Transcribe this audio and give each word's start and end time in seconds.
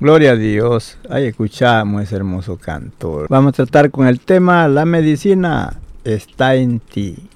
Gloria 0.00 0.30
a 0.30 0.36
Dios. 0.36 0.96
Ahí 1.10 1.26
escuchamos 1.26 2.02
ese 2.02 2.16
hermoso 2.16 2.56
canto. 2.56 3.26
Vamos 3.28 3.50
a 3.50 3.56
tratar 3.56 3.90
con 3.90 4.06
el 4.06 4.18
tema 4.18 4.66
La 4.66 4.86
medicina 4.86 5.78
está 6.04 6.54
en 6.54 6.80
ti. 6.80 7.28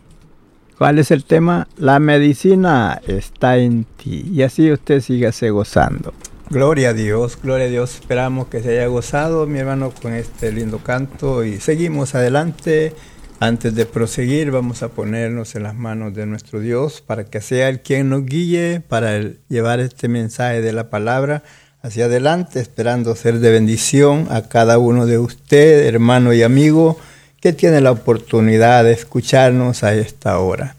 ¿Cuál 0.79 0.99
es 0.99 1.11
el 1.11 1.25
tema? 1.25 1.69
La 1.77 1.99
medicina 1.99 3.03
está 3.07 3.59
en 3.59 3.85
ti. 3.85 4.31
Y 4.33 4.41
así 4.41 4.73
usted 4.73 5.03
sígase 5.03 5.51
gozando. 5.51 6.15
Gloria 6.49 6.89
a 6.89 6.93
Dios, 6.95 7.39
gloria 7.43 7.67
a 7.67 7.69
Dios. 7.69 7.97
Esperamos 7.97 8.47
que 8.47 8.63
se 8.63 8.71
haya 8.71 8.87
gozado, 8.87 9.47
mi 9.47 9.59
hermano, 9.59 9.93
con 10.01 10.15
este 10.15 10.51
lindo 10.51 10.79
canto. 10.79 11.45
Y 11.45 11.61
seguimos 11.61 12.15
adelante. 12.15 12.95
Antes 13.41 13.75
de 13.75 13.85
proseguir, 13.85 14.51
vamos 14.53 14.83
a 14.83 14.89
ponernos 14.89 15.55
en 15.55 15.65
las 15.65 15.75
manos 15.75 16.15
de 16.15 16.25
nuestro 16.25 16.61
Dios 16.61 17.03
para 17.03 17.25
que 17.25 17.43
sea 17.43 17.69
el 17.69 17.83
quien 17.83 18.09
nos 18.09 18.25
guíe 18.25 18.81
para 18.81 19.21
llevar 19.51 19.81
este 19.81 20.09
mensaje 20.09 20.63
de 20.63 20.73
la 20.73 20.89
palabra 20.89 21.43
hacia 21.85 22.07
adelante, 22.07 22.61
esperando 22.61 23.15
ser 23.15 23.41
de 23.41 23.51
bendición 23.51 24.27
a 24.31 24.49
cada 24.49 24.79
uno 24.79 25.05
de 25.05 25.19
usted, 25.19 25.87
hermano 25.87 26.33
y 26.33 26.43
amigo, 26.43 26.99
que 27.43 27.53
tiene 27.53 27.83
la 27.83 27.91
oportunidad 27.91 28.85
de 28.85 28.93
escucharnos 28.93 29.85
a 29.85 29.93
esta 29.93 30.39
hora. 30.39 30.77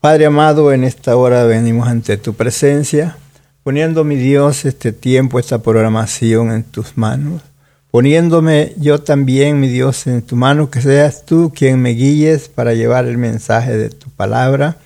Padre 0.00 0.26
amado, 0.26 0.72
en 0.72 0.84
esta 0.84 1.16
hora 1.16 1.42
venimos 1.42 1.88
ante 1.88 2.18
tu 2.18 2.34
presencia, 2.34 3.16
poniendo, 3.64 4.04
mi 4.04 4.14
Dios, 4.14 4.64
este 4.64 4.92
tiempo, 4.92 5.40
esta 5.40 5.58
programación 5.58 6.52
en 6.52 6.62
tus 6.62 6.96
manos, 6.96 7.42
poniéndome 7.90 8.74
yo 8.76 9.00
también, 9.00 9.58
mi 9.58 9.66
Dios, 9.66 10.06
en 10.06 10.22
tu 10.22 10.36
mano, 10.36 10.70
que 10.70 10.80
seas 10.80 11.26
tú 11.26 11.52
quien 11.52 11.82
me 11.82 11.90
guíes 11.90 12.48
para 12.48 12.74
llevar 12.74 13.06
el 13.06 13.18
mensaje 13.18 13.76
de 13.76 13.90
tu 13.90 14.08
palabra, 14.08 14.76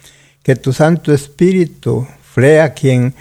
que 0.43 0.57
tu 0.57 0.73
Santo 0.73 1.13
Espíritu 1.13 2.09
sea 2.35 2.73
quien 2.73 3.15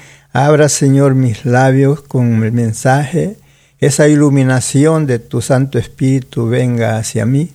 abra, 0.46 0.70
Señor, 0.70 1.16
mis 1.16 1.46
labios 1.46 2.02
con 2.02 2.44
el 2.44 2.52
mensaje, 2.52 3.38
esa 3.80 4.08
iluminación 4.08 5.08
de 5.08 5.18
tu 5.18 5.42
Santo 5.42 5.80
Espíritu 5.80 6.48
venga 6.48 6.98
hacia 6.98 7.26
mí. 7.26 7.50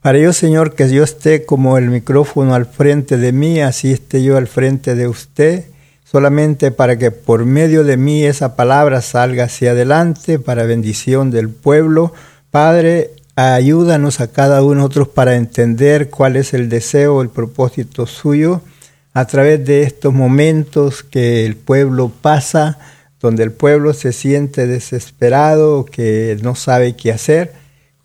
Para 0.00 0.16
yo, 0.18 0.32
Señor, 0.32 0.76
que 0.76 0.88
yo 0.88 1.02
esté 1.02 1.44
como 1.44 1.76
el 1.76 1.90
micrófono 1.90 2.54
al 2.54 2.66
frente 2.66 3.16
de 3.16 3.32
mí, 3.32 3.60
así 3.60 3.90
esté 3.90 4.22
yo 4.22 4.36
al 4.36 4.46
frente 4.46 4.94
de 4.94 5.08
usted, 5.08 5.64
solamente 6.04 6.70
para 6.70 6.96
que 6.96 7.10
por 7.10 7.46
medio 7.46 7.82
de 7.82 7.96
mí 7.96 8.22
esa 8.22 8.54
palabra 8.54 9.02
salga 9.02 9.44
hacia 9.44 9.72
adelante 9.72 10.38
para 10.38 10.62
bendición 10.66 11.32
del 11.32 11.48
pueblo. 11.48 12.12
Padre, 12.52 13.10
ayúdanos 13.34 14.20
a 14.20 14.28
cada 14.28 14.62
uno 14.62 14.70
de 14.70 14.76
nosotros 14.76 15.08
para 15.08 15.34
entender 15.34 16.10
cuál 16.10 16.36
es 16.36 16.54
el 16.54 16.68
deseo, 16.68 17.22
el 17.22 17.28
propósito 17.28 18.06
suyo 18.06 18.62
a 19.12 19.26
través 19.26 19.64
de 19.64 19.82
estos 19.82 20.14
momentos 20.14 21.02
que 21.02 21.44
el 21.44 21.56
pueblo 21.56 22.10
pasa, 22.20 22.78
donde 23.20 23.42
el 23.42 23.52
pueblo 23.52 23.92
se 23.92 24.12
siente 24.12 24.66
desesperado, 24.66 25.84
que 25.84 26.38
no 26.42 26.54
sabe 26.54 26.96
qué 26.96 27.12
hacer. 27.12 27.52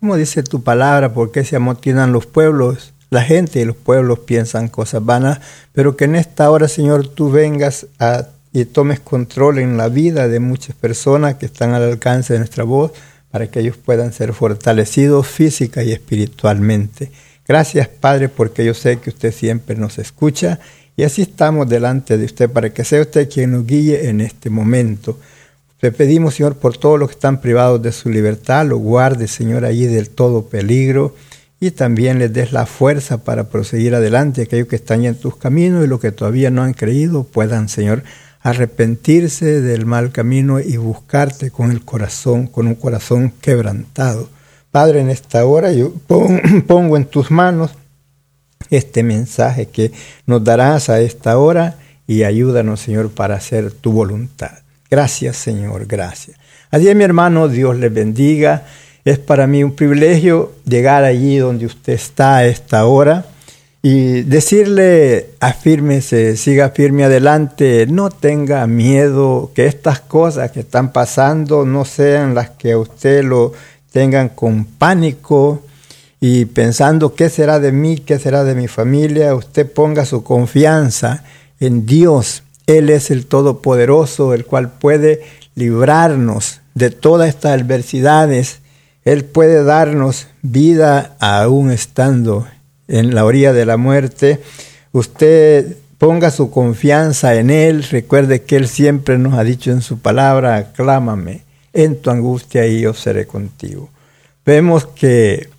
Como 0.00 0.16
dice 0.16 0.42
tu 0.42 0.62
palabra, 0.62 1.14
¿por 1.14 1.30
qué 1.32 1.44
se 1.44 1.56
amotinan 1.56 2.12
los 2.12 2.26
pueblos? 2.26 2.92
La 3.10 3.22
gente 3.22 3.60
y 3.60 3.64
los 3.64 3.76
pueblos 3.76 4.20
piensan 4.20 4.68
cosas 4.68 5.04
vanas, 5.04 5.40
pero 5.72 5.96
que 5.96 6.04
en 6.04 6.16
esta 6.16 6.50
hora, 6.50 6.68
Señor, 6.68 7.08
tú 7.08 7.30
vengas 7.30 7.86
a, 7.98 8.26
y 8.52 8.64
tomes 8.64 9.00
control 9.00 9.58
en 9.58 9.76
la 9.76 9.88
vida 9.88 10.28
de 10.28 10.40
muchas 10.40 10.74
personas 10.74 11.36
que 11.36 11.46
están 11.46 11.72
al 11.72 11.84
alcance 11.84 12.32
de 12.32 12.40
nuestra 12.40 12.64
voz, 12.64 12.92
para 13.30 13.46
que 13.48 13.60
ellos 13.60 13.76
puedan 13.76 14.12
ser 14.12 14.32
fortalecidos 14.32 15.26
física 15.26 15.82
y 15.82 15.92
espiritualmente. 15.92 17.12
Gracias, 17.46 17.86
Padre, 17.88 18.28
porque 18.28 18.64
yo 18.64 18.74
sé 18.74 18.98
que 18.98 19.10
usted 19.10 19.32
siempre 19.32 19.76
nos 19.76 19.98
escucha 19.98 20.58
y 20.96 21.02
así 21.02 21.22
estamos 21.22 21.68
delante 21.68 22.16
de 22.16 22.24
usted 22.24 22.50
para 22.50 22.70
que 22.70 22.84
sea 22.84 23.02
usted 23.02 23.28
quien 23.30 23.52
nos 23.52 23.66
guíe 23.66 24.08
en 24.08 24.22
este 24.22 24.48
momento. 24.48 25.18
Le 25.82 25.92
pedimos, 25.92 26.34
Señor, 26.34 26.56
por 26.56 26.78
todos 26.78 26.98
los 26.98 27.10
que 27.10 27.14
están 27.14 27.40
privados 27.40 27.82
de 27.82 27.92
su 27.92 28.08
libertad, 28.08 28.66
lo 28.66 28.78
guarde, 28.78 29.28
Señor, 29.28 29.66
allí 29.66 29.86
del 29.86 30.08
todo 30.08 30.46
peligro 30.46 31.14
y 31.60 31.70
también 31.70 32.18
les 32.18 32.32
des 32.32 32.52
la 32.52 32.64
fuerza 32.64 33.24
para 33.24 33.48
proseguir 33.48 33.94
adelante. 33.94 34.42
Aquellos 34.42 34.68
que 34.68 34.76
están 34.76 35.04
en 35.04 35.16
tus 35.16 35.36
caminos 35.36 35.84
y 35.84 35.88
los 35.88 36.00
que 36.00 36.12
todavía 36.12 36.50
no 36.50 36.62
han 36.62 36.72
creído 36.72 37.24
puedan, 37.24 37.68
Señor, 37.68 38.02
arrepentirse 38.40 39.60
del 39.60 39.84
mal 39.84 40.12
camino 40.12 40.60
y 40.60 40.78
buscarte 40.78 41.50
con 41.50 41.70
el 41.70 41.84
corazón, 41.84 42.46
con 42.46 42.66
un 42.68 42.74
corazón 42.74 43.32
quebrantado. 43.40 44.30
Padre, 44.70 45.00
en 45.00 45.10
esta 45.10 45.44
hora 45.44 45.72
yo 45.72 45.92
pongo 46.66 46.96
en 46.96 47.04
tus 47.04 47.30
manos 47.30 47.72
este 48.70 49.02
mensaje 49.02 49.66
que 49.66 49.92
nos 50.26 50.42
darás 50.44 50.88
a 50.88 51.00
esta 51.00 51.38
hora 51.38 51.76
y 52.06 52.22
ayúdanos, 52.22 52.80
Señor, 52.80 53.10
para 53.10 53.36
hacer 53.36 53.72
tu 53.72 53.92
voluntad. 53.92 54.52
Gracias, 54.90 55.36
Señor, 55.36 55.86
gracias. 55.86 56.38
Así 56.70 56.88
es, 56.88 56.96
mi 56.96 57.04
hermano, 57.04 57.48
Dios 57.48 57.76
les 57.76 57.92
bendiga. 57.92 58.64
Es 59.04 59.18
para 59.18 59.46
mí 59.46 59.62
un 59.62 59.74
privilegio 59.74 60.52
llegar 60.64 61.04
allí 61.04 61.36
donde 61.36 61.66
usted 61.66 61.92
está 61.92 62.38
a 62.38 62.46
esta 62.46 62.86
hora 62.86 63.26
y 63.82 64.22
decirle, 64.22 65.30
afírmese, 65.38 66.36
siga 66.36 66.70
firme 66.70 67.04
adelante, 67.04 67.86
no 67.86 68.10
tenga 68.10 68.66
miedo, 68.66 69.52
que 69.54 69.66
estas 69.66 70.00
cosas 70.00 70.50
que 70.50 70.60
están 70.60 70.90
pasando 70.92 71.64
no 71.64 71.84
sean 71.84 72.34
las 72.34 72.50
que 72.50 72.72
a 72.72 72.78
usted 72.78 73.22
lo 73.22 73.52
tengan 73.92 74.30
con 74.30 74.64
pánico 74.64 75.62
y 76.28 76.44
pensando 76.44 77.14
qué 77.14 77.30
será 77.30 77.60
de 77.60 77.70
mí, 77.70 77.98
qué 77.98 78.18
será 78.18 78.42
de 78.42 78.56
mi 78.56 78.66
familia, 78.66 79.36
usted 79.36 79.70
ponga 79.70 80.04
su 80.04 80.24
confianza 80.24 81.22
en 81.60 81.86
Dios. 81.86 82.42
Él 82.66 82.90
es 82.90 83.12
el 83.12 83.26
Todopoderoso, 83.26 84.34
el 84.34 84.44
cual 84.44 84.72
puede 84.72 85.22
librarnos 85.54 86.62
de 86.74 86.90
todas 86.90 87.28
estas 87.28 87.52
adversidades. 87.52 88.58
Él 89.04 89.24
puede 89.24 89.62
darnos 89.62 90.26
vida 90.42 91.14
aún 91.20 91.70
estando 91.70 92.48
en 92.88 93.14
la 93.14 93.24
orilla 93.24 93.52
de 93.52 93.64
la 93.64 93.76
muerte, 93.76 94.40
usted 94.90 95.76
ponga 95.98 96.32
su 96.32 96.50
confianza 96.50 97.36
en 97.36 97.50
Él, 97.50 97.84
recuerde 97.84 98.42
que 98.42 98.56
Él 98.56 98.66
siempre 98.66 99.16
nos 99.16 99.34
ha 99.34 99.44
dicho 99.44 99.70
en 99.70 99.80
su 99.80 100.00
palabra, 100.00 100.72
clámame 100.72 101.42
en 101.72 102.02
tu 102.02 102.10
angustia 102.10 102.66
y 102.66 102.80
yo 102.80 102.94
seré 102.94 103.26
contigo. 103.26 103.90
Vemos 104.44 104.86
que 104.86 105.55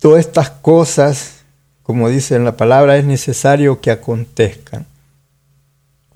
todas 0.00 0.20
estas 0.26 0.50
cosas, 0.50 1.44
como 1.84 2.08
dice 2.08 2.34
en 2.34 2.44
la 2.44 2.56
palabra, 2.56 2.96
es 2.96 3.04
necesario 3.04 3.80
que 3.80 3.92
acontezcan. 3.92 4.86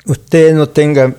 Usted 0.06 0.54
no 0.54 0.68
tenga 0.68 1.14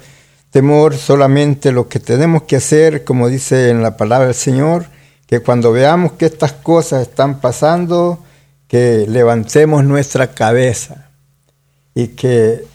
temor, 0.49 0.95
solamente 0.95 1.71
lo 1.71 1.87
que 1.87 1.99
tenemos 1.99 2.43
que 2.43 2.57
hacer, 2.57 3.03
como 3.03 3.29
dice 3.29 3.69
en 3.69 3.81
la 3.81 3.97
palabra 3.97 4.27
del 4.27 4.35
Señor, 4.35 4.87
que 5.27 5.39
cuando 5.39 5.71
veamos 5.71 6.13
que 6.13 6.25
estas 6.25 6.53
cosas 6.53 7.03
están 7.03 7.39
pasando, 7.39 8.19
que 8.67 9.05
levantemos 9.07 9.83
nuestra 9.83 10.33
cabeza 10.33 11.09
y 11.93 12.09
que 12.09 12.65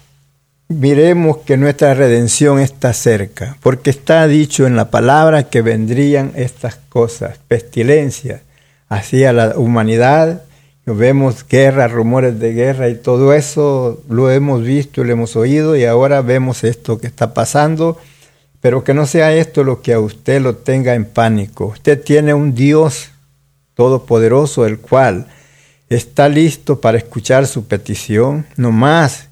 miremos 0.69 1.39
que 1.39 1.57
nuestra 1.57 1.95
redención 1.95 2.61
está 2.61 2.93
cerca, 2.93 3.57
porque 3.61 3.91
está 3.91 4.27
dicho 4.29 4.67
en 4.67 4.77
la 4.77 4.91
palabra 4.91 5.45
que 5.49 5.63
vendrían 5.63 6.33
estas 6.37 6.77
cosas, 6.77 7.39
pestilencias 7.49 8.43
hacia 8.91 9.33
la 9.33 9.57
humanidad. 9.57 10.43
Vemos 10.85 11.47
guerras, 11.49 11.93
rumores 11.93 12.41
de 12.41 12.53
guerra 12.53 12.89
y 12.89 12.97
todo 12.97 13.33
eso 13.33 14.03
lo 14.09 14.31
hemos 14.31 14.65
visto, 14.65 15.05
lo 15.05 15.13
hemos 15.13 15.37
oído 15.37 15.77
y 15.77 15.85
ahora 15.85 16.21
vemos 16.21 16.65
esto 16.65 16.99
que 16.99 17.07
está 17.07 17.33
pasando, 17.33 17.97
pero 18.61 18.83
que 18.83 18.93
no 18.93 19.07
sea 19.07 19.33
esto 19.33 19.63
lo 19.63 19.83
que 19.83 19.93
a 19.93 20.01
usted 20.01 20.43
lo 20.43 20.57
tenga 20.57 20.95
en 20.95 21.05
pánico. 21.05 21.67
Usted 21.67 22.03
tiene 22.03 22.35
un 22.35 22.55
Dios 22.55 23.13
todopoderoso, 23.75 24.67
el 24.67 24.81
cual 24.81 25.29
está 25.89 26.29
listo 26.29 26.81
para 26.81 26.99
escuchar 26.99 27.47
su 27.47 27.67
petición. 27.67 28.47
No 28.57 28.73
más, 28.73 29.29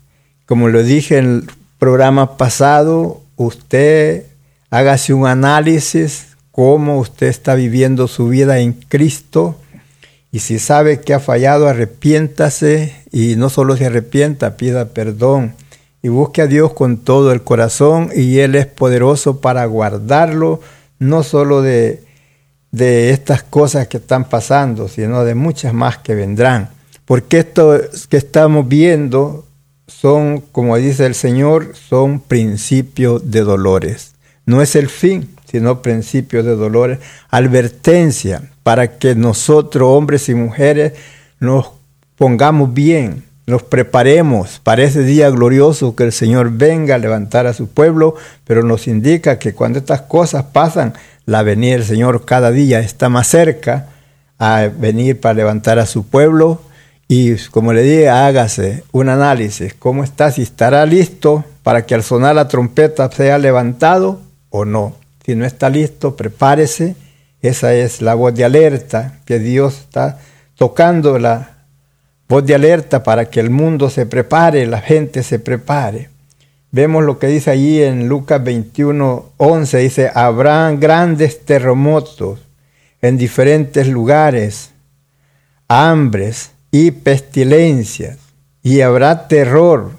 como 0.46 0.69
lo 0.69 0.84
dije 0.84 1.19
en 1.19 1.25
el 1.25 1.50
programa 1.78 2.37
pasado, 2.37 3.20
usted 3.37 4.26
hágase 4.70 5.12
un 5.12 5.26
análisis 5.26 6.37
cómo 6.58 6.99
usted 6.99 7.28
está 7.28 7.55
viviendo 7.55 8.08
su 8.08 8.26
vida 8.26 8.58
en 8.58 8.72
Cristo. 8.72 9.60
Y 10.32 10.40
si 10.40 10.58
sabe 10.58 11.00
que 11.00 11.14
ha 11.14 11.20
fallado, 11.20 11.69
arrepiéntase 11.69 12.96
y 13.12 13.37
no 13.37 13.49
solo 13.49 13.76
se 13.76 13.87
arrepienta, 13.87 14.56
pida 14.56 14.87
perdón 14.87 15.55
y 16.02 16.08
busque 16.08 16.43
a 16.43 16.49
Dios 16.49 16.72
con 16.72 16.96
todo 16.96 17.31
el 17.31 17.43
corazón 17.43 18.10
y 18.12 18.40
Él 18.40 18.56
es 18.56 18.66
poderoso 18.66 19.40
para 19.40 19.64
guardarlo, 19.66 20.60
no 20.99 21.22
solo 21.22 21.62
de 21.62 22.02
de 22.72 23.10
estas 23.10 23.44
cosas 23.44 23.87
que 23.87 23.99
están 23.99 24.28
pasando, 24.28 24.88
sino 24.88 25.25
de 25.25 25.37
muchas 25.37 25.72
más 25.72 25.99
que 25.99 26.16
vendrán. 26.16 26.70
Porque 27.05 27.38
esto 27.38 27.81
que 28.08 28.16
estamos 28.16 28.66
viendo 28.66 29.46
son, 29.87 30.40
como 30.40 30.76
dice 30.76 31.06
el 31.06 31.14
Señor, 31.14 31.76
son 31.76 32.19
principios 32.19 33.31
de 33.31 33.43
dolores. 33.43 34.14
No 34.44 34.60
es 34.60 34.75
el 34.75 34.88
fin, 34.88 35.38
sino 35.50 35.83
principios 35.83 36.45
de 36.45 36.56
dolores. 36.56 36.99
Advertencia 37.31 38.43
para 38.62 38.99
que 38.99 39.15
nosotros, 39.15 39.89
hombres 39.89 40.29
y 40.29 40.35
mujeres, 40.35 40.93
nos 41.41 41.71
pongamos 42.17 42.75
bien, 42.75 43.25
nos 43.47 43.62
preparemos 43.62 44.61
para 44.62 44.83
ese 44.83 45.03
día 45.03 45.31
glorioso 45.31 45.97
que 45.97 46.05
el 46.05 46.12
Señor 46.12 46.50
venga 46.53 46.97
a 46.97 46.99
levantar 46.99 47.47
a 47.47 47.55
su 47.55 47.69
pueblo, 47.69 48.15
pero 48.45 48.62
nos 48.62 48.87
indica 48.87 49.39
que 49.39 49.55
cuando 49.55 49.79
estas 49.79 50.03
cosas 50.03 50.45
pasan, 50.53 50.93
la 51.25 51.43
venida 51.43 51.73
del 51.73 51.85
Señor 51.85 52.25
cada 52.25 52.51
día 52.51 52.81
está 52.81 53.09
más 53.09 53.29
cerca 53.29 53.87
a 54.39 54.69
venir 54.75 55.19
para 55.21 55.35
levantar 55.35 55.79
a 55.79 55.87
su 55.87 56.06
pueblo. 56.06 56.61
Y 57.09 57.37
como 57.51 57.73
le 57.73 57.83
dije, 57.83 58.11
hágase 58.11 58.85
un 58.93 59.09
análisis, 59.09 59.73
cómo 59.73 60.05
está, 60.05 60.31
si 60.31 60.43
estará 60.43 60.85
listo 60.85 61.44
para 61.62 61.87
que 61.87 61.94
al 61.94 62.03
sonar 62.03 62.35
la 62.35 62.49
trompeta 62.49 63.11
sea 63.11 63.39
levantado 63.39 64.21
o 64.51 64.67
no. 64.67 64.98
Si 65.29 65.37
no 65.37 65.45
está 65.45 65.69
listo, 65.69 66.17
prepárese. 66.17 66.97
Esa 67.43 67.75
es 67.75 68.01
la 68.01 68.15
voz 68.15 68.35
de 68.35 68.47
alerta 68.47 69.21
que 69.27 69.39
Dios 69.39 69.81
está 69.81 70.19
tocando, 70.57 71.19
la 71.19 71.67
voz 72.27 72.47
de 72.47 72.55
alerta 72.55 73.03
para 73.03 73.29
que 73.29 73.39
el 73.39 73.51
mundo 73.51 73.91
se 73.91 74.07
prepare, 74.07 74.65
la 74.65 74.81
gente 74.81 75.23
se 75.23 75.39
prepare. 75.39 76.09
Vemos 76.71 77.05
lo 77.05 77.19
que 77.19 77.27
dice 77.27 77.51
allí 77.51 77.83
en 77.83 78.09
Lucas 78.09 78.43
21, 78.43 79.33
11, 79.37 79.77
dice, 79.77 80.11
habrá 80.15 80.73
grandes 80.73 81.45
terremotos 81.45 82.41
en 83.03 83.19
diferentes 83.19 83.87
lugares, 83.87 84.71
hambres 85.69 86.53
y 86.71 86.91
pestilencias, 86.91 88.17
y 88.63 88.81
habrá 88.81 89.29
terror 89.29 89.91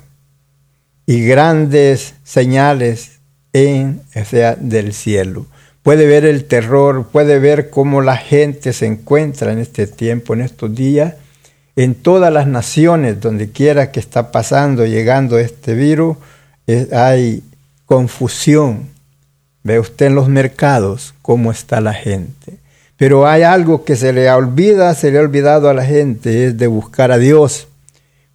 y 1.06 1.24
grandes 1.24 2.16
señales 2.24 3.19
en, 3.54 4.02
o 4.16 4.26
sea, 4.26 4.56
del 4.56 4.94
cielo. 4.94 5.46
Puede 5.84 6.06
ver 6.06 6.26
el 6.26 6.46
terror, 6.46 7.08
puede 7.12 7.40
ver 7.40 7.70
cómo 7.70 8.02
la 8.02 8.18
gente 8.18 8.74
se 8.74 8.86
encuentra 8.86 9.52
en 9.52 9.60
este 9.60 9.88
tiempo, 9.88 10.34
en 10.34 10.42
estos 10.42 10.76
días, 10.76 11.16
en 11.76 11.96
todas 11.96 12.32
las 12.32 12.48
naciones, 12.48 13.22
donde 13.22 13.52
quiera 13.52 13.92
que 13.92 14.00
está 14.00 14.32
pasando, 14.32 14.86
llegando 14.86 15.40
este 15.40 15.74
virus, 15.74 16.18
hay 16.92 17.42
confusión. 17.86 18.90
Ve 19.64 19.80
usted 19.80 20.08
en 20.08 20.16
los 20.16 20.28
mercados 20.28 21.14
cómo 21.22 21.52
está 21.52 21.82
la 21.82 21.94
gente. 21.94 22.60
Pero 22.98 23.28
hay 23.28 23.44
algo 23.44 23.86
que 23.86 23.96
se 23.96 24.12
le 24.12 24.30
olvida, 24.30 24.94
se 24.94 25.12
le 25.12 25.20
ha 25.20 25.22
olvidado 25.22 25.70
a 25.70 25.74
la 25.74 25.86
gente, 25.86 26.46
es 26.46 26.58
de 26.58 26.68
buscar 26.68 27.12
a 27.12 27.18
Dios 27.18 27.70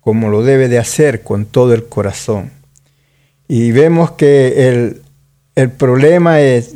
como 0.01 0.29
lo 0.29 0.43
debe 0.43 0.69
de 0.69 0.79
hacer 0.79 1.23
con 1.23 1.45
todo 1.45 1.75
el 1.75 1.85
corazón. 1.85 2.51
Y 3.47 3.73
vemos 3.73 4.13
que 4.13 4.69
el, 4.69 5.03
el 5.55 5.71
problema 5.71 6.41
es 6.41 6.75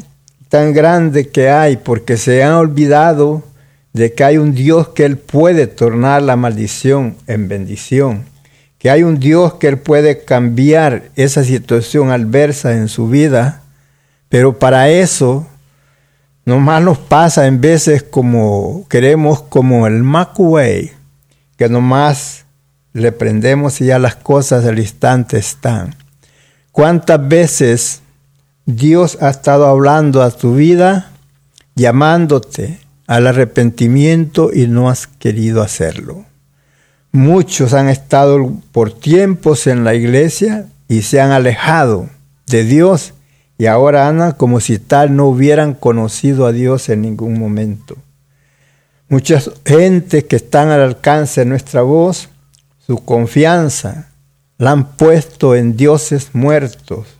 tan 0.48 0.72
grande 0.72 1.28
que 1.28 1.50
hay 1.50 1.76
porque 1.76 2.16
se 2.16 2.42
han 2.42 2.54
olvidado 2.54 3.42
de 3.92 4.12
que 4.12 4.24
hay 4.24 4.38
un 4.38 4.54
Dios 4.54 4.88
que 4.88 5.04
Él 5.04 5.18
puede 5.18 5.66
tornar 5.66 6.22
la 6.22 6.36
maldición 6.36 7.16
en 7.26 7.48
bendición 7.48 8.24
que 8.78 8.90
hay 8.90 9.02
un 9.02 9.18
Dios 9.18 9.54
que 9.54 9.68
Él 9.68 9.78
puede 9.78 10.24
cambiar 10.24 11.10
esa 11.16 11.44
situación 11.44 12.10
adversa 12.10 12.74
en 12.74 12.88
su 12.88 13.08
vida, 13.08 13.62
pero 14.28 14.58
para 14.58 14.88
eso 14.88 15.46
nomás 16.44 16.82
nos 16.82 16.98
pasa 16.98 17.46
en 17.46 17.60
veces 17.60 18.02
como 18.04 18.86
queremos, 18.88 19.42
como 19.42 19.86
el 19.86 20.02
McWay, 20.04 20.92
que 21.56 21.68
nomás 21.68 22.44
le 22.92 23.12
prendemos 23.12 23.80
y 23.80 23.86
ya 23.86 23.98
las 23.98 24.14
cosas 24.16 24.64
al 24.64 24.78
instante 24.78 25.38
están. 25.38 25.94
¿Cuántas 26.70 27.26
veces 27.26 28.02
Dios 28.70 29.16
ha 29.22 29.30
estado 29.30 29.64
hablando 29.64 30.22
a 30.22 30.30
tu 30.30 30.54
vida, 30.54 31.10
llamándote 31.74 32.78
al 33.06 33.26
arrepentimiento 33.26 34.50
y 34.52 34.66
no 34.66 34.90
has 34.90 35.06
querido 35.06 35.62
hacerlo? 35.62 36.26
Muchos 37.10 37.72
han 37.72 37.88
estado 37.88 38.52
por 38.70 38.92
tiempos 38.92 39.66
en 39.66 39.84
la 39.84 39.94
iglesia 39.94 40.66
y 40.86 41.00
se 41.00 41.18
han 41.18 41.30
alejado 41.30 42.10
de 42.46 42.64
Dios 42.64 43.14
y 43.56 43.64
ahora 43.64 44.06
andan 44.06 44.32
como 44.32 44.60
si 44.60 44.78
tal 44.78 45.16
no 45.16 45.28
hubieran 45.28 45.72
conocido 45.72 46.44
a 46.44 46.52
Dios 46.52 46.90
en 46.90 47.00
ningún 47.00 47.38
momento. 47.38 47.96
Muchas 49.08 49.50
gente 49.64 50.26
que 50.26 50.36
están 50.36 50.68
al 50.68 50.82
alcance 50.82 51.40
de 51.40 51.46
nuestra 51.46 51.80
voz, 51.80 52.28
su 52.86 53.02
confianza 53.02 54.10
la 54.58 54.72
han 54.72 54.94
puesto 54.94 55.54
en 55.54 55.74
dioses 55.74 56.34
muertos, 56.34 57.17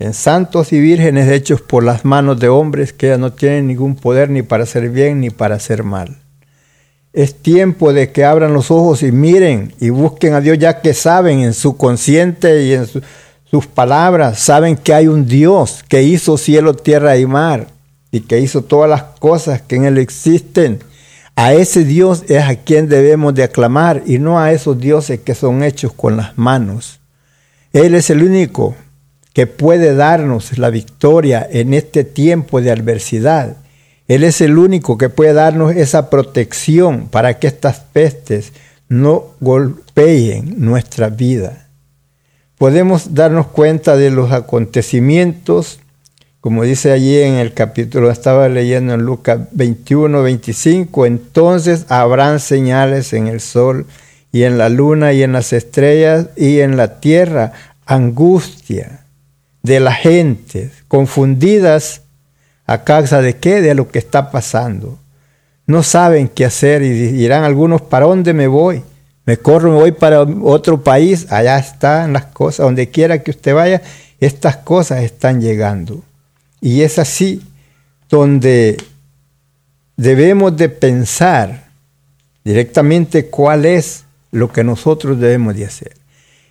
en 0.00 0.14
santos 0.14 0.72
y 0.72 0.80
vírgenes 0.80 1.30
hechos 1.30 1.60
por 1.60 1.84
las 1.84 2.06
manos 2.06 2.40
de 2.40 2.48
hombres 2.48 2.94
que 2.94 3.08
ya 3.08 3.18
no 3.18 3.34
tienen 3.34 3.66
ningún 3.66 3.96
poder 3.96 4.30
ni 4.30 4.40
para 4.40 4.62
hacer 4.62 4.88
bien 4.88 5.20
ni 5.20 5.28
para 5.28 5.56
hacer 5.56 5.84
mal. 5.84 6.16
Es 7.12 7.34
tiempo 7.34 7.92
de 7.92 8.10
que 8.10 8.24
abran 8.24 8.54
los 8.54 8.70
ojos 8.70 9.02
y 9.02 9.12
miren 9.12 9.74
y 9.78 9.90
busquen 9.90 10.32
a 10.32 10.40
Dios 10.40 10.58
ya 10.58 10.80
que 10.80 10.94
saben 10.94 11.40
en 11.40 11.52
su 11.52 11.76
consciente 11.76 12.64
y 12.64 12.72
en 12.72 12.86
sus 12.86 13.66
palabras, 13.66 14.40
saben 14.40 14.76
que 14.76 14.94
hay 14.94 15.06
un 15.06 15.26
Dios 15.26 15.84
que 15.86 16.02
hizo 16.02 16.38
cielo, 16.38 16.74
tierra 16.74 17.18
y 17.18 17.26
mar 17.26 17.66
y 18.10 18.20
que 18.20 18.40
hizo 18.40 18.62
todas 18.62 18.88
las 18.88 19.02
cosas 19.02 19.60
que 19.60 19.76
en 19.76 19.84
Él 19.84 19.98
existen. 19.98 20.78
A 21.36 21.52
ese 21.52 21.84
Dios 21.84 22.24
es 22.28 22.42
a 22.42 22.56
quien 22.56 22.88
debemos 22.88 23.34
de 23.34 23.42
aclamar 23.42 24.02
y 24.06 24.18
no 24.18 24.40
a 24.40 24.52
esos 24.52 24.80
dioses 24.80 25.20
que 25.20 25.34
son 25.34 25.62
hechos 25.62 25.92
con 25.92 26.16
las 26.16 26.38
manos. 26.38 27.00
Él 27.74 27.94
es 27.94 28.08
el 28.08 28.22
único 28.22 28.74
que 29.32 29.46
puede 29.46 29.94
darnos 29.94 30.58
la 30.58 30.70
victoria 30.70 31.46
en 31.50 31.74
este 31.74 32.04
tiempo 32.04 32.60
de 32.60 32.70
adversidad. 32.70 33.56
Él 34.08 34.24
es 34.24 34.40
el 34.40 34.58
único 34.58 34.98
que 34.98 35.08
puede 35.08 35.32
darnos 35.32 35.74
esa 35.76 36.10
protección 36.10 37.08
para 37.08 37.38
que 37.38 37.46
estas 37.46 37.80
pestes 37.80 38.52
no 38.88 39.26
golpeen 39.40 40.54
nuestra 40.58 41.10
vida. 41.10 41.68
Podemos 42.58 43.14
darnos 43.14 43.46
cuenta 43.46 43.96
de 43.96 44.10
los 44.10 44.32
acontecimientos, 44.32 45.78
como 46.40 46.64
dice 46.64 46.90
allí 46.90 47.18
en 47.18 47.34
el 47.34 47.54
capítulo, 47.54 48.10
estaba 48.10 48.48
leyendo 48.48 48.94
en 48.94 49.02
Lucas 49.02 49.40
21, 49.52 50.22
25, 50.22 51.06
entonces 51.06 51.86
habrán 51.88 52.40
señales 52.40 53.12
en 53.12 53.28
el 53.28 53.40
sol 53.40 53.86
y 54.32 54.42
en 54.42 54.58
la 54.58 54.68
luna 54.68 55.12
y 55.12 55.22
en 55.22 55.32
las 55.32 55.52
estrellas 55.52 56.26
y 56.36 56.60
en 56.60 56.76
la 56.76 57.00
tierra, 57.00 57.52
angustia 57.86 58.99
de 59.62 59.80
la 59.80 59.92
gente, 59.92 60.70
confundidas 60.88 62.02
a 62.66 62.84
causa 62.84 63.20
de 63.20 63.36
qué, 63.36 63.60
de 63.60 63.74
lo 63.74 63.88
que 63.88 63.98
está 63.98 64.30
pasando 64.30 64.98
no 65.70 65.84
saben 65.84 66.28
qué 66.28 66.44
hacer 66.44 66.82
y 66.82 66.90
dirán 66.90 67.44
algunos, 67.44 67.80
¿para 67.80 68.06
dónde 68.06 68.34
me 68.34 68.48
voy? 68.48 68.82
Me 69.24 69.36
corro, 69.36 69.70
me 69.70 69.76
voy 69.76 69.92
para 69.92 70.22
otro 70.22 70.82
país, 70.82 71.30
allá 71.30 71.58
están 71.58 72.12
las 72.12 72.26
cosas, 72.26 72.64
donde 72.64 72.88
quiera 72.88 73.22
que 73.22 73.30
usted 73.30 73.54
vaya, 73.54 73.80
estas 74.18 74.56
cosas 74.56 75.04
están 75.04 75.40
llegando. 75.40 76.02
Y 76.60 76.82
es 76.82 76.98
así 76.98 77.42
donde 78.08 78.76
debemos 79.96 80.56
de 80.56 80.68
pensar 80.68 81.68
directamente 82.44 83.26
cuál 83.26 83.64
es 83.64 84.04
lo 84.32 84.50
que 84.50 84.64
nosotros 84.64 85.20
debemos 85.20 85.54
de 85.54 85.66
hacer. 85.66 85.99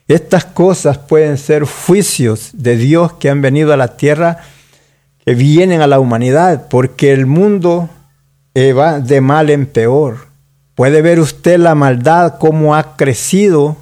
Estas 0.10 0.44
cosas 0.44 0.98
pueden 0.98 1.38
ser 1.38 1.64
juicios 1.64 2.50
de 2.54 2.76
Dios 2.76 3.14
que 3.14 3.30
han 3.30 3.42
venido 3.42 3.72
a 3.72 3.78
la 3.78 3.96
tierra, 3.96 4.40
que 5.24 5.36
vienen 5.36 5.82
a 5.82 5.88
la 5.88 6.00
humanidad, 6.00 6.68
porque 6.68 7.14
el 7.14 7.28
mundo 7.28 7.90
va 8.78 9.00
de 9.00 9.22
mal 9.22 9.52
en 9.52 9.68
peor. 9.68 10.28
Puede 10.74 11.04
ver 11.04 11.20
usted 11.20 11.60
la 11.60 11.76
maldad 11.76 12.40
cómo 12.40 12.76
ha 12.76 12.96
crecido 12.96 13.78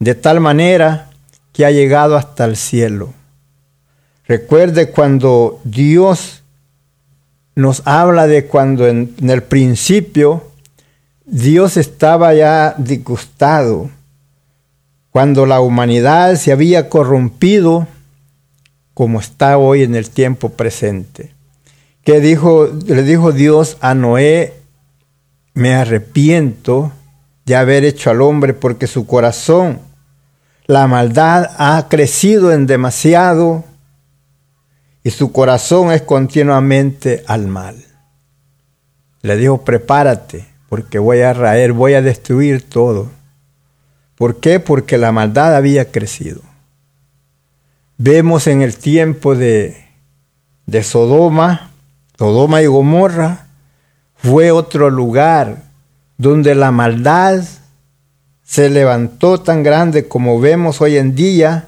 de 0.00 0.16
tal 0.16 0.40
manera 0.40 1.08
que 1.52 1.64
ha 1.64 1.70
llegado 1.70 2.16
hasta 2.16 2.44
el 2.44 2.56
cielo. 2.56 3.14
Recuerde 4.26 4.90
cuando 4.90 5.60
Dios 5.62 6.42
nos 7.54 7.82
habla 7.84 8.26
de 8.26 8.46
cuando 8.46 8.88
en, 8.88 9.14
en 9.20 9.30
el 9.30 9.44
principio 9.44 10.48
Dios 11.24 11.76
estaba 11.76 12.34
ya 12.34 12.74
disgustado, 12.76 13.88
cuando 15.12 15.46
la 15.46 15.60
humanidad 15.60 16.34
se 16.34 16.50
había 16.50 16.88
corrompido 16.88 17.86
como 18.94 19.20
está 19.20 19.56
hoy 19.56 19.84
en 19.84 19.94
el 19.94 20.10
tiempo 20.10 20.48
presente 20.48 21.32
que 22.04 22.20
dijo, 22.20 22.68
le 22.86 23.02
dijo 23.02 23.32
Dios 23.32 23.76
a 23.80 23.94
Noé, 23.94 24.54
me 25.54 25.74
arrepiento 25.74 26.92
de 27.44 27.56
haber 27.56 27.84
hecho 27.84 28.10
al 28.10 28.22
hombre 28.22 28.54
porque 28.54 28.86
su 28.86 29.06
corazón, 29.06 29.80
la 30.66 30.86
maldad 30.86 31.50
ha 31.58 31.86
crecido 31.88 32.52
en 32.52 32.66
demasiado 32.66 33.64
y 35.04 35.10
su 35.10 35.32
corazón 35.32 35.92
es 35.92 36.02
continuamente 36.02 37.24
al 37.26 37.46
mal. 37.46 37.84
Le 39.22 39.36
dijo, 39.36 39.62
prepárate 39.64 40.46
porque 40.68 40.98
voy 40.98 41.20
a 41.20 41.32
raer, 41.32 41.72
voy 41.72 41.94
a 41.94 42.02
destruir 42.02 42.68
todo. 42.68 43.10
¿Por 44.22 44.38
qué? 44.38 44.60
Porque 44.60 44.98
la 44.98 45.10
maldad 45.10 45.56
había 45.56 45.90
crecido. 45.90 46.42
Vemos 47.98 48.46
en 48.46 48.62
el 48.62 48.76
tiempo 48.76 49.34
de, 49.34 49.84
de 50.64 50.84
Sodoma, 50.84 51.72
Sodoma 52.16 52.62
y 52.62 52.66
Gomorra 52.66 53.48
fue 54.14 54.52
otro 54.52 54.90
lugar 54.90 55.64
donde 56.18 56.54
la 56.54 56.70
maldad 56.70 57.42
se 58.44 58.70
levantó 58.70 59.40
tan 59.40 59.64
grande 59.64 60.06
como 60.06 60.38
vemos 60.38 60.80
hoy 60.80 60.98
en 60.98 61.16
día, 61.16 61.66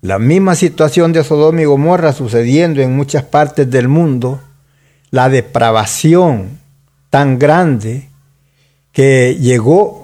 la 0.00 0.18
misma 0.18 0.54
situación 0.54 1.12
de 1.12 1.22
Sodoma 1.22 1.60
y 1.60 1.66
Gomorra 1.66 2.14
sucediendo 2.14 2.80
en 2.80 2.96
muchas 2.96 3.24
partes 3.24 3.70
del 3.70 3.88
mundo, 3.88 4.40
la 5.10 5.28
depravación 5.28 6.60
tan 7.10 7.38
grande 7.38 8.08
que 8.90 9.36
llegó 9.38 10.03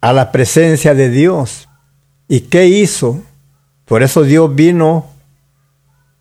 a 0.00 0.12
la 0.12 0.32
presencia 0.32 0.94
de 0.94 1.10
Dios. 1.10 1.68
¿Y 2.28 2.40
qué 2.40 2.66
hizo? 2.66 3.22
Por 3.84 4.02
eso 4.02 4.22
Dios 4.22 4.54
vino, 4.54 5.06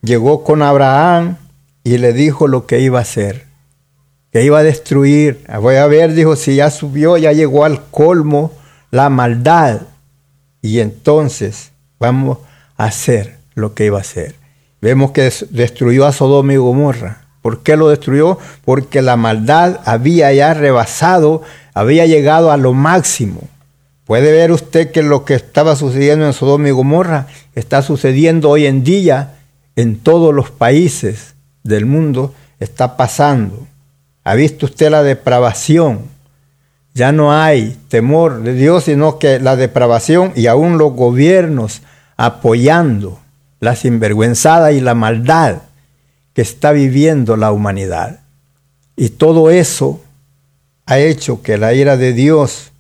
llegó 0.02 0.44
con 0.44 0.62
Abraham, 0.62 1.38
y 1.88 2.00
le 2.00 2.12
dijo 2.12 2.50
lo 2.50 2.66
que 2.66 2.82
iba 2.82 3.00
a 3.00 3.04
hacer, 3.04 3.46
que 4.34 4.44
iba 4.44 4.60
a 4.60 4.64
destruir. 4.64 5.46
Voy 5.62 5.76
a 5.76 5.88
ver, 5.88 6.14
dijo, 6.14 6.36
si 6.36 6.58
ya 6.58 6.70
subió, 6.70 7.16
ya 7.16 7.32
llegó 7.32 7.64
al 7.64 7.86
colmo 7.86 8.52
la 8.92 9.10
maldad. 9.10 9.84
Y 10.62 10.82
entonces 10.82 11.72
vamos 11.98 12.40
a 12.76 12.86
hacer 12.88 13.38
lo 13.56 13.74
que 13.74 13.86
iba 13.86 14.00
a 14.00 14.02
hacer. 14.02 14.36
Vemos 14.82 15.12
que 15.12 15.32
destruyó 15.52 16.06
a 16.06 16.12
Sodoma 16.12 16.52
y 16.52 16.58
Gomorra. 16.58 17.22
¿Por 17.42 17.64
qué 17.64 17.78
lo 17.78 17.88
destruyó? 17.88 18.38
Porque 18.66 19.02
la 19.02 19.16
maldad 19.16 19.80
había 19.86 20.34
ya 20.34 20.54
rebasado, 20.54 21.42
había 21.74 22.06
llegado 22.06 22.52
a 22.52 22.58
lo 22.58 22.74
máximo. 22.74 23.48
Puede 24.08 24.32
ver 24.32 24.54
usted 24.54 24.92
que 24.92 25.04
lo 25.04 25.26
que 25.26 25.34
estaba 25.34 25.76
sucediendo 25.76 26.26
en 26.26 26.32
Sodoma 26.32 26.70
y 26.70 26.72
Gomorra 26.72 27.28
está 27.56 27.82
sucediendo 27.82 28.50
hoy 28.50 28.66
en 28.66 28.86
día 28.86 29.34
en 29.76 30.00
todos 30.00 30.34
los 30.34 30.50
países 30.50 31.36
del 31.64 31.86
mundo 31.86 32.34
está 32.62 32.96
pasando. 32.96 33.68
¿Ha 34.24 34.36
visto 34.36 34.66
usted 34.66 34.90
la 34.92 35.04
depravación? 35.04 36.06
Ya 36.94 37.12
no 37.12 37.34
hay 37.34 37.78
temor 37.90 38.44
de 38.44 38.54
Dios, 38.54 38.86
sino 38.86 39.20
que 39.20 39.40
la 39.40 39.58
depravación 39.58 40.32
y 40.38 40.48
aún 40.48 40.78
los 40.78 40.94
gobiernos 40.94 41.82
apoyando 42.16 43.20
la 43.60 43.76
sinvergüenzada 43.76 44.72
y 44.72 44.80
la 44.80 44.96
maldad 44.96 45.58
que 46.34 46.42
está 46.44 46.72
viviendo 46.72 47.36
la 47.36 47.52
humanidad. 47.52 48.22
Y 48.96 49.10
todo 49.10 49.50
eso 49.50 50.00
ha 50.86 50.98
hecho 50.98 51.42
que 51.42 51.58
la 51.58 51.74
ira 51.74 51.98
de 51.98 52.14
Dios 52.14 52.72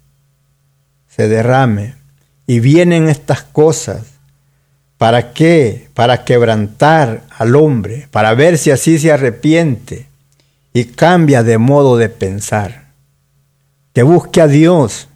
se 1.17 1.27
derrame. 1.27 1.95
Y 2.45 2.61
vienen 2.61 3.09
estas 3.09 3.43
cosas 3.43 4.17
¿Para 4.97 5.31
qué? 5.31 5.89
Para 5.93 6.25
quebrantar 6.25 7.23
al 7.37 7.55
hombre, 7.55 8.07
para 8.11 8.33
ver 8.33 8.57
si 8.57 8.71
así 8.71 8.97
se 8.97 9.11
arrepiente 9.11 10.07
y 10.73 10.85
cambia 10.85 11.43
de 11.43 11.59
modo 11.59 11.97
de 11.97 12.09
pensar. 12.09 12.87
Que 13.93 14.01
busque 14.01 14.41
a 14.41 14.47
Dios. 14.47 15.07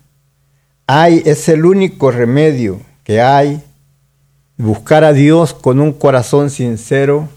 Hay, 0.86 1.24
es 1.26 1.50
el 1.50 1.66
único 1.66 2.12
remedio 2.12 2.82
que 3.04 3.22
hay. 3.22 3.62
Buscar 4.58 5.04
a 5.04 5.14
Dios 5.14 5.56
con 5.56 5.80
un 5.80 5.94
corazón 5.94 6.52
sincero. 6.52 7.28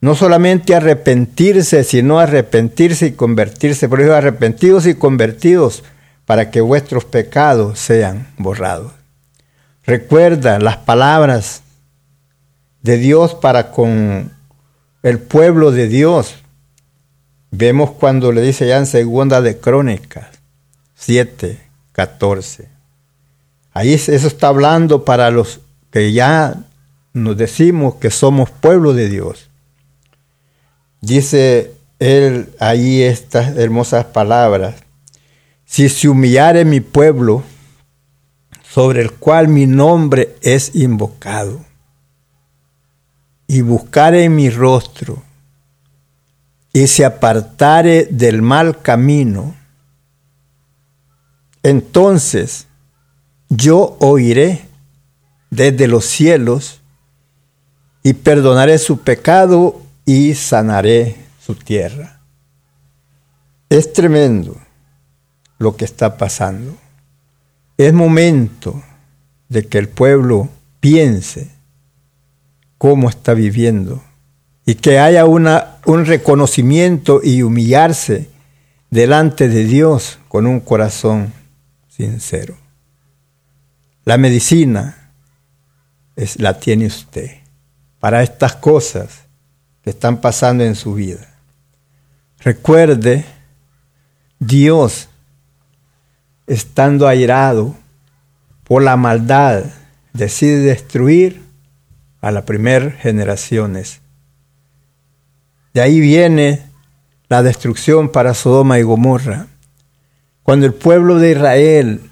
No 0.00 0.14
solamente 0.14 0.74
arrepentirse, 0.74 1.84
sino 1.84 2.18
arrepentirse 2.18 3.08
y 3.08 3.12
convertirse. 3.12 3.90
Por 3.90 4.00
eso 4.00 4.14
arrepentidos 4.14 4.86
y 4.86 4.94
convertidos 4.94 5.84
para 6.28 6.50
que 6.50 6.60
vuestros 6.60 7.06
pecados 7.06 7.78
sean 7.78 8.28
borrados. 8.36 8.92
Recuerda 9.82 10.58
las 10.58 10.76
palabras 10.76 11.62
de 12.82 12.98
Dios 12.98 13.34
para 13.34 13.70
con 13.70 14.30
el 15.02 15.20
pueblo 15.20 15.70
de 15.70 15.88
Dios. 15.88 16.34
Vemos 17.50 17.92
cuando 17.92 18.30
le 18.30 18.42
dice 18.42 18.68
ya 18.68 18.76
en 18.76 18.84
segunda 18.84 19.40
de 19.40 19.56
Crónicas 19.56 20.26
7, 20.96 21.62
14. 21.92 22.68
Ahí 23.72 23.94
eso 23.94 24.12
está 24.12 24.48
hablando 24.48 25.06
para 25.06 25.30
los 25.30 25.60
que 25.90 26.12
ya 26.12 26.56
nos 27.14 27.38
decimos 27.38 27.94
que 27.94 28.10
somos 28.10 28.50
pueblo 28.50 28.92
de 28.92 29.08
Dios. 29.08 29.48
Dice 31.00 31.72
él 31.98 32.50
ahí 32.60 33.00
estas 33.00 33.56
hermosas 33.56 34.04
palabras. 34.04 34.74
Si 35.68 35.90
se 35.90 36.08
humillare 36.08 36.64
mi 36.64 36.80
pueblo, 36.80 37.44
sobre 38.62 39.02
el 39.02 39.12
cual 39.12 39.48
mi 39.48 39.66
nombre 39.66 40.34
es 40.40 40.74
invocado, 40.74 41.62
y 43.46 43.60
buscare 43.60 44.30
mi 44.30 44.48
rostro, 44.48 45.22
y 46.72 46.86
se 46.86 47.04
apartare 47.04 48.08
del 48.10 48.40
mal 48.40 48.80
camino, 48.80 49.54
entonces 51.62 52.66
yo 53.50 53.98
oiré 54.00 54.66
desde 55.50 55.86
los 55.86 56.06
cielos 56.06 56.80
y 58.02 58.14
perdonaré 58.14 58.78
su 58.78 59.00
pecado 59.00 59.82
y 60.06 60.34
sanaré 60.34 61.26
su 61.38 61.54
tierra. 61.56 62.20
Es 63.68 63.92
tremendo 63.92 64.56
lo 65.58 65.76
que 65.76 65.84
está 65.84 66.16
pasando. 66.16 66.76
Es 67.76 67.92
momento 67.92 68.82
de 69.48 69.66
que 69.66 69.78
el 69.78 69.88
pueblo 69.88 70.48
piense 70.80 71.50
cómo 72.78 73.08
está 73.08 73.34
viviendo 73.34 74.02
y 74.64 74.76
que 74.76 74.98
haya 74.98 75.24
una, 75.24 75.78
un 75.86 76.06
reconocimiento 76.06 77.20
y 77.22 77.42
humillarse 77.42 78.28
delante 78.90 79.48
de 79.48 79.64
Dios 79.64 80.18
con 80.28 80.46
un 80.46 80.60
corazón 80.60 81.32
sincero. 81.88 82.56
La 84.04 84.16
medicina 84.16 85.12
es, 86.16 86.38
la 86.38 86.58
tiene 86.58 86.86
usted 86.86 87.38
para 87.98 88.22
estas 88.22 88.54
cosas 88.54 89.26
que 89.82 89.90
están 89.90 90.20
pasando 90.20 90.64
en 90.64 90.74
su 90.74 90.94
vida. 90.94 91.28
Recuerde, 92.40 93.24
Dios, 94.38 95.07
estando 96.48 97.06
airado 97.06 97.76
por 98.64 98.82
la 98.82 98.96
maldad, 98.96 99.64
decide 100.12 100.58
destruir 100.58 101.42
a 102.20 102.30
las 102.30 102.44
primeras 102.44 102.94
generaciones. 102.96 104.00
De 105.72 105.80
ahí 105.80 106.00
viene 106.00 106.62
la 107.28 107.42
destrucción 107.42 108.10
para 108.10 108.34
Sodoma 108.34 108.78
y 108.78 108.82
Gomorra. 108.82 109.46
Cuando 110.42 110.66
el 110.66 110.74
pueblo 110.74 111.18
de 111.18 111.32
Israel 111.32 112.10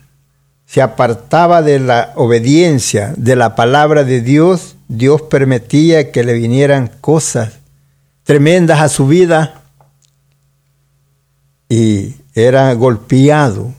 se 0.67 0.83
apartaba 0.83 1.63
de 1.63 1.79
la 1.79 2.13
obediencia 2.17 3.15
de 3.17 3.35
la 3.35 3.55
palabra 3.55 4.05
de 4.05 4.21
Dios, 4.21 4.77
Dios 4.89 5.23
permitía 5.23 6.13
que 6.13 6.23
le 6.23 6.35
vinieran 6.35 6.91
cosas 7.01 7.55
tremendas 8.25 8.81
a 8.81 8.89
su 8.89 9.07
vida 9.07 9.63
y 11.69 12.17
era 12.35 12.73
golpeado, 12.75 13.73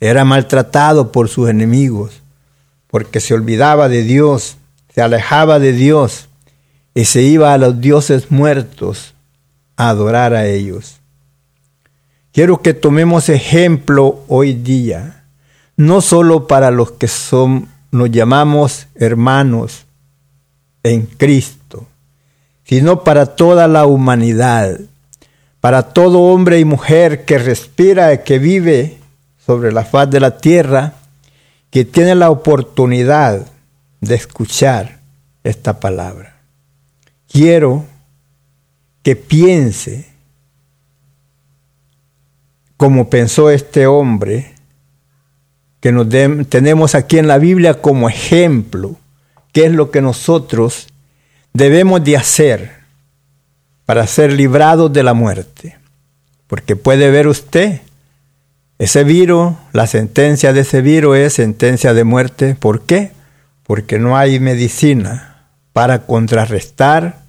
era 0.00 0.24
maltratado 0.24 1.12
por 1.12 1.28
sus 1.28 1.50
enemigos, 1.50 2.22
porque 2.88 3.20
se 3.20 3.34
olvidaba 3.34 3.88
de 3.88 4.02
Dios, 4.02 4.56
se 4.94 5.02
alejaba 5.02 5.58
de 5.58 5.72
Dios 5.72 6.28
y 6.94 7.04
se 7.04 7.22
iba 7.22 7.52
a 7.52 7.58
los 7.58 7.80
dioses 7.80 8.30
muertos 8.30 9.14
a 9.76 9.90
adorar 9.90 10.34
a 10.34 10.46
ellos. 10.46 11.00
Quiero 12.32 12.62
que 12.62 12.74
tomemos 12.74 13.28
ejemplo 13.28 14.24
hoy 14.26 14.54
día, 14.54 15.24
no 15.76 16.00
solo 16.00 16.46
para 16.46 16.70
los 16.70 16.92
que 16.92 17.08
son, 17.08 17.68
nos 17.90 18.10
llamamos 18.10 18.86
hermanos 18.94 19.84
en 20.82 21.06
Cristo, 21.06 21.86
sino 22.64 23.04
para 23.04 23.26
toda 23.26 23.68
la 23.68 23.84
humanidad, 23.84 24.80
para 25.60 25.92
todo 25.92 26.20
hombre 26.20 26.58
y 26.58 26.64
mujer 26.64 27.24
que 27.24 27.38
respira, 27.38 28.22
que 28.22 28.38
vive 28.38 28.99
sobre 29.50 29.72
la 29.72 29.84
faz 29.84 30.08
de 30.08 30.20
la 30.20 30.38
tierra, 30.38 30.92
que 31.70 31.84
tiene 31.84 32.14
la 32.14 32.30
oportunidad 32.30 33.50
de 34.00 34.14
escuchar 34.14 35.00
esta 35.42 35.80
palabra. 35.80 36.36
Quiero 37.28 37.84
que 39.02 39.16
piense 39.16 40.08
como 42.76 43.10
pensó 43.10 43.50
este 43.50 43.88
hombre, 43.88 44.54
que 45.80 45.90
nos 45.90 46.06
tenemos 46.48 46.94
aquí 46.94 47.18
en 47.18 47.26
la 47.26 47.38
Biblia 47.38 47.82
como 47.82 48.08
ejemplo, 48.08 48.94
qué 49.50 49.66
es 49.66 49.72
lo 49.72 49.90
que 49.90 50.00
nosotros 50.00 50.86
debemos 51.52 52.04
de 52.04 52.16
hacer 52.16 52.70
para 53.84 54.06
ser 54.06 54.32
librados 54.32 54.92
de 54.92 55.02
la 55.02 55.12
muerte. 55.12 55.76
Porque 56.46 56.76
puede 56.76 57.10
ver 57.10 57.26
usted, 57.26 57.80
ese 58.80 59.04
virus, 59.04 59.52
la 59.74 59.86
sentencia 59.86 60.54
de 60.54 60.60
ese 60.60 60.80
virus 60.80 61.18
es 61.18 61.34
sentencia 61.34 61.92
de 61.92 62.02
muerte. 62.04 62.54
¿Por 62.54 62.80
qué? 62.80 63.12
Porque 63.62 63.98
no 63.98 64.16
hay 64.16 64.40
medicina 64.40 65.50
para 65.74 66.06
contrarrestar, 66.06 67.20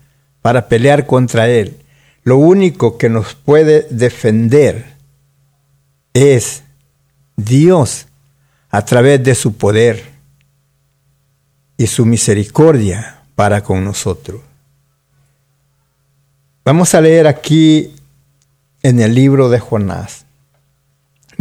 para 0.42 0.70
pelear 0.70 1.06
contra 1.06 1.50
él. 1.50 1.76
Lo 2.24 2.38
único 2.38 2.98
que 2.98 3.10
nos 3.10 3.36
puede 3.36 3.86
defender 3.90 4.96
es 6.14 6.64
Dios 7.36 8.08
a 8.70 8.86
través 8.86 9.22
de 9.22 9.36
su 9.36 9.58
poder 9.58 10.06
y 11.76 11.88
su 11.88 12.06
misericordia 12.06 13.24
para 13.36 13.62
con 13.62 13.84
nosotros. 13.84 14.40
Vamos 16.64 16.96
a 16.96 17.02
leer 17.02 17.28
aquí 17.28 17.94
en 18.84 19.02
el 19.02 19.14
libro 19.14 19.50
de 19.50 19.60
Jonás. 19.60 20.31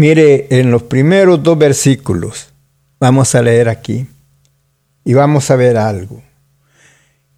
Mire, 0.00 0.46
en 0.48 0.70
los 0.70 0.84
primeros 0.84 1.42
dos 1.42 1.58
versículos, 1.58 2.48
vamos 2.98 3.34
a 3.34 3.42
leer 3.42 3.68
aquí 3.68 4.06
y 5.04 5.12
vamos 5.12 5.50
a 5.50 5.56
ver 5.56 5.76
algo. 5.76 6.22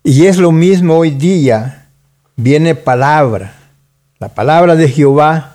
Y 0.05 0.27
es 0.27 0.37
lo 0.37 0.53
mismo 0.53 0.97
hoy 0.97 1.11
día, 1.11 1.89
viene 2.37 2.77
palabra, 2.77 3.55
la 4.21 4.29
palabra 4.29 4.77
de 4.77 4.89
Jehová 4.89 5.53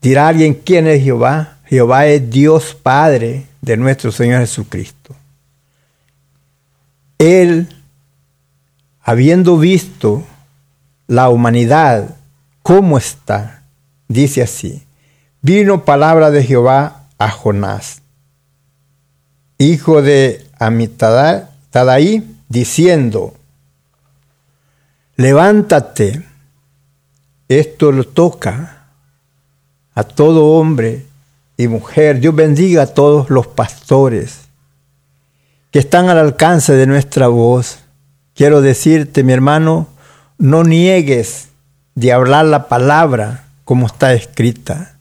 Dirá 0.00 0.28
alguien, 0.28 0.54
¿quién 0.54 0.86
es 0.86 1.02
Jehová? 1.02 1.58
Jehová 1.66 2.06
es 2.06 2.30
Dios 2.30 2.74
Padre 2.74 3.46
de 3.60 3.76
nuestro 3.76 4.12
Señor 4.12 4.40
Jesucristo. 4.40 5.14
Él, 7.18 7.68
habiendo 9.02 9.58
visto 9.58 10.24
la 11.08 11.28
humanidad, 11.28 12.16
cómo 12.62 12.96
está, 12.96 13.62
dice 14.06 14.42
así, 14.42 14.82
vino 15.48 15.86
palabra 15.86 16.30
de 16.30 16.44
Jehová 16.44 17.04
a 17.16 17.30
Jonás, 17.30 18.02
hijo 19.56 20.02
de 20.02 20.46
Amitadaí, 20.58 22.22
diciendo, 22.50 23.34
levántate, 25.16 26.22
esto 27.48 27.92
lo 27.92 28.04
toca 28.04 28.88
a 29.94 30.04
todo 30.04 30.48
hombre 30.48 31.06
y 31.56 31.66
mujer. 31.66 32.20
Dios 32.20 32.34
bendiga 32.34 32.82
a 32.82 32.86
todos 32.88 33.30
los 33.30 33.46
pastores 33.46 34.50
que 35.70 35.78
están 35.78 36.10
al 36.10 36.18
alcance 36.18 36.74
de 36.74 36.86
nuestra 36.86 37.28
voz. 37.28 37.78
Quiero 38.34 38.60
decirte, 38.60 39.24
mi 39.24 39.32
hermano, 39.32 39.88
no 40.36 40.62
niegues 40.62 41.48
de 41.94 42.12
hablar 42.12 42.44
la 42.44 42.68
palabra 42.68 43.46
como 43.64 43.86
está 43.86 44.12
escrita. 44.12 44.97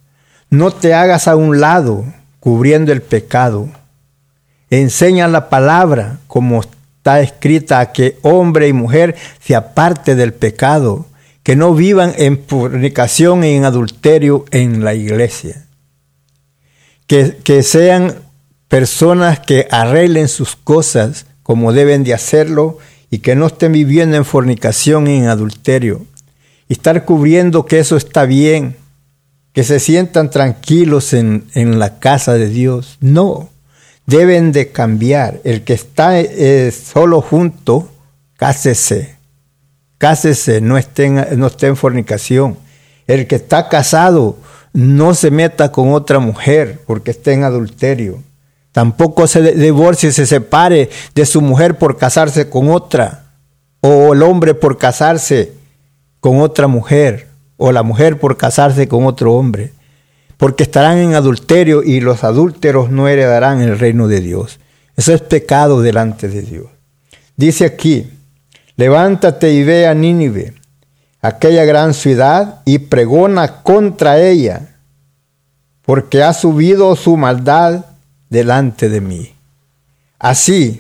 No 0.50 0.72
te 0.72 0.94
hagas 0.94 1.28
a 1.28 1.36
un 1.36 1.60
lado 1.60 2.06
cubriendo 2.40 2.92
el 2.92 3.02
pecado. 3.02 3.70
Enseña 4.70 5.28
la 5.28 5.50
palabra 5.50 6.20
como 6.28 6.62
está 6.62 7.20
escrita 7.22 7.80
a 7.80 7.92
que 7.92 8.18
hombre 8.22 8.68
y 8.68 8.74
mujer 8.74 9.16
se 9.40 9.56
aparte 9.56 10.16
del 10.16 10.34
pecado 10.34 11.06
que 11.44 11.56
no 11.56 11.74
vivan 11.74 12.14
en 12.18 12.44
fornicación 12.46 13.44
y 13.44 13.56
en 13.56 13.66
adulterio 13.66 14.46
en 14.52 14.84
la 14.84 14.94
iglesia. 14.94 15.66
Que, 17.08 17.38
que 17.44 17.64
sean 17.64 18.16
personas 18.68 19.40
que 19.40 19.68
arreglen 19.72 20.28
sus 20.28 20.56
cosas 20.58 21.26
como 21.44 21.72
deben 21.72 22.04
de 22.04 22.14
hacerlo 22.14 22.78
y 23.10 23.20
que 23.20 23.36
no 23.36 23.48
estén 23.48 23.72
viviendo 23.72 24.18
en 24.18 24.26
fornicación 24.26 25.08
y 25.08 25.18
en 25.18 25.28
adulterio. 25.28 26.06
Estar 26.68 27.06
cubriendo 27.06 27.66
que 27.66 27.80
eso 27.80 27.96
está 27.96 28.26
bien, 28.26 28.76
que 29.58 29.64
se 29.64 29.80
sientan 29.80 30.30
tranquilos 30.30 31.14
en, 31.14 31.48
en 31.56 31.80
la 31.80 31.98
casa 31.98 32.36
de 32.36 32.48
Dios. 32.48 32.98
No, 33.02 33.50
deben 34.06 34.52
de 34.52 34.72
cambiar. 34.72 35.42
El 35.44 35.64
que 35.64 35.74
está 35.74 36.22
eh, 36.22 36.72
solo 36.72 37.22
junto, 37.22 37.90
cásese 38.36 39.18
cásese, 39.98 40.62
no 40.62 40.78
esté, 40.78 41.06
en, 41.06 41.40
no 41.40 41.50
en 41.60 41.76
fornicación. 41.76 42.58
El 43.08 43.28
que 43.28 43.36
está 43.36 43.70
casado, 43.70 44.38
no 44.74 45.14
se 45.14 45.32
meta 45.32 45.72
con 45.72 45.92
otra 45.94 46.20
mujer 46.20 46.82
porque 46.86 47.12
esté 47.12 47.34
en 47.34 47.44
adulterio. 47.44 48.22
Tampoco 48.72 49.26
se 49.26 49.54
divorcie, 49.54 50.12
se 50.12 50.28
separe 50.28 50.90
de 51.16 51.26
su 51.26 51.42
mujer 51.42 51.78
por 51.78 51.98
casarse 51.98 52.50
con 52.50 52.70
otra. 52.70 53.24
O 53.82 54.14
el 54.14 54.22
hombre 54.22 54.54
por 54.54 54.78
casarse 54.78 55.54
con 56.20 56.42
otra 56.42 56.68
mujer. 56.68 57.27
O 57.58 57.72
la 57.72 57.84
mujer 57.84 58.20
por 58.20 58.38
casarse 58.38 58.88
con 58.88 59.06
otro 59.06 59.34
hombre. 59.34 59.74
Porque 60.38 60.64
estarán 60.64 61.00
en 61.00 61.16
adulterio 61.16 61.84
y 61.84 62.00
los 62.00 62.24
adúlteros 62.24 62.92
no 62.92 63.08
heredarán 63.08 63.62
el 63.62 63.78
reino 63.78 64.08
de 64.08 64.22
Dios. 64.22 64.60
Eso 64.96 65.14
es 65.14 65.22
pecado 65.22 65.82
delante 65.82 66.30
de 66.30 66.42
Dios. 66.44 66.68
Dice 67.36 67.66
aquí, 67.66 68.10
Levántate 68.78 69.54
y 69.54 69.64
ve 69.64 69.88
a 69.88 69.96
Nínive, 69.96 70.54
aquella 71.20 71.66
gran 71.66 71.96
ciudad, 71.96 72.62
y 72.64 72.78
pregona 72.78 73.64
contra 73.64 74.20
ella, 74.20 74.76
porque 75.82 76.22
ha 76.22 76.32
subido 76.32 76.96
su 76.96 77.18
maldad 77.18 77.86
delante 78.30 78.88
de 78.88 79.02
mí. 79.02 79.34
Así, 80.20 80.80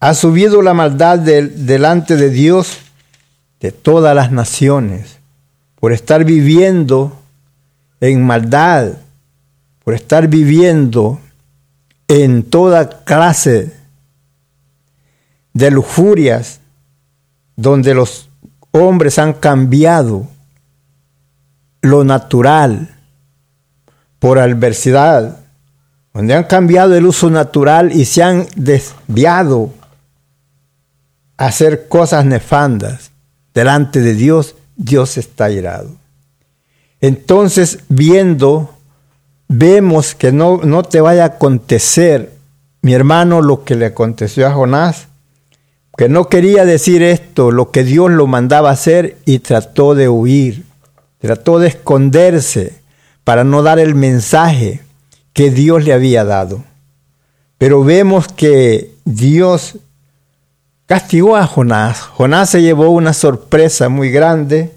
ha 0.00 0.14
subido 0.14 0.62
la 0.62 0.74
maldad 0.74 1.20
delante 1.20 2.16
de 2.16 2.28
Dios 2.30 2.78
de 3.60 3.70
todas 3.70 4.14
las 4.16 4.32
naciones, 4.32 5.18
por 5.80 5.92
estar 5.92 6.24
viviendo 6.24 7.20
en 8.00 8.24
maldad, 8.24 8.94
por 9.84 9.94
estar 9.94 10.28
viviendo 10.28 11.20
en 12.08 12.42
toda 12.42 13.04
clase 13.04 13.72
de 15.52 15.70
lujurias, 15.70 16.60
donde 17.56 17.94
los 17.94 18.28
hombres 18.72 19.18
han 19.18 19.32
cambiado 19.32 20.28
lo 21.82 22.04
natural 22.04 22.96
por 24.18 24.38
adversidad, 24.38 25.38
donde 26.12 26.34
han 26.34 26.44
cambiado 26.44 26.94
el 26.94 27.06
uso 27.06 27.30
natural 27.30 27.92
y 27.92 28.04
se 28.06 28.22
han 28.22 28.46
desviado 28.56 29.72
a 31.36 31.46
hacer 31.46 31.88
cosas 31.88 32.24
nefandas 32.24 33.12
delante 33.54 34.00
de 34.00 34.14
Dios, 34.14 34.55
Dios 34.76 35.18
está 35.18 35.50
irado. 35.50 35.90
Entonces, 37.00 37.80
viendo, 37.88 38.70
vemos 39.48 40.14
que 40.14 40.32
no, 40.32 40.58
no 40.58 40.82
te 40.82 41.00
vaya 41.00 41.24
a 41.24 41.26
acontecer, 41.26 42.32
mi 42.82 42.94
hermano, 42.94 43.42
lo 43.42 43.64
que 43.64 43.74
le 43.74 43.86
aconteció 43.86 44.46
a 44.46 44.52
Jonás, 44.52 45.08
que 45.96 46.08
no 46.08 46.28
quería 46.28 46.64
decir 46.64 47.02
esto, 47.02 47.50
lo 47.50 47.70
que 47.70 47.84
Dios 47.84 48.10
lo 48.10 48.26
mandaba 48.26 48.70
hacer 48.70 49.16
y 49.24 49.38
trató 49.38 49.94
de 49.94 50.08
huir, 50.08 50.64
trató 51.18 51.58
de 51.58 51.68
esconderse 51.68 52.74
para 53.24 53.44
no 53.44 53.62
dar 53.62 53.78
el 53.78 53.94
mensaje 53.94 54.82
que 55.32 55.50
Dios 55.50 55.84
le 55.84 55.92
había 55.92 56.24
dado. 56.24 56.64
Pero 57.58 57.82
vemos 57.82 58.28
que 58.28 58.92
Dios 59.04 59.76
castigó 60.86 61.36
a 61.36 61.46
Jonás. 61.46 62.00
Jonás 62.00 62.50
se 62.50 62.62
llevó 62.62 62.90
una 62.90 63.12
sorpresa 63.12 63.88
muy 63.88 64.10
grande 64.10 64.72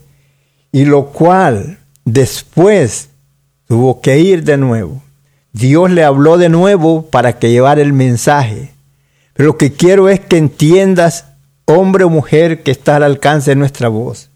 y 0.71 0.85
lo 0.85 1.07
cual 1.07 1.79
después 2.05 3.09
tuvo 3.67 4.01
que 4.01 4.19
ir 4.19 4.43
de 4.43 4.57
nuevo. 4.57 5.01
Dios 5.53 5.89
le 5.91 6.03
habló 6.03 6.37
de 6.37 6.49
nuevo 6.49 7.09
para 7.09 7.39
que 7.39 7.51
llevara 7.51 7.81
el 7.81 7.93
mensaje. 7.93 8.73
Pero 9.33 9.47
lo 9.47 9.57
que 9.57 9.71
quiero 9.73 10.09
es 10.09 10.19
que 10.19 10.37
entiendas, 10.37 11.25
hombre 11.65 12.03
o 12.03 12.09
mujer, 12.09 12.63
que 12.63 12.71
está 12.71 12.97
al 12.97 13.03
alcance 13.03 13.51
de 13.51 13.55
nuestra 13.55 13.87
voz, 13.87 14.29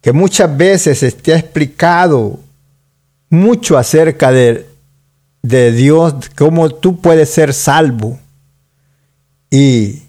que 0.00 0.12
muchas 0.12 0.54
veces 0.56 0.98
se 0.98 1.08
explicado 1.08 2.40
mucho 3.30 3.78
acerca 3.78 4.32
de, 4.32 4.66
de 5.42 5.72
Dios, 5.72 6.14
cómo 6.36 6.70
tú 6.70 7.00
puedes 7.00 7.30
ser 7.30 7.54
salvo. 7.54 8.18
Y 9.50 10.03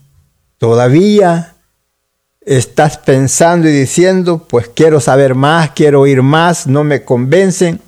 todavía 0.66 1.58
estás 2.42 2.98
pensando 2.98 3.70
y 3.70 3.72
diciendo, 3.72 4.48
pues 4.50 4.68
quiero 4.68 5.00
saber 5.00 5.36
más, 5.36 5.70
quiero 5.76 6.02
oír 6.02 6.24
más, 6.24 6.66
no 6.66 6.84
me 6.84 7.06
convencen. 7.06 7.80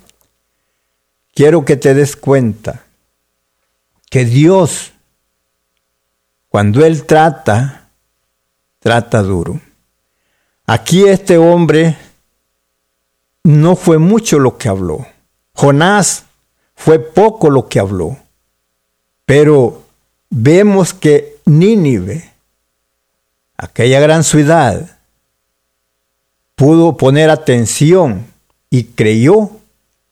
Quiero 1.34 1.64
que 1.64 1.76
te 1.76 1.92
des 1.92 2.14
cuenta 2.14 2.84
que 4.08 4.24
Dios, 4.24 4.92
cuando 6.48 6.86
Él 6.86 7.04
trata, 7.04 7.90
trata 8.78 9.22
duro. 9.22 9.60
Aquí 10.66 11.02
este 11.02 11.36
hombre 11.36 11.98
no 13.42 13.74
fue 13.74 13.98
mucho 13.98 14.38
lo 14.38 14.56
que 14.56 14.68
habló. 14.68 15.04
Jonás 15.52 16.26
fue 16.76 17.00
poco 17.00 17.50
lo 17.50 17.68
que 17.68 17.80
habló. 17.80 18.16
Pero 19.26 19.82
vemos 20.30 20.94
que 20.94 21.38
Nínive, 21.44 22.27
aquella 23.58 24.00
gran 24.00 24.24
ciudad, 24.24 24.98
pudo 26.54 26.96
poner 26.96 27.28
atención 27.28 28.26
y 28.70 28.84
creyó 28.84 29.50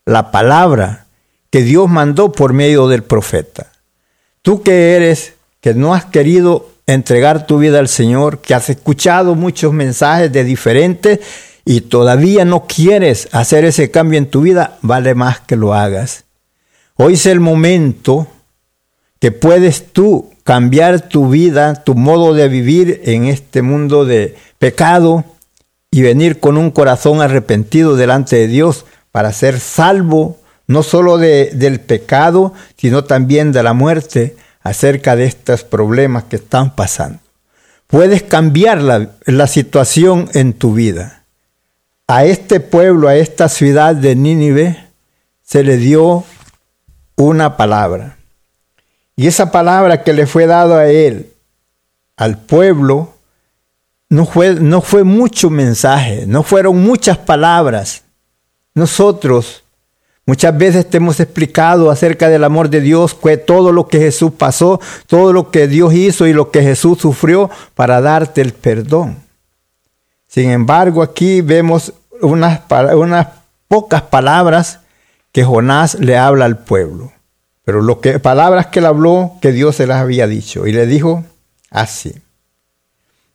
la 0.05 0.31
palabra 0.31 1.07
que 1.51 1.63
Dios 1.63 1.89
mandó 1.89 2.33
por 2.33 2.53
medio 2.53 2.89
del 2.89 3.03
profeta. 3.03 3.73
Tú 4.43 4.63
que 4.63 4.95
eres, 4.95 5.35
que 5.61 5.75
no 5.75 5.95
has 5.95 6.05
querido 6.05 6.69
entregar 6.87 7.47
tu 7.47 7.59
vida 7.59 7.79
al 7.79 7.89
Señor, 7.89 8.41
que 8.41 8.55
has 8.55 8.69
escuchado 8.69 9.35
muchos 9.35 9.73
mensajes 9.73 10.33
de 10.33 10.45
diferentes 10.45 11.21
y 11.65 11.83
todavía 11.83 12.45
no 12.45 12.67
quieres 12.67 13.29
hacer 13.33 13.65
ese 13.65 13.91
cambio 13.91 14.19
en 14.19 14.31
tu 14.31 14.43
vida, 14.43 14.79
vale 14.83 15.15
más 15.15 15.41
que 15.41 15.57
lo 15.57 15.75
hagas. 15.75 16.25
Hoy 16.95 17.15
es 17.15 17.27
el 17.27 17.41
momento 17.41 18.29
que 19.27 19.33
puedes 19.33 19.93
tú 19.93 20.31
cambiar 20.45 21.01
tu 21.01 21.29
vida, 21.29 21.83
tu 21.83 21.97
modo 21.97 22.33
de 22.33 22.47
vivir 22.47 23.01
en 23.07 23.25
este 23.25 23.61
mundo 23.61 24.05
de 24.05 24.37
pecado 24.61 25.25
y 25.91 26.03
venir 26.03 26.39
con 26.39 26.57
un 26.57 26.71
corazón 26.71 27.21
arrepentido 27.21 27.97
delante 27.97 28.37
de 28.37 28.47
Dios 28.47 28.85
para 29.11 29.33
ser 29.33 29.59
salvo 29.59 30.39
no 30.69 30.85
solo 30.85 31.19
de, 31.19 31.51
del 31.53 31.81
pecado, 31.81 32.53
sino 32.77 33.03
también 33.03 33.51
de 33.51 33.65
la 33.65 33.73
muerte 33.73 34.37
acerca 34.63 35.17
de 35.17 35.25
estos 35.25 35.65
problemas 35.65 36.23
que 36.23 36.37
están 36.37 36.77
pasando. 36.77 37.19
Puedes 37.89 38.23
cambiar 38.23 38.81
la, 38.81 39.11
la 39.25 39.49
situación 39.49 40.31
en 40.35 40.53
tu 40.53 40.73
vida. 40.73 41.25
A 42.07 42.27
este 42.27 42.61
pueblo, 42.61 43.09
a 43.09 43.17
esta 43.17 43.49
ciudad 43.49 43.97
de 43.97 44.15
Nínive, 44.15 44.87
se 45.43 45.65
le 45.65 45.79
dio 45.79 46.23
una 47.17 47.57
palabra. 47.57 48.16
Y 49.17 49.27
esa 49.27 49.51
palabra 49.51 50.03
que 50.03 50.13
le 50.13 50.27
fue 50.27 50.47
dado 50.47 50.77
a 50.77 50.87
él, 50.87 51.33
al 52.17 52.39
pueblo, 52.39 53.15
no 54.11 54.27
fue, 54.27 54.55
no 54.55 54.83
fue 54.83 55.05
mucho 55.05 55.49
mensaje, 55.49 56.27
no 56.27 56.43
fueron 56.43 56.83
muchas 56.83 57.17
palabras. 57.17 58.05
Nosotros 58.75 59.65
muchas 60.27 60.57
veces 60.57 60.89
te 60.89 60.99
hemos 60.99 61.19
explicado 61.19 61.91
acerca 61.91 62.29
del 62.29 62.45
amor 62.45 62.69
de 62.69 62.83
Dios, 62.83 63.15
fue 63.15 63.39
todo 63.39 63.73
lo 63.73 63.89
que 63.89 63.99
Jesús 63.99 64.33
pasó, 64.37 64.81
todo 65.07 65.33
lo 65.33 65.51
que 65.51 65.67
Dios 65.67 65.95
hizo 65.95 66.27
y 66.27 66.35
lo 66.35 66.51
que 66.51 66.63
Jesús 66.63 66.99
sufrió 66.99 67.51
para 67.75 68.03
darte 68.03 68.43
el 68.43 68.53
perdón. 68.53 69.17
Sin 70.27 70.51
embargo, 70.51 71.03
aquí 71.03 71.41
vemos 71.41 71.95
unas, 72.21 72.61
unas 72.95 73.29
pocas 73.67 74.03
palabras 74.03 74.81
que 75.33 75.43
Jonás 75.43 75.95
le 75.95 76.19
habla 76.19 76.45
al 76.45 76.59
pueblo. 76.59 77.16
Pero 77.67 77.83
lo 77.83 78.01
que, 78.01 78.21
palabras 78.21 78.69
que 78.69 78.79
él 78.79 78.87
habló, 78.87 79.39
que 79.41 79.51
Dios 79.51 79.75
se 79.75 79.89
las 79.89 80.01
había 80.01 80.29
dicho. 80.29 80.69
Y 80.69 80.73
le 80.73 80.87
dijo 80.87 81.25
así. 81.69 82.15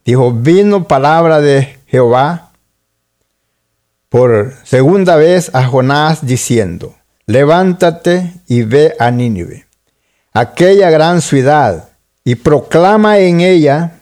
Dijo, 0.06 0.32
vino 0.32 0.88
palabra 0.88 1.42
de 1.42 1.78
Jehová 1.86 2.50
por 4.08 4.54
segunda 4.64 5.16
vez 5.16 5.54
a 5.54 5.66
Jonás 5.66 6.24
diciendo, 6.24 6.94
levántate 7.26 8.32
y 8.48 8.62
ve 8.62 8.94
a 8.98 9.10
Nínive, 9.10 9.66
aquella 10.32 10.88
gran 10.88 11.20
ciudad, 11.20 11.90
y 12.24 12.36
proclama 12.36 13.18
en 13.18 13.42
ella 13.42 14.00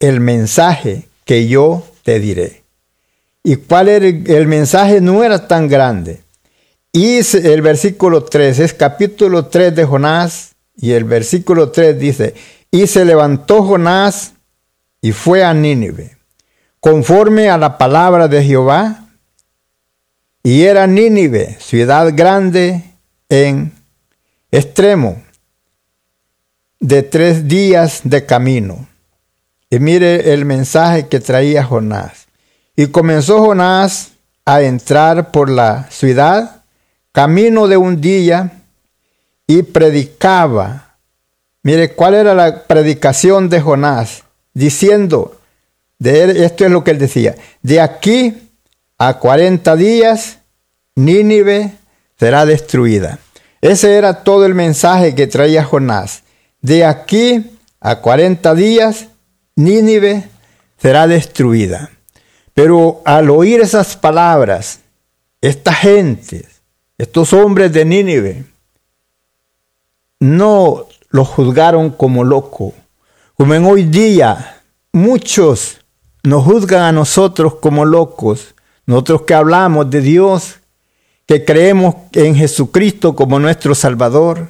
el 0.00 0.20
mensaje 0.20 1.08
que 1.26 1.46
yo 1.46 1.84
te 2.04 2.20
diré. 2.20 2.62
¿Y 3.44 3.56
cuál 3.56 3.90
era 3.90 4.06
el, 4.06 4.30
el 4.30 4.46
mensaje? 4.46 5.02
No 5.02 5.22
era 5.22 5.46
tan 5.46 5.68
grande. 5.68 6.21
Y 6.92 7.20
el 7.36 7.62
versículo 7.62 8.24
3 8.24 8.58
es 8.58 8.74
capítulo 8.74 9.46
3 9.46 9.74
de 9.74 9.86
Jonás 9.86 10.52
y 10.76 10.92
el 10.92 11.04
versículo 11.04 11.70
3 11.70 11.98
dice, 11.98 12.34
y 12.70 12.86
se 12.86 13.06
levantó 13.06 13.62
Jonás 13.62 14.34
y 15.00 15.12
fue 15.12 15.42
a 15.42 15.54
Nínive, 15.54 16.18
conforme 16.80 17.48
a 17.48 17.56
la 17.56 17.78
palabra 17.78 18.28
de 18.28 18.44
Jehová, 18.44 19.08
y 20.42 20.64
era 20.64 20.86
Nínive, 20.86 21.56
ciudad 21.60 22.12
grande 22.14 22.84
en 23.30 23.72
extremo, 24.50 25.22
de 26.78 27.02
tres 27.02 27.48
días 27.48 28.02
de 28.04 28.26
camino. 28.26 28.86
Y 29.70 29.78
mire 29.78 30.34
el 30.34 30.44
mensaje 30.44 31.08
que 31.08 31.20
traía 31.20 31.64
Jonás. 31.64 32.26
Y 32.76 32.88
comenzó 32.88 33.38
Jonás 33.38 34.12
a 34.44 34.60
entrar 34.62 35.30
por 35.30 35.48
la 35.48 35.88
ciudad 35.90 36.61
camino 37.12 37.68
de 37.68 37.76
un 37.76 38.00
día 38.00 38.62
y 39.46 39.62
predicaba. 39.62 40.96
Mire, 41.62 41.92
¿cuál 41.92 42.14
era 42.14 42.34
la 42.34 42.64
predicación 42.64 43.48
de 43.48 43.60
Jonás? 43.60 44.24
Diciendo, 44.54 45.38
de 45.98 46.44
esto 46.44 46.64
es 46.64 46.70
lo 46.70 46.82
que 46.82 46.90
él 46.90 46.98
decía, 46.98 47.36
de 47.62 47.80
aquí 47.80 48.50
a 48.98 49.18
40 49.18 49.76
días 49.76 50.38
Nínive 50.94 51.72
será 52.18 52.44
destruida. 52.44 53.18
Ese 53.60 53.96
era 53.96 54.24
todo 54.24 54.44
el 54.44 54.54
mensaje 54.54 55.14
que 55.14 55.26
traía 55.26 55.64
Jonás. 55.64 56.24
De 56.60 56.84
aquí 56.84 57.58
a 57.80 57.96
40 57.96 58.54
días 58.54 59.08
Nínive 59.54 60.28
será 60.78 61.06
destruida. 61.06 61.90
Pero 62.54 63.00
al 63.04 63.30
oír 63.30 63.60
esas 63.60 63.96
palabras, 63.96 64.80
esta 65.40 65.72
gente 65.72 66.46
estos 66.98 67.32
hombres 67.32 67.72
de 67.72 67.84
Nínive 67.84 68.44
no 70.20 70.86
los 71.10 71.28
juzgaron 71.28 71.90
como 71.90 72.24
loco, 72.24 72.74
como 73.36 73.54
en 73.54 73.64
hoy 73.64 73.84
día 73.84 74.62
muchos 74.92 75.78
nos 76.22 76.44
juzgan 76.44 76.82
a 76.82 76.92
nosotros 76.92 77.56
como 77.56 77.84
locos, 77.84 78.54
nosotros 78.86 79.22
que 79.22 79.34
hablamos 79.34 79.90
de 79.90 80.00
Dios, 80.00 80.60
que 81.26 81.44
creemos 81.44 81.94
en 82.12 82.34
Jesucristo 82.34 83.16
como 83.16 83.38
nuestro 83.38 83.74
Salvador, 83.74 84.48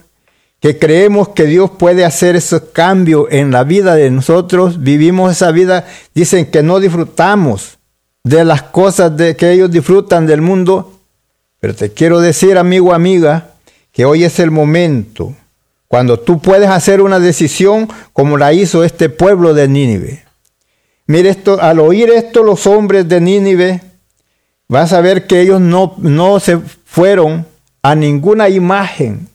que 0.61 0.79
creemos 0.79 1.31
que 1.31 1.45
Dios 1.45 1.71
puede 1.71 2.05
hacer 2.05 2.37
esos 2.37 2.63
cambios 2.73 3.27
en 3.31 3.51
la 3.51 3.65
vida 3.65 3.95
de 3.95 4.11
nosotros, 4.11 4.83
vivimos 4.83 5.33
esa 5.33 5.51
vida, 5.51 5.87
dicen 6.15 6.47
que 6.47 6.63
no 6.63 6.79
disfrutamos 6.79 7.79
de 8.23 8.45
las 8.45 8.63
cosas 8.63 9.17
de, 9.17 9.35
que 9.37 9.51
ellos 9.53 9.71
disfrutan 9.71 10.27
del 10.27 10.41
mundo, 10.41 11.01
pero 11.63 11.77
te 11.77 11.93
quiero 11.93 12.19
decir, 12.21 12.59
amigo, 12.59 12.93
amiga, 12.93 13.53
que 13.93 14.05
hoy 14.05 14.25
es 14.25 14.41
el 14.41 14.51
momento 14.51 15.33
cuando 15.87 16.19
tú 16.19 16.41
puedes 16.41 16.69
hacer 16.69 17.01
una 17.01 17.21
decisión 17.21 17.89
como 18.13 18.37
la 18.37 18.53
hizo 18.53 18.83
este 18.83 19.09
pueblo 19.09 19.55
de 19.55 19.69
Nínive. 19.69 20.25
Mire 21.07 21.29
esto, 21.29 21.63
al 21.63 21.79
oír 21.79 22.11
esto 22.11 22.43
los 22.43 22.67
hombres 22.67 23.09
de 23.09 23.21
Nínive, 23.21 23.81
vas 24.67 24.93
a 24.93 25.01
ver 25.01 25.29
que 25.29 25.41
ellos 25.41 25.61
no, 25.61 25.95
no 25.99 26.41
se 26.41 26.59
fueron 26.85 27.47
a 27.81 27.95
ninguna 27.95 28.49
imagen 28.49 29.29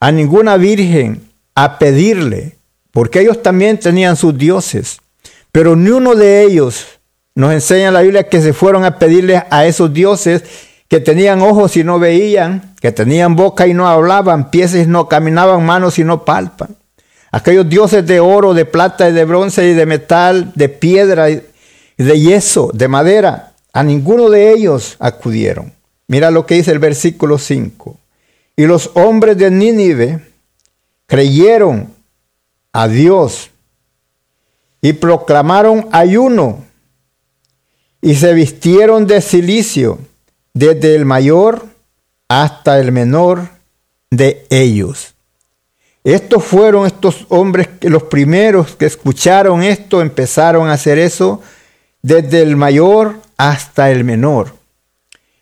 a 0.00 0.10
ninguna 0.10 0.56
virgen 0.56 1.30
a 1.54 1.78
pedirle, 1.78 2.56
porque 2.90 3.20
ellos 3.20 3.40
también 3.40 3.78
tenían 3.78 4.16
sus 4.16 4.36
dioses, 4.36 4.98
pero 5.52 5.76
ni 5.76 5.90
uno 5.90 6.16
de 6.16 6.42
ellos 6.42 6.86
nos 7.36 7.52
enseña 7.52 7.92
la 7.92 8.02
Biblia 8.02 8.28
que 8.28 8.40
se 8.40 8.52
fueron 8.52 8.84
a 8.84 8.98
pedirle 8.98 9.44
a 9.48 9.64
esos 9.64 9.92
dioses 9.92 10.42
que 10.88 11.00
tenían 11.00 11.42
ojos 11.42 11.76
y 11.76 11.84
no 11.84 11.98
veían, 11.98 12.74
que 12.80 12.92
tenían 12.92 13.34
boca 13.34 13.66
y 13.66 13.74
no 13.74 13.88
hablaban, 13.88 14.50
pies 14.50 14.74
y 14.74 14.86
no 14.86 15.08
caminaban, 15.08 15.64
manos 15.64 15.98
y 15.98 16.04
no 16.04 16.24
palpan. 16.24 16.76
Aquellos 17.32 17.68
dioses 17.68 18.06
de 18.06 18.20
oro, 18.20 18.54
de 18.54 18.64
plata 18.64 19.08
y 19.08 19.12
de 19.12 19.24
bronce 19.24 19.66
y 19.68 19.74
de 19.74 19.86
metal, 19.86 20.52
de 20.54 20.68
piedra 20.68 21.28
y 21.30 21.42
de 21.96 22.20
yeso, 22.20 22.70
de 22.72 22.88
madera, 22.88 23.52
a 23.72 23.82
ninguno 23.82 24.30
de 24.30 24.52
ellos 24.52 24.96
acudieron. 25.00 25.72
Mira 26.08 26.30
lo 26.30 26.46
que 26.46 26.54
dice 26.54 26.70
el 26.70 26.78
versículo 26.78 27.38
5. 27.38 27.98
Y 28.56 28.66
los 28.66 28.92
hombres 28.94 29.36
de 29.36 29.50
Nínive 29.50 30.20
creyeron 31.06 31.92
a 32.72 32.88
Dios 32.88 33.50
y 34.80 34.92
proclamaron 34.92 35.88
ayuno 35.90 36.64
y 38.00 38.14
se 38.14 38.32
vistieron 38.34 39.06
de 39.06 39.20
silicio 39.20 39.98
desde 40.56 40.94
el 40.94 41.04
mayor 41.04 41.66
hasta 42.28 42.80
el 42.80 42.90
menor 42.90 43.46
de 44.10 44.46
ellos. 44.48 45.14
Estos 46.02 46.44
fueron 46.44 46.86
estos 46.86 47.26
hombres 47.28 47.68
que 47.78 47.90
los 47.90 48.04
primeros 48.04 48.74
que 48.74 48.86
escucharon 48.86 49.62
esto 49.62 50.00
empezaron 50.00 50.70
a 50.70 50.72
hacer 50.72 50.98
eso 50.98 51.42
desde 52.00 52.40
el 52.40 52.56
mayor 52.56 53.16
hasta 53.36 53.90
el 53.90 54.02
menor. 54.04 54.54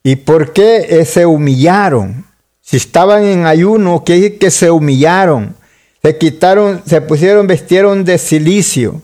¿Y 0.03 0.17
por 0.17 0.53
qué 0.53 1.05
se 1.05 1.27
humillaron? 1.27 2.27
Si 2.61 2.77
estaban 2.77 3.23
en 3.23 3.47
ayuno, 3.47 4.03
que 4.05 4.37
que 4.37 4.51
se 4.51 4.73
humillaron, 4.73 5.55
se 6.03 6.19
quitaron, 6.19 6.83
se 6.85 7.01
pusieron, 7.03 7.47
vestieron 7.47 8.05
de 8.05 8.19
silicio. 8.19 9.01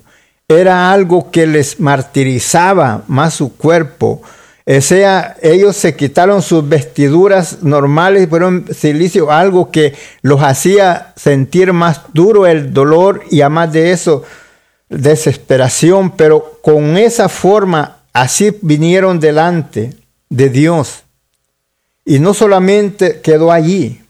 Era 0.49 0.90
algo 0.90 1.31
que 1.31 1.46
les 1.46 1.79
martirizaba 1.79 3.05
más 3.07 3.35
su 3.35 3.57
cuerpo. 3.57 4.23
O 4.66 4.81
sea, 4.81 5.37
ellos 5.42 5.77
se 5.77 5.96
quitaron 5.96 6.42
sus 6.42 6.68
vestiduras 6.68 7.62
normales 7.62 8.29
fueron 8.29 8.66
silicio, 8.73 9.31
algo 9.31 9.70
que 9.70 9.94
los 10.23 10.42
hacía 10.42 11.12
sentir 11.16 11.73
más 11.73 12.03
duro 12.12 12.46
el 12.46 12.73
dolor 12.73 13.23
y 13.31 13.40
además 13.40 13.73
de 13.73 13.90
eso, 13.92 14.23
desesperación. 14.88 16.12
Pero 16.12 16.59
con 16.62 16.96
esa 16.96 17.29
forma, 17.29 17.99
así 18.12 18.57
vinieron 18.62 19.18
delante 19.18 19.94
de 20.29 20.49
Dios. 20.51 21.05
Y 22.05 22.18
no 22.18 22.35
solamente 22.35 23.20
quedó 23.20 23.53
allí, 23.53 24.03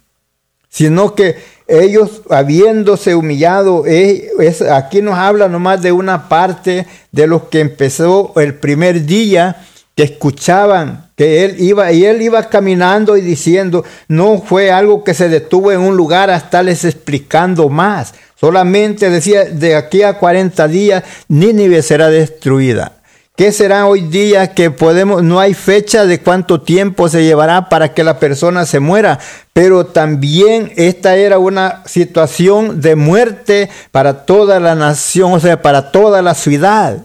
sino 0.69 1.15
que 1.15 1.37
ellos 1.71 2.23
habiéndose 2.31 3.15
humillado, 3.15 3.87
es, 3.87 4.63
aquí 4.63 5.03
nos 5.03 5.15
habla 5.15 5.49
nomás 5.49 5.81
de 5.83 5.93
una 5.93 6.29
parte 6.29 6.87
de 7.13 7.27
los 7.27 7.45
que 7.45 7.61
empezó 7.61 8.33
el 8.37 8.55
primer 8.55 9.07
día, 9.07 9.65
escuchaban 10.03 11.11
que 11.17 11.45
él 11.45 11.57
iba 11.59 11.93
y 11.93 12.05
él 12.05 12.23
iba 12.23 12.43
caminando 12.45 13.17
y 13.17 13.21
diciendo, 13.21 13.85
no 14.09 14.41
fue 14.41 14.71
algo 14.71 15.05
que 15.05 15.15
se 15.15 15.29
detuvo 15.29 15.73
en 15.73 15.81
un 15.81 15.97
lugar 15.97 16.31
hasta 16.31 16.63
les 16.63 16.85
explicando 16.85 17.69
más. 17.69 18.15
Solamente 18.41 19.11
decía, 19.11 19.45
de 19.45 19.77
aquí 19.77 20.03
a 20.03 20.15
40 20.15 20.67
días, 20.69 21.05
Nínive 21.29 21.83
será 21.83 22.09
destruida. 22.09 22.93
¿Qué 23.41 23.53
será 23.53 23.87
hoy 23.87 24.03
día 24.03 24.55
que 24.55 24.71
podemos, 24.71 25.23
no 25.23 25.41
hay 25.41 25.55
fecha 25.55 26.05
de 26.05 26.21
cuánto 26.21 26.61
tiempo 26.61 27.09
se 27.09 27.25
llevará 27.25 27.71
para 27.71 27.95
que 27.95 28.05
la 28.05 28.19
persona 28.19 28.67
se 28.67 28.81
muera? 28.81 29.19
Pero 29.55 29.87
también 29.87 30.73
esta 30.77 31.17
era 31.17 31.39
una 31.39 31.83
situación 31.87 32.83
de 32.83 32.97
muerte 32.97 33.71
para 33.93 34.27
toda 34.27 34.61
la 34.61 34.75
nación, 34.75 35.33
o 35.33 35.41
sea, 35.41 35.63
para 35.63 35.91
toda 35.91 36.21
la 36.21 36.35
ciudad. 36.35 36.99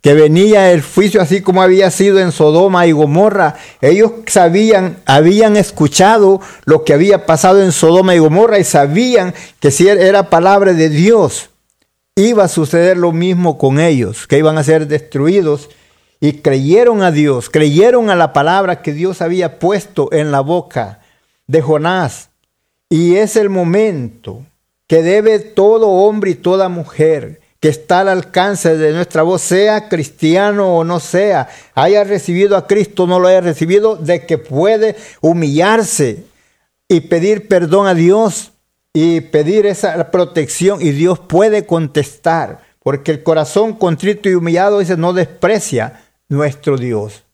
Que 0.00 0.14
venía 0.14 0.72
el 0.72 0.82
juicio 0.82 1.20
así 1.20 1.42
como 1.42 1.62
había 1.62 1.90
sido 1.90 2.18
en 2.20 2.32
Sodoma 2.32 2.86
y 2.86 2.92
Gomorra. 2.92 3.56
Ellos 3.80 4.12
sabían, 4.26 4.98
habían 5.04 5.56
escuchado 5.56 6.40
lo 6.64 6.84
que 6.84 6.94
había 6.94 7.26
pasado 7.26 7.62
en 7.62 7.72
Sodoma 7.72 8.14
y 8.14 8.18
Gomorra 8.18 8.58
y 8.58 8.64
sabían 8.64 9.34
que 9.60 9.70
si 9.70 9.88
era 9.88 10.30
palabra 10.30 10.72
de 10.72 10.88
Dios 10.88 11.50
iba 12.16 12.44
a 12.44 12.48
suceder 12.48 12.96
lo 12.96 13.12
mismo 13.12 13.58
con 13.58 13.80
ellos, 13.80 14.26
que 14.26 14.38
iban 14.38 14.58
a 14.58 14.64
ser 14.64 14.86
destruidos. 14.86 15.68
Y 16.22 16.34
creyeron 16.34 17.02
a 17.02 17.10
Dios, 17.10 17.48
creyeron 17.48 18.10
a 18.10 18.16
la 18.16 18.34
palabra 18.34 18.82
que 18.82 18.92
Dios 18.92 19.22
había 19.22 19.58
puesto 19.58 20.12
en 20.12 20.30
la 20.30 20.40
boca 20.40 21.00
de 21.46 21.62
Jonás. 21.62 22.28
Y 22.90 23.16
es 23.16 23.36
el 23.36 23.48
momento 23.48 24.44
que 24.86 25.02
debe 25.02 25.38
todo 25.38 25.88
hombre 25.88 26.32
y 26.32 26.34
toda 26.34 26.68
mujer 26.68 27.39
que 27.60 27.68
está 27.68 28.00
al 28.00 28.08
alcance 28.08 28.76
de 28.76 28.92
nuestra 28.92 29.22
voz, 29.22 29.42
sea 29.42 29.88
cristiano 29.88 30.76
o 30.76 30.84
no 30.84 30.98
sea, 30.98 31.48
haya 31.74 32.04
recibido 32.04 32.56
a 32.56 32.66
Cristo 32.66 33.04
o 33.04 33.06
no 33.06 33.20
lo 33.20 33.28
haya 33.28 33.42
recibido, 33.42 33.96
de 33.96 34.24
que 34.24 34.38
puede 34.38 34.96
humillarse 35.20 36.24
y 36.88 37.02
pedir 37.02 37.48
perdón 37.48 37.86
a 37.86 37.94
Dios 37.94 38.52
y 38.94 39.20
pedir 39.20 39.66
esa 39.66 40.10
protección 40.10 40.80
y 40.80 40.90
Dios 40.90 41.18
puede 41.18 41.66
contestar, 41.66 42.62
porque 42.82 43.12
el 43.12 43.22
corazón 43.22 43.74
contrito 43.74 44.28
y 44.30 44.34
humillado 44.34 44.78
dice 44.78 44.96
no 44.96 45.12
desprecia 45.12 46.02
nuestro 46.28 46.78
Dios. 46.78 47.24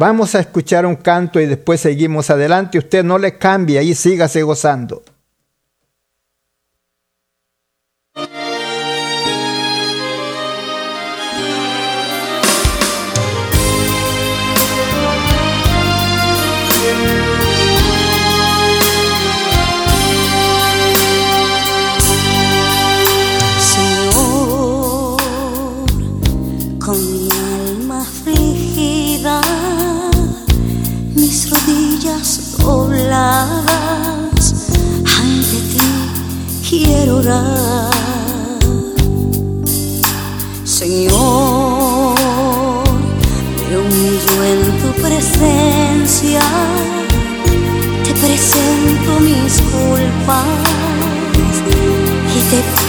Vamos 0.00 0.34
a 0.34 0.40
escuchar 0.40 0.84
un 0.86 0.96
canto 0.96 1.40
y 1.40 1.46
después 1.46 1.80
seguimos 1.80 2.30
adelante. 2.30 2.78
Usted 2.78 3.02
no 3.02 3.18
le 3.18 3.36
cambie 3.36 3.82
y 3.82 3.96
sígase 3.96 4.42
gozando. 4.42 5.02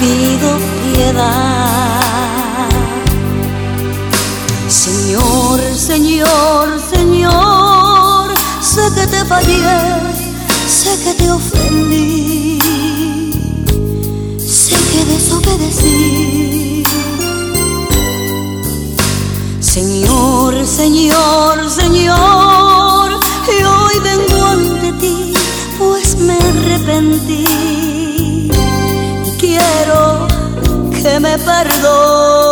Pido 0.00 0.58
piedad. 0.82 2.00
Señor, 4.68 5.60
Señor, 5.76 6.66
Señor, 6.94 8.34
sé 8.60 8.82
que 8.94 9.06
te 9.06 9.24
fallé, 9.24 9.78
sé 10.66 10.98
que 11.04 11.14
te 11.14 11.30
ofendí 11.30 12.60
que 14.92 15.04
desobedecí. 15.04 16.82
Señor, 19.60 20.66
Señor, 20.66 21.70
Señor, 21.70 23.10
y 23.46 23.62
hoy 23.62 23.96
vengo 24.02 24.44
ante 24.44 24.92
ti, 25.00 25.32
pues 25.78 26.16
me 26.16 26.34
arrepentí. 26.34 27.89
Quiero 29.70 30.26
que 31.02 31.20
me 31.20 31.38
perdones. 31.38 32.49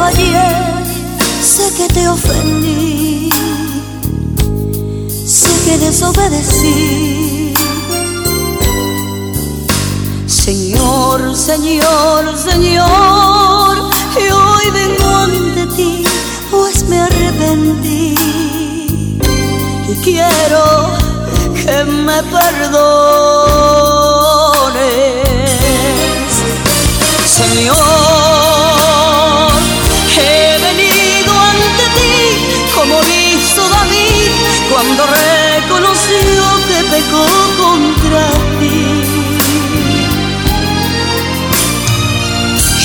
Fallé, 0.00 0.48
sé 1.42 1.66
que 1.76 1.86
te 1.96 2.08
ofendí, 2.08 3.28
sé 5.36 5.52
que 5.64 5.74
desobedecí. 5.84 7.52
Señor, 10.26 11.18
Señor, 11.36 12.22
Señor, 12.48 13.74
y 14.22 14.26
hoy 14.40 14.66
vengo 14.80 15.08
ante 15.26 15.62
ti, 15.76 15.92
pues 16.50 16.76
me 16.88 16.98
arrepentí 17.00 18.14
y 19.90 19.94
quiero 20.02 20.64
que 21.60 21.76
me 22.06 22.18
perdones. 22.34 22.80
Señor, 27.38 28.09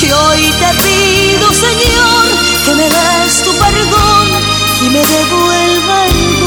Y 0.06 0.12
hoy 0.12 0.54
te 0.60 0.84
pido, 0.84 1.52
Señor, 1.52 2.26
que 2.64 2.76
me 2.76 2.84
des 2.84 3.44
tu 3.44 3.52
perdón 3.58 4.28
y 4.82 4.90
me 4.90 5.00
devuelva 5.00 6.06
el 6.06 6.45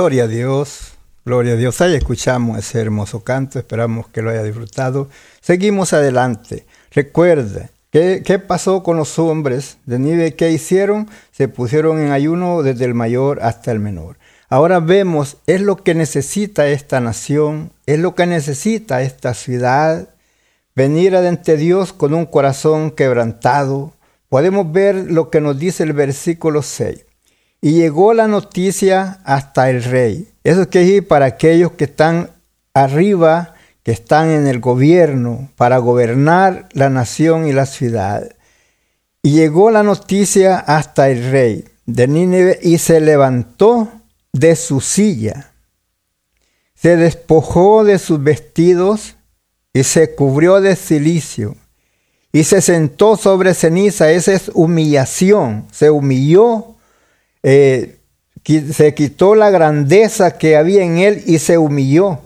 Gloria 0.00 0.24
a 0.24 0.28
Dios, 0.28 0.94
gloria 1.26 1.52
a 1.52 1.56
Dios. 1.56 1.78
Ahí 1.82 1.94
escuchamos 1.94 2.58
ese 2.58 2.80
hermoso 2.80 3.22
canto, 3.22 3.58
esperamos 3.58 4.08
que 4.08 4.22
lo 4.22 4.30
haya 4.30 4.42
disfrutado. 4.42 5.10
Seguimos 5.42 5.92
adelante. 5.92 6.64
Recuerde, 6.90 7.68
¿qué, 7.90 8.38
pasó 8.38 8.82
con 8.82 8.96
los 8.96 9.18
hombres 9.18 9.76
de 9.84 9.98
Nínive? 9.98 10.36
¿Qué 10.36 10.52
hicieron? 10.52 11.10
Se 11.32 11.48
pusieron 11.48 12.00
en 12.00 12.12
ayuno 12.12 12.62
desde 12.62 12.86
el 12.86 12.94
mayor 12.94 13.40
hasta 13.42 13.72
el 13.72 13.78
menor. 13.78 14.16
Ahora 14.48 14.80
vemos, 14.80 15.36
es 15.46 15.60
lo 15.60 15.76
que 15.76 15.94
necesita 15.94 16.66
esta 16.68 16.98
nación, 17.00 17.70
es 17.84 17.98
lo 17.98 18.14
que 18.14 18.24
necesita 18.24 19.02
esta 19.02 19.34
ciudad, 19.34 20.08
venir 20.74 21.14
ante 21.14 21.58
Dios 21.58 21.92
con 21.92 22.14
un 22.14 22.24
corazón 22.24 22.90
quebrantado. 22.90 23.92
Podemos 24.30 24.72
ver 24.72 24.94
lo 24.94 25.28
que 25.28 25.42
nos 25.42 25.58
dice 25.58 25.82
el 25.82 25.92
versículo 25.92 26.62
6. 26.62 27.04
Y 27.60 27.72
llegó 27.72 28.14
la 28.14 28.26
noticia 28.26 29.20
hasta 29.24 29.70
el 29.70 29.84
rey. 29.84 30.32
Eso 30.44 30.62
es 30.62 30.68
que 30.68 30.80
decir 30.80 31.06
para 31.06 31.26
aquellos 31.26 31.72
que 31.72 31.84
están 31.84 32.30
arriba, 32.72 33.54
que 33.82 33.92
están 33.92 34.30
en 34.30 34.46
el 34.46 34.60
gobierno, 34.60 35.50
para 35.56 35.78
gobernar 35.78 36.68
la 36.72 36.88
nación 36.88 37.46
y 37.46 37.52
la 37.52 37.66
ciudad. 37.66 38.34
Y 39.22 39.32
llegó 39.32 39.70
la 39.70 39.82
noticia 39.82 40.58
hasta 40.58 41.10
el 41.10 41.30
rey 41.30 41.64
de 41.84 42.08
Nínive 42.08 42.58
y 42.62 42.78
se 42.78 43.00
levantó 43.00 43.88
de 44.32 44.56
su 44.56 44.80
silla. 44.80 45.52
Se 46.74 46.96
despojó 46.96 47.84
de 47.84 47.98
sus 47.98 48.22
vestidos 48.22 49.16
y 49.74 49.84
se 49.84 50.14
cubrió 50.14 50.60
de 50.62 50.76
silicio 50.76 51.56
y 52.32 52.44
se 52.44 52.60
sentó 52.60 53.16
sobre 53.16 53.54
ceniza. 53.54 54.10
Esa 54.10 54.32
es 54.32 54.50
humillación. 54.54 55.66
Se 55.72 55.90
humilló 55.90 56.76
eh, 57.42 57.96
se 58.72 58.94
quitó 58.94 59.34
la 59.34 59.50
grandeza 59.50 60.38
que 60.38 60.56
había 60.56 60.82
en 60.82 60.98
él 60.98 61.22
y 61.26 61.38
se 61.38 61.58
humilló, 61.58 62.18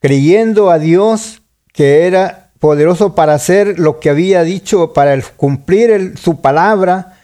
creyendo 0.00 0.70
a 0.70 0.78
Dios 0.78 1.42
que 1.72 2.06
era 2.06 2.50
poderoso 2.58 3.14
para 3.14 3.34
hacer 3.34 3.78
lo 3.78 3.98
que 3.98 4.10
había 4.10 4.42
dicho, 4.44 4.92
para 4.92 5.20
cumplir 5.36 5.90
el- 5.90 6.18
su 6.18 6.40
palabra, 6.40 7.18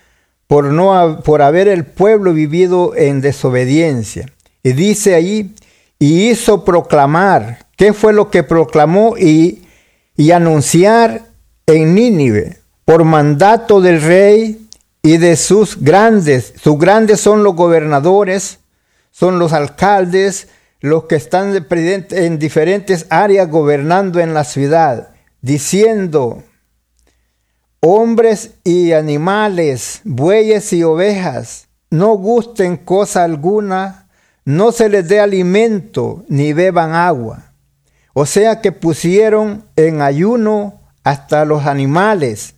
por, 0.47 0.65
no, 0.67 1.21
por 1.25 1.43
haber 1.43 1.69
el 1.69 1.85
pueblo 1.85 2.33
vivido 2.33 2.97
en 2.97 3.21
desobediencia. 3.21 4.27
Y 4.63 4.73
dice 4.73 5.15
allí, 5.15 5.55
y 5.99 6.31
hizo 6.31 6.65
proclamar, 6.65 7.67
¿qué 7.77 7.93
fue 7.93 8.13
lo 8.13 8.31
que 8.31 8.43
proclamó? 8.43 9.17
Y, 9.19 9.63
y 10.17 10.31
anunciar 10.31 11.23
en 11.67 11.95
Nínive, 11.95 12.57
por 12.85 13.05
mandato 13.05 13.81
del 13.81 14.01
rey 14.01 14.68
y 15.09 15.17
de 15.17 15.37
sus 15.37 15.81
grandes. 15.81 16.53
Sus 16.63 16.79
grandes 16.79 17.19
son 17.19 17.43
los 17.43 17.57
gobernadores, 17.57 18.59
son 19.11 19.39
los 19.39 19.55
alcaldes, 19.55 20.49
los 20.81 21.05
que 21.05 21.17
están 21.17 21.67
en 22.11 22.39
diferentes 22.39 23.07
áreas 23.09 23.51
gobernando 23.51 24.21
en 24.21 24.35
la 24.35 24.45
ciudad, 24.45 25.15
diciendo, 25.41 26.45
hombres 27.81 28.57
y 28.65 28.93
animales, 28.93 30.03
bueyes 30.05 30.75
y 30.75 30.85
ovejas, 30.85 31.69
no 31.89 32.09
gusten 32.09 32.77
cosa 32.77 33.25
alguna, 33.25 34.11
no 34.45 34.73
se 34.73 34.91
les 34.91 35.09
dé 35.09 35.21
alimento 35.21 36.27
ni 36.29 36.53
beban 36.53 36.93
agua. 36.93 37.55
O 38.13 38.27
sea 38.27 38.61
que 38.61 38.73
pusieron 38.73 39.65
en 39.75 40.03
ayuno 40.03 40.83
hasta 41.03 41.47
los 41.47 41.65
animales, 41.65 42.57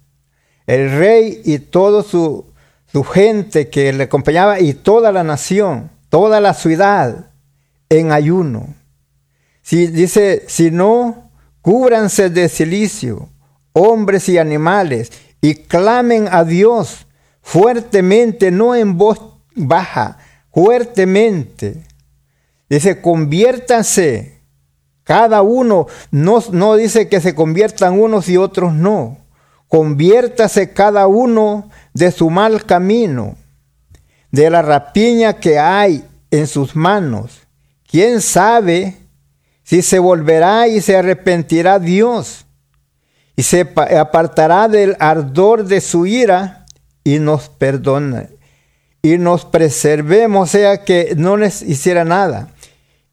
el 0.66 0.90
rey 0.98 1.42
y 1.44 1.58
toda 1.58 2.02
su, 2.02 2.44
su 2.86 3.04
gente 3.04 3.68
que 3.68 3.92
le 3.92 4.04
acompañaba 4.04 4.61
y 4.61 4.74
toda 4.74 5.12
la 5.12 5.22
nación, 5.22 5.90
toda 6.08 6.40
la 6.40 6.54
ciudad 6.54 7.30
en 7.88 8.12
ayuno. 8.12 8.74
Si 9.62 9.86
dice, 9.86 10.44
si 10.48 10.70
no, 10.70 11.30
cúbranse 11.62 12.30
de 12.30 12.48
silicio, 12.48 13.28
hombres 13.72 14.28
y 14.28 14.38
animales, 14.38 15.12
y 15.40 15.54
clamen 15.54 16.28
a 16.30 16.44
Dios 16.44 17.06
fuertemente, 17.42 18.50
no 18.50 18.74
en 18.74 18.96
voz 18.96 19.20
baja, 19.54 20.18
fuertemente. 20.52 21.84
Dice, 22.68 23.00
conviértanse 23.00 24.40
cada 25.04 25.42
uno, 25.42 25.86
no, 26.11 26.42
no 26.52 26.76
dice 26.76 27.08
que 27.08 27.20
se 27.20 27.34
conviertan 27.34 27.98
unos 27.98 28.28
y 28.28 28.36
otros 28.36 28.72
no. 28.72 29.18
Conviértase 29.71 30.73
cada 30.73 31.07
uno 31.07 31.71
de 31.95 32.11
su 32.11 32.29
mal 32.29 32.66
camino, 32.66 33.37
de 34.33 34.51
la 34.51 34.62
rapiña 34.62 35.35
que 35.35 35.61
hay 35.61 36.05
en 36.33 36.49
sus 36.49 36.75
manos. 36.75 37.43
¿Quién 37.89 38.21
sabe 38.21 38.97
si 39.62 39.83
se 39.83 40.01
volverá 40.01 40.66
y 40.66 40.81
se 40.81 40.97
arrepentirá 40.97 41.79
Dios 41.79 42.47
y 43.37 43.45
se 43.45 43.64
pa- 43.64 44.01
apartará 44.01 44.66
del 44.66 44.97
ardor 44.99 45.64
de 45.64 45.81
su 45.81 46.05
ira 46.05 46.66
y 47.05 47.21
nos 47.21 47.49
perdona 47.49 48.29
y 49.03 49.18
nos 49.18 49.45
preservemos, 49.45 50.51
sea 50.51 50.85
que 50.85 51.14
no 51.16 51.37
les 51.37 51.62
hiciera 51.62 52.05
nada? 52.05 52.49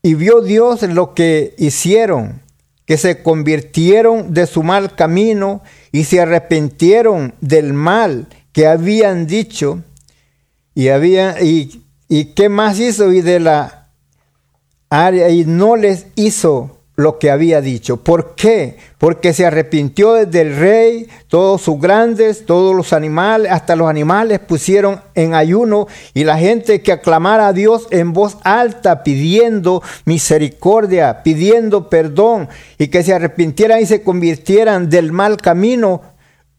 Y 0.01 0.15
vio 0.15 0.41
Dios 0.41 0.81
lo 0.81 1.13
que 1.13 1.53
hicieron, 1.59 2.41
que 2.87 2.97
se 2.97 3.21
convirtieron 3.21 4.33
de 4.33 4.47
su 4.47 4.63
mal 4.63 4.95
camino 4.95 5.61
y 5.97 6.03
se 6.03 6.21
arrepintieron 6.21 7.33
del 7.41 7.73
mal 7.73 8.27
que 8.51 8.67
habían 8.67 9.25
dicho. 9.25 9.81
Y 10.75 10.89
había 10.89 11.41
y, 11.41 11.83
y 12.07 12.35
qué 12.35 12.49
más 12.49 12.79
hizo 12.79 13.11
y 13.11 13.21
de 13.21 13.39
la 13.39 13.89
y 15.31 15.43
no 15.45 15.75
les 15.75 16.05
hizo 16.15 16.76
lo 16.97 17.19
que 17.19 17.29
había 17.29 17.61
dicho. 17.61 17.97
¿Por 17.97 18.33
qué? 18.33 18.77
Porque 18.97 19.31
se 19.31 19.45
arrepintió 19.45 20.13
desde 20.13 20.41
el 20.41 20.55
rey, 20.57 21.07
todos 21.27 21.61
sus 21.61 21.79
grandes, 21.79 22.47
todos 22.47 22.75
los 22.75 22.91
animales, 22.91 23.51
hasta 23.51 23.75
los 23.75 23.87
animales 23.87 24.39
pusieron 24.39 25.01
en 25.13 25.35
ayuno 25.35 25.87
y 26.15 26.23
la 26.23 26.39
gente 26.39 26.81
que 26.81 26.91
aclamara 26.91 27.49
a 27.49 27.53
Dios 27.53 27.87
en 27.91 28.13
voz 28.13 28.37
alta 28.43 29.03
pidiendo 29.03 29.83
misericordia, 30.05 31.21
pidiendo 31.21 31.87
perdón 31.87 32.49
y 32.79 32.87
que 32.87 33.03
se 33.03 33.13
arrepintieran 33.13 33.79
y 33.79 33.85
se 33.85 34.01
convirtieran 34.01 34.89
del 34.89 35.11
mal 35.11 35.37
camino. 35.37 36.01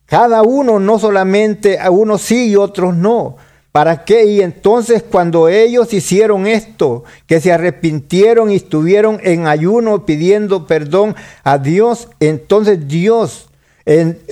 Cada 0.06 0.42
uno, 0.42 0.78
no 0.78 1.00
solamente 1.00 1.80
a 1.80 1.90
unos 1.90 2.22
sí 2.22 2.50
y 2.50 2.56
otros 2.56 2.94
no. 2.94 3.36
¿Para 3.78 4.04
qué? 4.04 4.24
Y 4.24 4.40
entonces 4.40 5.04
cuando 5.08 5.48
ellos 5.48 5.94
hicieron 5.94 6.48
esto, 6.48 7.04
que 7.28 7.40
se 7.40 7.52
arrepintieron 7.52 8.50
y 8.50 8.56
estuvieron 8.56 9.20
en 9.22 9.46
ayuno 9.46 10.04
pidiendo 10.04 10.66
perdón 10.66 11.14
a 11.44 11.58
Dios, 11.58 12.08
entonces 12.18 12.88
Dios 12.88 13.50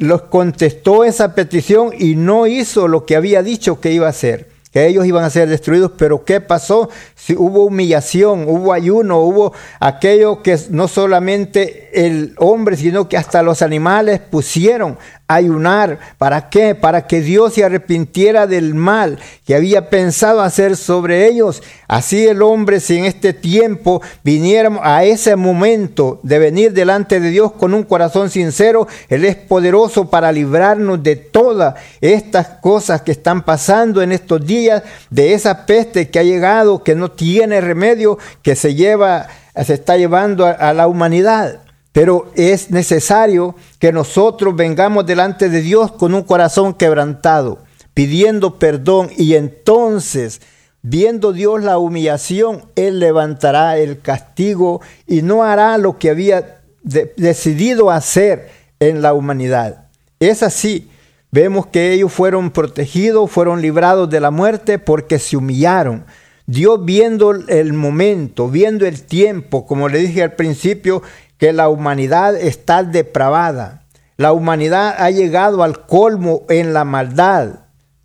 los 0.01 0.23
contestó 0.23 1.05
esa 1.05 1.37
petición 1.37 1.93
y 1.97 2.17
no 2.17 2.49
hizo 2.49 2.89
lo 2.89 3.07
que 3.07 3.15
había 3.15 3.45
dicho 3.45 3.81
que 3.81 3.93
iba 3.93 4.09
a 4.09 4.11
hacer 4.11 4.49
que 4.77 4.87
ellos 4.87 5.07
iban 5.07 5.25
a 5.25 5.31
ser 5.31 5.49
destruidos, 5.49 5.93
pero 5.97 6.23
¿qué 6.27 6.43
pasó? 6.43 6.91
Si 7.15 7.35
hubo 7.35 7.65
humillación, 7.65 8.45
hubo 8.47 8.75
ayuno, 8.75 9.21
hubo 9.21 9.55
aquello 9.81 10.43
que 10.43 10.59
no 10.69 10.87
solamente 10.87 11.89
el 11.95 12.35
hombre, 12.37 12.77
sino 12.77 13.09
que 13.09 13.17
hasta 13.17 13.43
los 13.43 13.63
animales 13.63 14.21
pusieron 14.21 14.99
ayunar. 15.29 15.99
¿Para 16.19 16.49
qué? 16.49 16.75
Para 16.75 17.07
que 17.07 17.21
Dios 17.21 17.55
se 17.55 17.65
arrepintiera 17.65 18.47
del 18.47 18.75
mal 18.75 19.19
que 19.45 19.55
había 19.55 19.91
pensado 19.91 20.41
hacer 20.41 20.77
sobre 20.77 21.27
ellos. 21.27 21.63
Así 21.89 22.27
el 22.27 22.43
hombre, 22.43 22.81
si 22.81 22.99
en 22.99 23.05
este 23.05 23.33
tiempo 23.33 24.03
viniéramos 24.23 24.81
a 24.83 25.05
ese 25.05 25.37
momento 25.37 26.21
de 26.23 26.39
venir 26.39 26.73
delante 26.73 27.21
de 27.21 27.31
Dios 27.31 27.53
con 27.53 27.75
un 27.75 27.85
corazón 27.85 28.31
sincero, 28.31 28.87
Él 29.09 29.25
es 29.25 29.37
poderoso 29.37 30.11
para 30.11 30.33
librarnos 30.33 31.03
de 31.03 31.17
todas 31.17 31.75
estas 32.01 32.49
cosas 32.61 33.03
que 33.03 33.13
están 33.13 33.45
pasando 33.45 34.03
en 34.03 34.13
estos 34.13 34.45
días, 34.45 34.83
de 35.11 35.35
esa 35.35 35.67
peste 35.67 36.09
que 36.09 36.19
ha 36.19 36.25
llegado, 36.25 36.83
que 36.83 36.95
no 36.95 37.11
tiene 37.11 37.61
remedio, 37.61 38.19
que 38.43 38.57
se 38.57 38.75
lleva, 38.75 39.29
se 39.65 39.75
está 39.75 39.97
llevando 39.97 40.47
a 40.47 40.73
la 40.73 40.87
humanidad. 40.89 41.66
Pero 41.97 42.31
es 42.35 42.71
necesario 42.71 43.55
que 43.79 43.91
nosotros 43.91 44.55
vengamos 44.55 45.07
delante 45.07 45.49
de 45.49 45.63
Dios 45.63 45.93
con 45.93 46.13
un 46.13 46.25
corazón 46.25 46.75
quebrantado, 46.75 47.61
pidiendo 47.95 48.59
perdón 48.59 49.09
y 49.17 49.35
entonces, 49.35 50.43
viendo 50.83 51.33
Dios 51.33 51.63
la 51.63 51.79
humillación, 51.79 52.67
Él 52.77 53.01
levantará 53.01 53.79
el 53.79 53.99
castigo 53.99 54.83
y 55.07 55.23
no 55.23 55.43
hará 55.43 55.79
lo 55.79 55.97
que 55.99 56.11
había 56.11 56.61
decidido 56.83 57.91
hacer 57.91 58.51
en 58.79 59.01
la 59.01 59.15
humanidad. 59.15 59.87
Es 60.21 60.43
así. 60.43 60.91
Vemos 61.31 61.65
que 61.65 61.95
ellos 61.95 62.13
fueron 62.13 62.51
protegidos, 62.51 63.31
fueron 63.31 63.63
librados 63.63 64.11
de 64.11 64.21
la 64.21 64.31
muerte 64.31 64.79
porque 64.79 65.19
se 65.19 65.39
humillaron. 65.39 66.05
Dios 66.49 66.85
viendo 66.85 67.33
el 67.33 67.73
momento, 67.73 68.49
viendo 68.49 68.87
el 68.87 69.03
tiempo, 69.03 69.67
como 69.67 69.89
le 69.89 69.99
dije 69.99 70.23
al 70.23 70.35
principio, 70.35 71.03
que 71.39 71.53
la 71.53 71.69
humanidad 71.69 72.37
está 72.37 72.83
depravada. 72.83 73.83
La 74.17 74.33
humanidad 74.33 74.95
ha 74.99 75.11
llegado 75.11 75.63
al 75.63 75.87
colmo 75.87 76.43
en 76.49 76.73
la 76.73 76.85
maldad. 76.85 77.61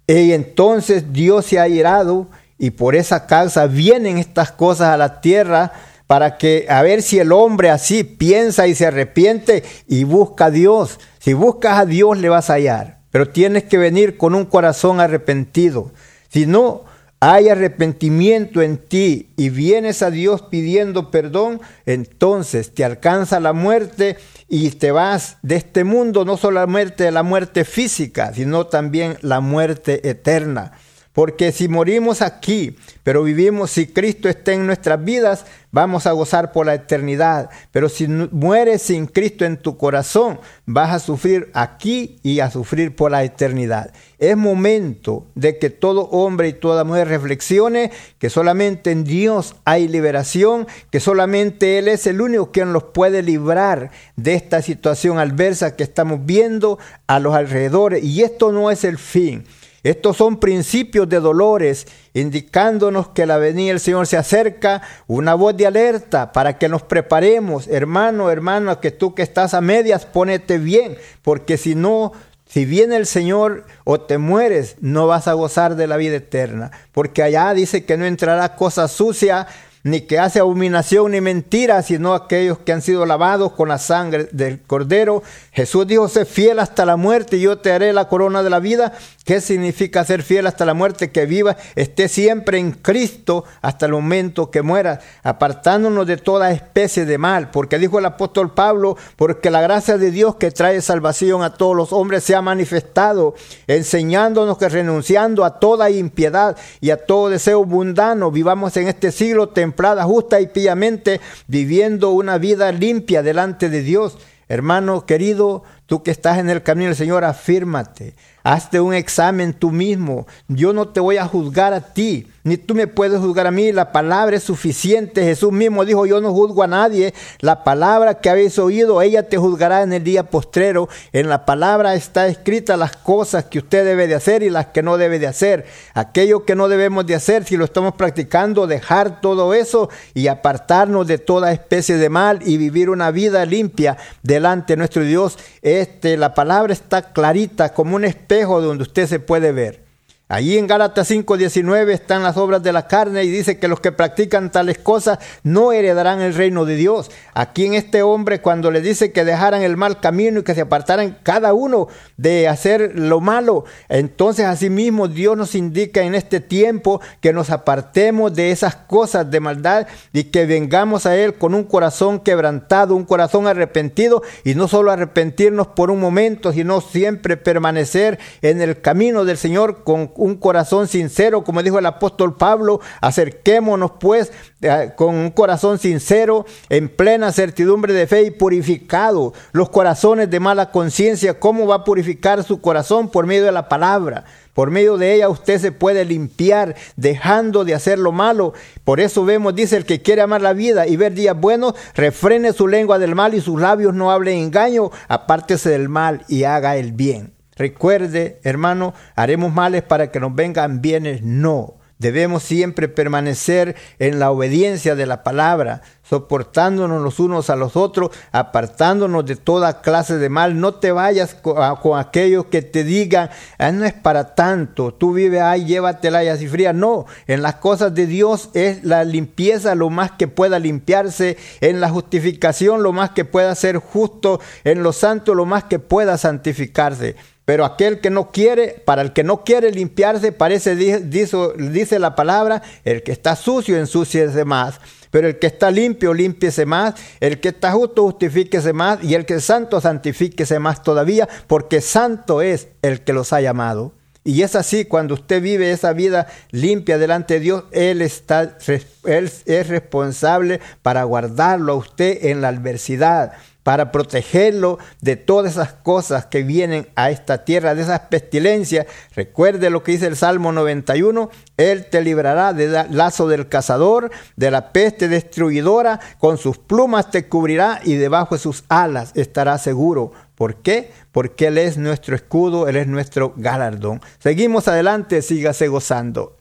Y 0.07 0.34
entonces 0.34 1.13
Dios 1.13 1.45
se 1.45 1.59
ha 1.59 1.67
irado 1.67 2.27
y 2.57 2.71
por 2.71 2.95
esa 2.95 3.27
causa 3.27 3.67
vienen 3.67 4.17
estas 4.17 4.51
cosas 4.51 4.89
a 4.89 4.97
la 4.97 5.21
tierra 5.21 5.71
para 6.05 6.38
que 6.38 6.65
a 6.69 6.82
ver 6.82 7.01
si 7.01 7.19
el 7.19 7.32
hombre 7.32 7.69
así 7.69 8.03
piensa 8.03 8.67
y 8.67 8.75
se 8.75 8.86
arrepiente 8.86 9.63
y 9.88 10.03
busca 10.03 10.45
a 10.45 10.51
Dios. 10.51 10.99
Si 11.19 11.32
buscas 11.32 11.79
a 11.79 11.86
Dios 11.86 12.17
le 12.17 12.27
vas 12.27 12.49
a 12.49 12.55
hallar, 12.55 12.99
pero 13.11 13.29
tienes 13.29 13.63
que 13.63 13.77
venir 13.77 14.17
con 14.17 14.36
un 14.36 14.45
corazón 14.45 14.99
arrepentido. 14.99 15.91
Si 16.27 16.45
no, 16.45 16.84
hay 17.24 17.49
arrepentimiento 17.49 18.63
en 18.63 18.80
ti 18.80 19.30
y 19.38 19.49
vienes 19.49 20.01
a 20.01 20.09
Dios 20.09 20.41
pidiendo 20.41 21.11
perdón, 21.11 21.61
entonces 21.86 22.74
te 22.74 22.84
alcanza 22.84 23.39
la 23.39 23.53
muerte 23.53 24.17
y 24.49 24.72
te 24.72 24.91
vas 24.91 25.38
de 25.43 25.57
este 25.57 25.84
mundo, 25.84 26.26
no 26.26 26.36
solamente 26.36 27.11
la 27.11 27.22
muerte 27.22 27.63
física, 27.63 28.34
sino 28.34 28.65
también 28.65 29.17
la 29.22 29.39
muerte 29.39 30.09
eterna. 30.09 30.72
Porque 31.14 31.51
si 31.51 31.68
morimos 31.68 32.22
aquí, 32.22 32.78
pero 33.03 33.24
vivimos, 33.24 33.72
si 33.72 33.88
Cristo 33.88 34.30
está 34.30 34.53
en 34.53 34.66
nuestras 34.66 35.03
vidas, 35.03 35.45
vamos 35.72 36.07
a 36.07 36.14
gozar 36.14 36.53
por 36.53 36.66
la 36.66 36.76
eternidad. 36.76 37.49
Pero 37.72 37.89
si 37.89 38.07
mueres 38.07 38.84
sin 38.84 39.07
Cristo 39.07 39.43
en 39.43 39.57
tu 39.57 39.78
corazón, 39.78 40.39
vas 40.66 40.91
a 40.91 40.99
sufrir 40.99 41.49
aquí 41.53 42.20
y 42.24 42.39
a 42.39 42.49
sufrir 42.49 42.95
por 42.95 43.12
la 43.12 43.26
eternidad. 43.26 43.91
Es 44.20 44.38
momento 44.38 45.26
de 45.36 45.57
que 45.57 45.70
todo 45.70 46.03
hombre 46.12 46.47
y 46.47 46.53
toda 46.53 46.86
mujer 46.86 47.09
reflexione 47.09 47.91
que 48.18 48.30
solamente 48.30 48.91
en 48.91 49.03
Dios 49.03 49.55
hay 49.66 49.89
liberación, 49.89 50.66
que 50.91 51.01
solamente 51.01 51.78
Él 51.78 51.89
es 51.89 52.07
el 52.07 52.22
único 52.22 52.51
quien 52.51 52.72
los 52.72 52.84
puede 52.84 53.22
librar 53.22 53.91
de 54.16 54.36
esta 54.36 54.62
situación 54.62 55.20
adversa 55.20 55.76
que 55.76 55.84
estamos 55.84 56.26
viendo 56.26 56.80
a 57.07 57.20
los 57.20 57.36
alrededores. 57.36 58.03
Y 58.03 58.24
esto 58.24 58.53
no 58.53 58.72
es 58.72 58.86
el 58.86 58.97
fin. 58.97 59.43
Estos 59.84 60.17
son 60.17 60.38
principios 60.38 61.09
de 61.09 61.19
dolores 61.19 61.88
indicándonos 62.13 63.09
que 63.09 63.25
la 63.25 63.38
venida 63.38 63.69
del 63.69 63.79
Señor 63.79 64.05
se 64.05 64.17
acerca, 64.17 64.84
una 65.07 65.34
voz 65.34 65.57
de 65.57 65.65
alerta 65.65 66.32
para 66.32 66.57
que 66.59 66.69
nos 66.69 66.84
preparemos, 66.84 67.67
hermano, 67.67 68.29
hermano, 68.29 68.79
que 68.79 68.91
tú 68.91 69.15
que 69.15 69.23
estás 69.23 69.53
a 69.55 69.61
medias, 69.61 70.05
ponete 70.05 70.59
bien, 70.59 70.97
porque 71.23 71.57
si 71.57 71.73
no, 71.73 72.11
si 72.47 72.65
viene 72.65 72.95
el 72.95 73.07
Señor 73.07 73.65
o 73.84 74.01
te 74.01 74.19
mueres, 74.19 74.75
no 74.82 75.07
vas 75.07 75.27
a 75.27 75.34
gozar 75.34 75.75
de 75.75 75.88
la 75.88 75.97
vida 75.97 76.17
eterna, 76.17 76.71
porque 76.91 77.23
allá 77.23 77.51
dice 77.53 77.84
que 77.84 77.97
no 77.97 78.05
entrará 78.05 78.55
cosa 78.55 78.88
sucia 78.88 79.47
ni 79.84 80.01
que 80.01 80.19
hace 80.19 80.39
abominación 80.39 81.11
ni 81.11 81.21
mentira, 81.21 81.82
sino 81.82 82.13
aquellos 82.13 82.59
que 82.59 82.71
han 82.71 82.82
sido 82.82 83.05
lavados 83.05 83.53
con 83.53 83.69
la 83.69 83.77
sangre 83.77 84.29
del 84.32 84.61
Cordero. 84.61 85.23
Jesús 85.51 85.88
dijo, 85.88 86.07
sé 86.07 86.25
fiel 86.25 86.59
hasta 86.59 86.86
la 86.86 86.97
muerte 86.97 87.38
y 87.38 87.41
yo 87.41 87.57
te 87.57 87.71
haré 87.71 87.91
la 87.93 88.07
corona 88.07 88.43
de 88.43 88.49
la 88.49 88.59
vida. 88.59 88.93
¿Qué 89.25 89.41
significa 89.41 90.03
ser 90.03 90.23
fiel 90.23 90.47
hasta 90.47 90.65
la 90.65 90.73
muerte? 90.73 91.11
Que 91.11 91.25
viva, 91.25 91.57
esté 91.75 92.07
siempre 92.07 92.57
en 92.57 92.71
Cristo 92.71 93.45
hasta 93.61 93.86
el 93.86 93.91
momento 93.93 94.51
que 94.51 94.61
muera, 94.61 94.99
apartándonos 95.23 96.05
de 96.07 96.17
toda 96.17 96.51
especie 96.51 97.05
de 97.05 97.17
mal. 97.17 97.49
Porque 97.51 97.79
dijo 97.79 97.99
el 97.99 98.05
apóstol 98.05 98.53
Pablo, 98.53 98.97
porque 99.15 99.49
la 99.49 99.61
gracia 99.61 99.97
de 99.97 100.11
Dios 100.11 100.36
que 100.36 100.51
trae 100.51 100.82
salvación 100.82 101.43
a 101.43 101.53
todos 101.53 101.75
los 101.75 101.93
hombres 101.93 102.23
se 102.23 102.36
ha 102.36 102.41
manifestado, 102.41 103.36
enseñándonos 103.67 104.57
que 104.57 104.69
renunciando 104.69 105.45
a 105.45 105.59
toda 105.59 105.89
impiedad 105.89 106.57
y 106.79 106.89
a 106.91 106.97
todo 106.97 107.29
deseo 107.29 107.63
mundano, 107.63 108.32
vivamos 108.32 108.75
en 108.77 108.88
este 108.88 109.11
siglo 109.11 109.49
temporal 109.49 109.70
justa 110.03 110.41
y 110.41 110.47
piamente, 110.47 111.22
viviendo 111.47 112.11
una 112.11 112.38
vida 112.38 112.72
limpia 112.72 113.24
delante 113.24 113.69
de 113.69 113.84
Dios. 113.84 114.17
Hermano 114.47 115.05
querido, 115.05 115.63
tú 115.91 116.03
que 116.03 116.11
estás 116.11 116.37
en 116.37 116.49
el 116.49 116.63
camino 116.63 116.87
del 116.87 116.95
Señor, 116.95 117.25
afírmate. 117.25 118.13
Hazte 118.43 118.79
un 118.79 118.93
examen 118.93 119.53
tú 119.53 119.71
mismo. 119.71 120.25
Yo 120.47 120.73
no 120.73 120.87
te 120.87 120.99
voy 120.99 121.17
a 121.17 121.27
juzgar 121.27 121.73
a 121.73 121.93
ti, 121.93 122.27
ni 122.43 122.57
tú 122.57 122.73
me 122.73 122.87
puedes 122.87 123.19
juzgar 123.19 123.45
a 123.45 123.51
mí. 123.51 123.71
La 123.71 123.91
palabra 123.91 124.35
es 124.35 124.43
suficiente. 124.43 125.23
Jesús 125.23 125.51
mismo 125.51 125.85
dijo, 125.85 126.07
yo 126.07 126.21
no 126.21 126.33
juzgo 126.33 126.63
a 126.63 126.67
nadie. 126.67 127.13
La 127.39 127.63
palabra 127.63 128.15
que 128.15 128.31
habéis 128.31 128.57
oído, 128.57 129.01
ella 129.03 129.29
te 129.29 129.37
juzgará 129.37 129.83
en 129.83 129.93
el 129.93 130.03
día 130.03 130.23
postrero. 130.23 130.89
En 131.13 131.29
la 131.29 131.45
palabra 131.45 131.93
está 131.93 132.27
escrita 132.27 132.77
las 132.77 132.97
cosas 132.97 133.45
que 133.45 133.59
usted 133.59 133.85
debe 133.85 134.07
de 134.07 134.15
hacer 134.15 134.41
y 134.41 134.49
las 134.49 134.67
que 134.67 134.81
no 134.81 134.97
debe 134.97 135.19
de 135.19 135.27
hacer. 135.27 135.65
Aquello 135.93 136.43
que 136.43 136.55
no 136.55 136.67
debemos 136.67 137.05
de 137.05 137.13
hacer, 137.13 137.43
si 137.43 137.57
lo 137.57 137.65
estamos 137.65 137.93
practicando, 137.93 138.65
dejar 138.65 139.21
todo 139.21 139.53
eso 139.53 139.89
y 140.15 140.27
apartarnos 140.27 141.05
de 141.05 141.19
toda 141.19 141.51
especie 141.51 141.97
de 141.97 142.09
mal 142.09 142.39
y 142.43 142.57
vivir 142.57 142.89
una 142.89 143.11
vida 143.11 143.45
limpia 143.45 143.97
delante 144.23 144.73
de 144.73 144.77
nuestro 144.77 145.03
Dios. 145.03 145.37
Este, 145.82 146.15
la 146.15 146.36
palabra 146.36 146.73
está 146.73 147.11
clarita 147.11 147.73
como 147.73 147.95
un 147.95 148.05
espejo 148.05 148.61
donde 148.61 148.84
usted 148.84 149.07
se 149.07 149.19
puede 149.19 149.51
ver. 149.51 149.84
Allí 150.32 150.57
en 150.57 150.65
Gálatas 150.65 151.11
5:19 151.11 151.91
están 151.91 152.23
las 152.23 152.38
obras 152.38 152.63
de 152.63 152.71
la 152.71 152.88
carne 152.88 153.25
y 153.25 153.29
dice 153.29 153.59
que 153.59 153.67
los 153.67 153.82
que 153.82 153.91
practican 153.91 154.49
tales 154.49 154.77
cosas 154.77 155.19
no 155.43 155.73
heredarán 155.73 156.21
el 156.21 156.34
reino 156.34 156.63
de 156.63 156.77
Dios. 156.77 157.11
Aquí 157.34 157.65
en 157.65 157.73
este 157.73 158.01
hombre 158.01 158.39
cuando 158.39 158.71
le 158.71 158.79
dice 158.79 159.11
que 159.11 159.25
dejaran 159.25 159.61
el 159.61 159.75
mal 159.75 159.99
camino 159.99 160.39
y 160.39 160.43
que 160.43 160.55
se 160.55 160.61
apartaran 160.61 161.17
cada 161.21 161.53
uno 161.53 161.89
de 162.15 162.47
hacer 162.47 162.93
lo 162.95 163.19
malo, 163.19 163.65
entonces 163.89 164.45
asimismo 164.45 165.09
Dios 165.09 165.36
nos 165.36 165.53
indica 165.53 166.01
en 166.03 166.15
este 166.15 166.39
tiempo 166.39 167.01
que 167.19 167.34
nos 167.34 167.49
apartemos 167.49 168.34
de 168.34 168.51
esas 168.51 168.77
cosas 168.77 169.29
de 169.29 169.41
maldad 169.41 169.88
y 170.13 170.23
que 170.23 170.45
vengamos 170.45 171.05
a 171.05 171.17
Él 171.17 171.34
con 171.34 171.53
un 171.53 171.65
corazón 171.65 172.21
quebrantado, 172.21 172.95
un 172.95 173.03
corazón 173.03 173.47
arrepentido 173.47 174.23
y 174.45 174.55
no 174.55 174.69
solo 174.69 174.91
arrepentirnos 174.91 175.67
por 175.67 175.91
un 175.91 175.99
momento, 175.99 176.53
sino 176.53 176.79
siempre 176.79 177.36
permanecer 177.36 178.17
en 178.41 178.61
el 178.61 178.79
camino 178.79 179.25
del 179.25 179.36
Señor 179.36 179.84
con 179.84 180.07
un 180.22 180.36
corazón 180.36 180.88
sincero, 180.88 181.43
como 181.43 181.63
dijo 181.63 181.80
el 181.80 181.86
apóstol 181.88 182.38
Pablo, 182.38 182.80
acerquémonos 183.01 183.93
pues 183.99 184.32
eh, 184.61 184.91
con 184.95 185.15
un 185.15 185.32
corazón 185.32 185.80
sincero, 185.80 186.45
en 186.69 186.89
plena 186.89 187.32
certidumbre 187.32 187.91
de 187.91 188.05
fe 188.05 188.22
y 188.22 188.32
purificado 188.32 189.34
los 189.51 189.69
corazones 189.69 190.30
de 190.30 190.39
mala 190.39 190.69
conciencia. 190.69 191.39
¿Cómo 191.39 191.65
va 191.65 191.78
a 191.78 191.84
purificar 191.84 192.43
su 192.43 192.61
corazón? 192.61 193.09
Por 193.09 193.26
medio 193.26 193.45
de 193.45 193.51
la 193.51 193.67
palabra. 193.67 194.26
Por 194.53 194.69
medio 194.69 194.97
de 194.97 195.15
ella 195.15 195.28
usted 195.28 195.59
se 195.59 195.72
puede 195.72 196.05
limpiar 196.05 196.76
dejando 196.97 197.65
de 197.65 197.74
hacer 197.74 197.97
lo 197.97 198.11
malo. 198.11 198.53
Por 198.84 198.99
eso 198.99 199.26
vemos, 199.26 199.55
dice 199.55 199.76
el 199.76 199.86
que 199.86 200.03
quiere 200.03 200.22
amar 200.22 200.41
la 200.41 200.53
vida 200.53 200.86
y 200.86 200.97
ver 200.97 201.15
días 201.15 201.39
buenos, 201.39 201.74
refrene 201.95 202.53
su 202.53 202.67
lengua 202.67 202.99
del 202.99 203.15
mal 203.15 203.34
y 203.34 203.41
sus 203.41 203.59
labios 203.59 203.95
no 203.95 204.11
hablen 204.11 204.38
engaño, 204.38 204.91
apártese 205.07 205.72
del 205.72 205.89
mal 205.89 206.26
y 206.28 206.43
haga 206.43 206.76
el 206.76 206.91
bien. 206.91 207.40
Recuerde, 207.55 208.39
hermano, 208.43 208.93
haremos 209.15 209.53
males 209.53 209.83
para 209.83 210.11
que 210.11 210.19
nos 210.19 210.33
vengan 210.33 210.81
bienes. 210.81 211.21
No. 211.21 211.75
Debemos 212.01 212.41
siempre 212.41 212.87
permanecer 212.87 213.75
en 213.99 214.17
la 214.17 214.31
obediencia 214.31 214.95
de 214.95 215.05
la 215.05 215.21
palabra, 215.21 215.83
soportándonos 216.01 216.99
los 217.03 217.19
unos 217.19 217.51
a 217.51 217.55
los 217.55 217.75
otros, 217.75 218.09
apartándonos 218.31 219.23
de 219.23 219.35
toda 219.35 219.81
clase 219.81 220.17
de 220.17 220.27
mal. 220.27 220.59
No 220.59 220.73
te 220.73 220.91
vayas 220.91 221.35
con, 221.35 221.99
aquellos 221.99 222.45
que 222.45 222.63
te 222.63 222.83
digan, 222.83 223.29
ah, 223.59 223.71
no 223.71 223.85
es 223.85 223.93
para 223.93 224.33
tanto, 224.33 224.95
tú 224.95 225.13
vives 225.13 225.41
ahí, 225.41 225.65
llévatela 225.65 226.23
y 226.23 226.29
así 226.29 226.47
fría. 226.47 226.73
No, 226.73 227.05
en 227.27 227.43
las 227.43 227.57
cosas 227.57 227.93
de 227.93 228.07
Dios 228.07 228.49
es 228.55 228.83
la 228.83 229.03
limpieza 229.03 229.75
lo 229.75 229.91
más 229.91 230.09
que 230.09 230.27
pueda 230.27 230.57
limpiarse, 230.57 231.37
en 231.59 231.79
la 231.79 231.89
justificación 231.89 232.81
lo 232.81 232.93
más 232.93 233.11
que 233.11 233.25
pueda 233.25 233.53
ser 233.53 233.77
justo, 233.77 234.39
en 234.63 234.81
lo 234.81 234.91
santo 234.91 235.35
lo 235.35 235.45
más 235.45 235.65
que 235.65 235.77
pueda 235.77 236.17
santificarse. 236.17 237.15
Pero 237.51 237.65
aquel 237.65 237.99
que 237.99 238.09
no 238.09 238.31
quiere, 238.31 238.81
para 238.85 239.01
el 239.01 239.11
que 239.11 239.25
no 239.25 239.43
quiere 239.43 239.71
limpiarse, 239.71 240.31
parece, 240.31 240.73
dice, 240.77 241.37
dice 241.57 241.99
la 241.99 242.15
palabra, 242.15 242.61
el 242.85 243.03
que 243.03 243.11
está 243.11 243.35
sucio, 243.35 243.77
ensúciese 243.77 244.45
más. 244.45 244.79
Pero 245.09 245.27
el 245.27 245.37
que 245.37 245.47
está 245.47 245.69
limpio, 245.69 246.13
límpiese 246.13 246.65
más. 246.65 246.93
El 247.19 247.41
que 247.41 247.49
está 247.49 247.73
justo, 247.73 248.03
justifíquese 248.03 248.71
más. 248.71 249.03
Y 249.03 249.15
el 249.15 249.25
que 249.25 249.33
es 249.33 249.43
santo, 249.43 249.81
santifíquese 249.81 250.59
más 250.59 250.81
todavía, 250.81 251.27
porque 251.47 251.81
santo 251.81 252.41
es 252.41 252.69
el 252.83 253.01
que 253.01 253.11
los 253.11 253.33
ha 253.33 253.41
llamado. 253.41 253.91
Y 254.23 254.43
es 254.43 254.55
así, 254.55 254.85
cuando 254.85 255.15
usted 255.15 255.41
vive 255.41 255.71
esa 255.71 255.91
vida 255.91 256.27
limpia 256.51 256.97
delante 256.97 257.33
de 257.33 257.39
Dios, 257.41 257.63
Él, 257.73 258.01
está, 258.01 258.57
él 259.03 259.31
es 259.45 259.67
responsable 259.67 260.61
para 260.83 261.03
guardarlo 261.03 261.73
a 261.73 261.75
usted 261.75 262.27
en 262.27 262.39
la 262.39 262.47
adversidad 262.47 263.33
para 263.64 263.91
protegerlo 263.91 264.80
de 265.01 265.16
todas 265.16 265.53
esas 265.53 265.74
cosas 265.74 266.26
que 266.26 266.43
vienen 266.43 266.88
a 266.95 267.12
esta 267.12 267.45
tierra, 267.45 267.76
de 267.76 267.84
esas 267.84 268.01
pestilencias. 268.01 268.88
Recuerde 269.16 269.70
lo 269.70 269.84
que 269.84 269.93
dice 269.93 270.07
el 270.07 270.16
Salmo 270.16 270.51
91, 270.51 271.30
Él 271.57 271.86
te 271.89 272.01
librará 272.01 272.53
del 272.53 272.76
lazo 272.91 273.28
del 273.28 273.47
cazador, 273.47 274.12
de 274.36 274.51
la 274.51 274.72
peste 274.72 275.07
destruidora, 275.07 275.99
con 276.20 276.38
sus 276.38 276.57
plumas 276.57 277.12
te 277.12 277.28
cubrirá 277.28 277.82
y 277.84 277.95
debajo 277.95 278.36
de 278.36 278.41
sus 278.41 278.64
alas 278.70 279.12
estará 279.16 279.57
seguro. 279.57 280.12
¿Por 280.36 280.55
qué? 280.55 280.91
Porque 281.12 281.47
Él 281.47 281.57
es 281.59 281.78
nuestro 281.78 282.16
escudo, 282.16 282.68
Él 282.68 282.76
es 282.76 282.88
nuestro 282.88 283.34
galardón. 283.36 284.01
Seguimos 284.18 284.68
adelante, 284.68 285.22
sígase 285.22 285.68
gozando. 285.68 286.38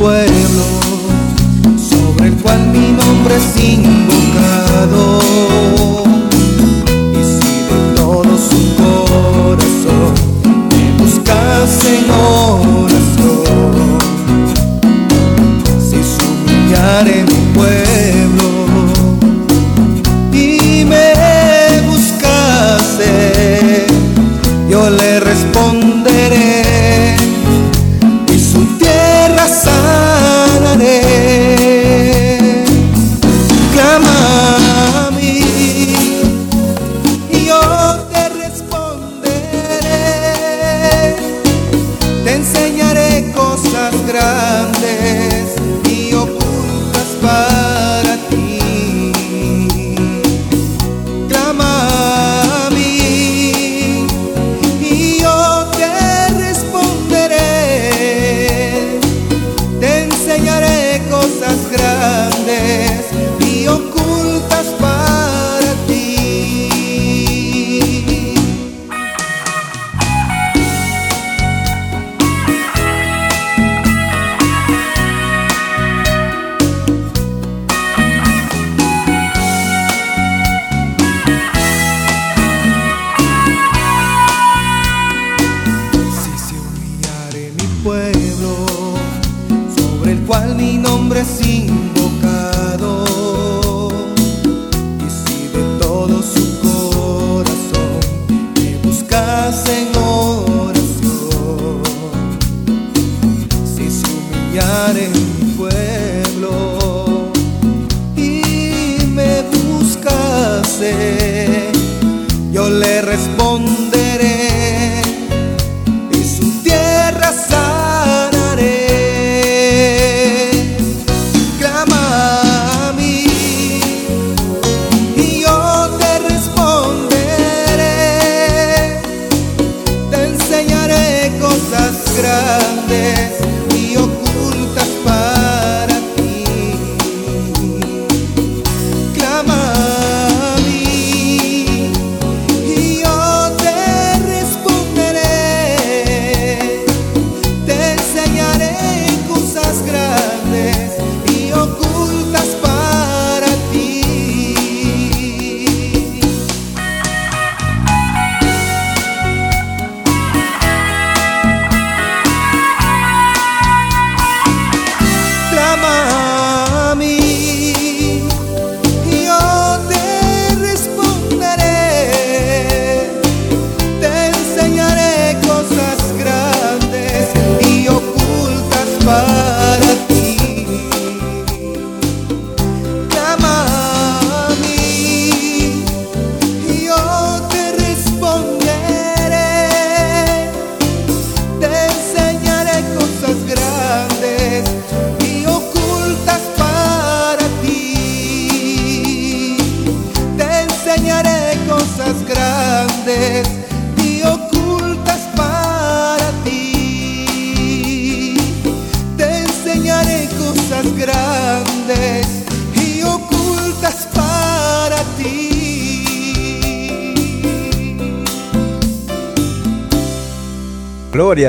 Pueblo 0.00 0.64
sobre 1.76 2.28
el 2.28 2.34
cual 2.36 2.68
mi 2.68 2.92
nombre 2.92 3.36
es 3.36 3.62
invocado. 3.62 5.20
Y 7.12 7.22
si 7.22 7.52
de 7.68 7.94
todo 7.94 8.38
su 8.38 8.60
corazón 8.80 10.29